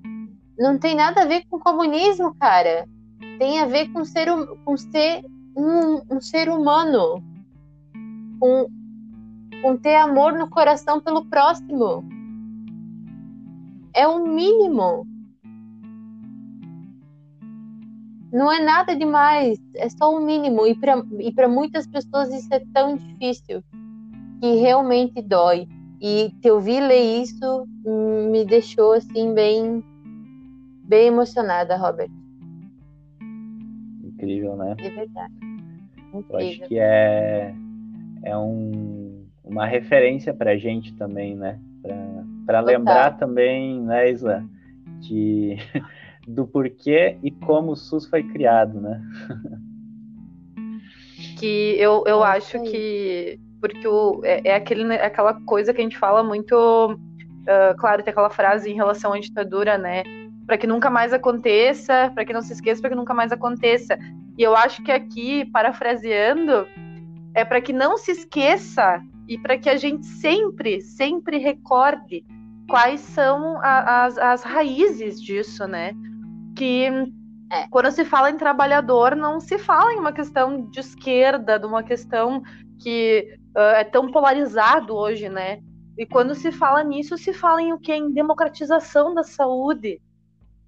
não 0.59 0.78
tem 0.78 0.95
nada 0.95 1.22
a 1.22 1.26
ver 1.26 1.45
com 1.51 1.59
comunismo, 1.59 2.34
cara 2.36 2.86
tem 3.43 3.59
a 3.59 3.66
ver 3.66 3.88
com 3.88 4.05
ser, 4.05 4.28
com 4.64 4.76
ser 4.76 5.24
um, 5.57 6.01
um 6.09 6.20
ser 6.20 6.49
humano, 6.49 7.20
com, 8.38 8.68
com 9.61 9.76
ter 9.76 9.97
amor 9.97 10.34
no 10.34 10.49
coração 10.49 11.01
pelo 11.01 11.24
próximo. 11.24 12.05
É 13.93 14.07
o 14.07 14.24
mínimo. 14.24 15.05
Não 18.32 18.51
é 18.53 18.64
nada 18.64 18.95
demais, 18.95 19.59
é 19.74 19.88
só 19.88 20.14
o 20.14 20.18
um 20.18 20.24
mínimo. 20.24 20.64
E 20.64 20.76
para 20.76 21.05
e 21.18 21.49
muitas 21.49 21.84
pessoas 21.88 22.32
isso 22.32 22.55
é 22.55 22.62
tão 22.72 22.95
difícil 22.95 23.61
que 24.40 24.55
realmente 24.55 25.20
dói. 25.20 25.66
E 26.01 26.32
te 26.40 26.49
ouvir 26.49 26.80
ler 26.80 27.22
isso 27.22 27.66
me 27.84 28.45
deixou 28.45 28.93
assim 28.93 29.34
bem, 29.34 29.84
bem 30.84 31.09
emocionada, 31.09 31.76
Robert 31.76 32.22
incrível, 34.23 34.57
né? 34.57 34.77
É 34.79 34.91
verdade. 34.91 35.35
Incrível. 36.14 36.25
Eu 36.31 36.37
acho 36.37 36.61
que 36.68 36.79
é, 36.79 37.55
é 38.25 38.37
um, 38.37 39.27
uma 39.45 39.66
referência 39.66 40.33
para 40.33 40.53
a 40.53 40.57
gente 40.57 40.95
também, 40.95 41.35
né? 41.35 41.59
Para 42.47 42.61
lembrar 42.61 43.18
também, 43.18 43.81
né, 43.81 44.11
Isla, 44.11 44.45
que, 45.03 45.57
do 46.27 46.47
porquê 46.47 47.18
e 47.23 47.31
como 47.31 47.73
o 47.73 47.77
SUS 47.77 48.07
foi 48.07 48.23
criado, 48.23 48.81
né? 48.81 49.03
Que 51.39 51.75
eu, 51.79 52.05
eu 52.07 52.25
é 52.25 52.29
acho 52.37 52.62
que. 52.62 53.41
Porque 53.61 53.87
o, 53.87 54.20
é, 54.25 54.49
é, 54.49 54.55
aquele, 54.55 54.85
né, 54.85 54.97
aquela 54.97 55.35
coisa 55.43 55.73
que 55.73 55.81
a 55.81 55.85
gente 55.85 55.99
fala 55.99 56.23
muito. 56.23 56.55
Uh, 56.93 57.77
claro, 57.77 58.03
tem 58.05 58.12
aquela 58.12 58.31
frase 58.31 58.70
em 58.70 58.77
relação 58.77 59.12
à 59.12 59.18
ditadura, 59.18 59.77
né? 59.77 60.05
Para 60.53 60.59
que 60.59 60.66
nunca 60.66 60.90
mais 60.90 61.14
aconteça, 61.14 62.12
para 62.14 62.26
que 62.26 62.32
não 62.34 62.42
se 62.42 62.53
esqueça, 62.53 62.82
para 62.82 62.90
que 62.90 62.96
nunca 62.96 63.14
mais 63.14 63.32
aconteça. 63.32 63.98
E 64.36 64.42
eu 64.42 64.55
acho 64.55 64.82
que 64.82 64.92
aqui, 64.92 65.46
parafraseando, 65.46 66.66
é 67.34 67.42
para 67.42 67.59
que 67.59 67.72
não 67.72 67.96
se 67.96 68.11
esqueça 68.11 69.03
e 69.26 69.38
para 69.38 69.57
que 69.57 69.70
a 69.70 69.78
gente 69.78 70.05
sempre, 70.05 70.82
sempre 70.82 71.38
recorde 71.38 72.22
quais 72.68 73.00
são 73.00 73.59
a, 73.62 74.05
as, 74.05 74.18
as 74.18 74.42
raízes 74.42 75.18
disso, 75.22 75.66
né? 75.66 75.94
Que 76.55 76.84
é. 77.50 77.66
quando 77.70 77.90
se 77.90 78.05
fala 78.05 78.28
em 78.28 78.36
trabalhador, 78.36 79.16
não 79.16 79.40
se 79.40 79.57
fala 79.57 79.94
em 79.94 79.98
uma 79.98 80.12
questão 80.12 80.68
de 80.68 80.80
esquerda, 80.80 81.59
de 81.59 81.64
uma 81.64 81.82
questão 81.82 82.42
que 82.78 83.38
uh, 83.57 83.76
é 83.76 83.84
tão 83.84 84.11
polarizado 84.11 84.94
hoje, 84.94 85.30
né? 85.30 85.62
E 85.96 86.05
quando 86.05 86.34
se 86.34 86.53
fala 86.53 86.84
nisso, 86.84 87.16
se 87.16 87.32
fala 87.32 87.62
em 87.62 87.72
o 87.72 87.78
que? 87.78 87.94
Em 87.94 88.12
democratização 88.12 89.14
da 89.14 89.22
saúde, 89.22 89.98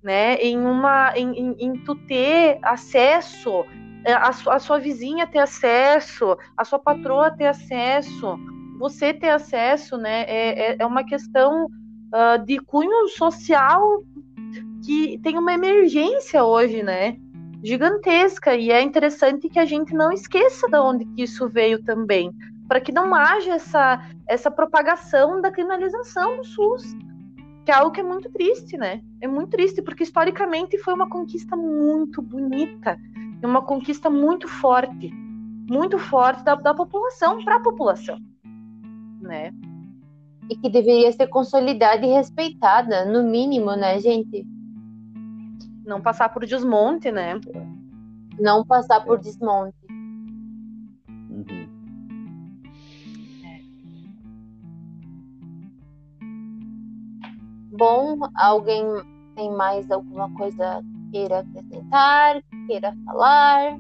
né? 0.04 0.36
Em 0.36 0.58
uma, 0.58 1.16
em, 1.16 1.32
em, 1.32 1.56
em 1.58 1.72
tu 1.84 1.94
ter 1.94 2.58
acesso, 2.62 3.64
é, 4.04 4.12
a, 4.12 4.28
a 4.28 4.58
sua 4.58 4.78
vizinha 4.78 5.26
ter 5.26 5.38
acesso, 5.38 6.36
a 6.54 6.64
sua 6.64 6.78
patroa 6.78 7.30
ter 7.30 7.46
acesso, 7.46 8.38
você 8.78 9.14
ter 9.14 9.30
acesso, 9.30 9.96
né? 9.96 10.24
É, 10.28 10.72
é, 10.72 10.76
é 10.78 10.86
uma 10.86 11.04
questão 11.04 11.64
uh, 11.66 12.44
de 12.44 12.58
cunho 12.58 13.08
social 13.08 14.02
que 14.84 15.18
tem 15.22 15.38
uma 15.38 15.54
emergência 15.54 16.44
hoje, 16.44 16.82
né? 16.82 17.16
Gigantesca. 17.62 18.54
E 18.54 18.70
é 18.70 18.82
interessante 18.82 19.48
que 19.48 19.58
a 19.58 19.64
gente 19.64 19.94
não 19.94 20.12
esqueça 20.12 20.68
de 20.68 20.78
onde 20.78 21.06
que 21.06 21.22
isso 21.22 21.48
veio 21.48 21.82
também. 21.82 22.30
Para 22.68 22.80
que 22.80 22.92
não 22.92 23.14
haja 23.14 23.54
essa, 23.54 24.06
essa 24.28 24.50
propagação 24.50 25.40
da 25.40 25.50
criminalização 25.50 26.36
do 26.36 26.44
SUS. 26.44 26.94
Que 27.64 27.70
é 27.70 27.74
algo 27.74 27.90
que 27.90 28.00
é 28.00 28.04
muito 28.04 28.30
triste, 28.30 28.76
né? 28.76 29.02
É 29.20 29.26
muito 29.26 29.50
triste, 29.50 29.80
porque 29.80 30.02
historicamente 30.02 30.76
foi 30.78 30.92
uma 30.92 31.08
conquista 31.08 31.56
muito 31.56 32.20
bonita. 32.20 32.98
Uma 33.42 33.62
conquista 33.62 34.10
muito 34.10 34.46
forte. 34.48 35.10
Muito 35.70 35.98
forte 35.98 36.42
da, 36.44 36.54
da 36.54 36.74
população 36.74 37.42
para 37.42 37.56
a 37.56 37.60
população. 37.60 38.18
Né? 39.20 39.52
E 40.50 40.56
que 40.56 40.68
deveria 40.68 41.10
ser 41.12 41.26
consolidada 41.28 42.04
e 42.04 42.10
respeitada, 42.12 43.06
no 43.06 43.22
mínimo, 43.22 43.74
né, 43.74 43.98
gente? 43.98 44.46
Não 45.86 46.02
passar 46.02 46.28
por 46.28 46.44
desmonte, 46.44 47.10
né? 47.10 47.40
Não 48.38 48.64
passar 48.64 49.02
por 49.04 49.18
desmonte. 49.18 49.83
Bom, 57.76 58.18
alguém 58.36 58.84
tem 59.34 59.50
mais 59.52 59.90
alguma 59.90 60.32
coisa 60.34 60.82
queira 61.10 61.40
acrescentar, 61.40 62.42
queira 62.66 62.94
falar? 63.04 63.78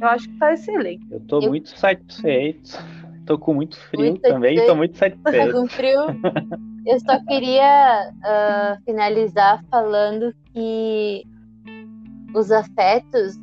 Eu 0.00 0.08
acho 0.08 0.28
que 0.28 0.38
tá 0.38 0.52
excelente. 0.52 1.06
Eu 1.10 1.20
tô 1.20 1.40
Eu... 1.40 1.48
muito 1.48 1.68
satisfeito. 1.70 2.78
Tô 3.24 3.38
com 3.38 3.54
muito 3.54 3.76
frio 3.76 4.10
muito 4.10 4.22
também, 4.22 4.64
tô 4.66 4.74
muito 4.74 4.96
satisfeito. 4.96 5.52
com 5.52 5.66
frio. 5.66 6.06
Eu 6.86 7.00
só 7.00 7.18
queria 7.24 8.12
uh, 8.18 8.84
finalizar 8.84 9.64
falando 9.68 10.32
que 10.52 11.24
os 12.32 12.52
afetos 12.52 13.36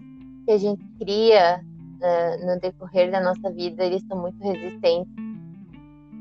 que 0.46 0.52
a 0.52 0.58
gente 0.58 0.82
cria 0.98 1.62
uh, 1.62 2.46
no 2.46 2.58
decorrer 2.62 3.12
da 3.12 3.20
nossa 3.20 3.52
vida, 3.52 3.84
eles 3.84 4.02
são 4.08 4.22
muito 4.22 4.42
resistentes. 4.42 5.14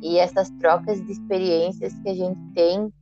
E 0.03 0.19
essas 0.19 0.51
trocas 0.59 1.01
de 1.07 1.13
experiências 1.13 1.97
que 2.01 2.09
a 2.09 2.15
gente 2.15 2.41
tem, 2.55 2.93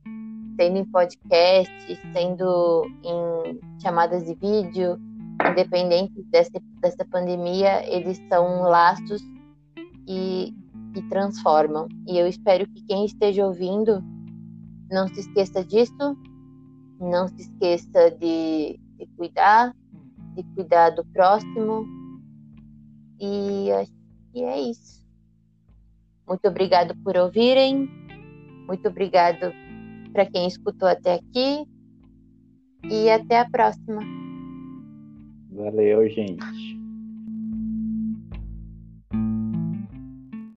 sendo 0.55 0.77
em 0.77 0.85
podcast, 0.85 1.99
sendo 2.13 2.85
em 3.03 3.81
chamadas 3.81 4.23
de 4.23 4.35
vídeo, 4.35 4.99
independente 5.49 6.21
dessa, 6.25 6.61
dessa 6.79 7.03
pandemia, 7.05 7.83
eles 7.91 8.21
são 8.29 8.61
laços 8.61 9.19
que, 10.05 10.55
que 10.93 11.01
transformam. 11.09 11.87
E 12.07 12.19
eu 12.19 12.27
espero 12.27 12.67
que 12.67 12.83
quem 12.83 13.05
esteja 13.05 13.47
ouvindo 13.47 14.03
não 14.91 15.07
se 15.07 15.21
esqueça 15.21 15.65
disso, 15.65 16.15
não 16.99 17.27
se 17.27 17.41
esqueça 17.41 18.11
de, 18.11 18.79
de 18.99 19.07
cuidar, 19.17 19.75
de 20.35 20.43
cuidar 20.53 20.91
do 20.91 21.03
próximo. 21.05 21.83
E 23.19 23.71
acho 23.71 23.91
que 24.31 24.43
é 24.43 24.61
isso. 24.61 25.00
Muito 26.27 26.47
obrigado 26.47 26.95
por 27.03 27.17
ouvirem. 27.17 27.89
Muito 28.67 28.87
obrigado 28.87 29.51
para 30.13 30.25
quem 30.25 30.47
escutou 30.47 30.87
até 30.87 31.15
aqui. 31.15 31.65
E 32.89 33.09
até 33.09 33.39
a 33.39 33.49
próxima. 33.49 34.01
Valeu, 35.51 36.07
gente. 36.09 36.80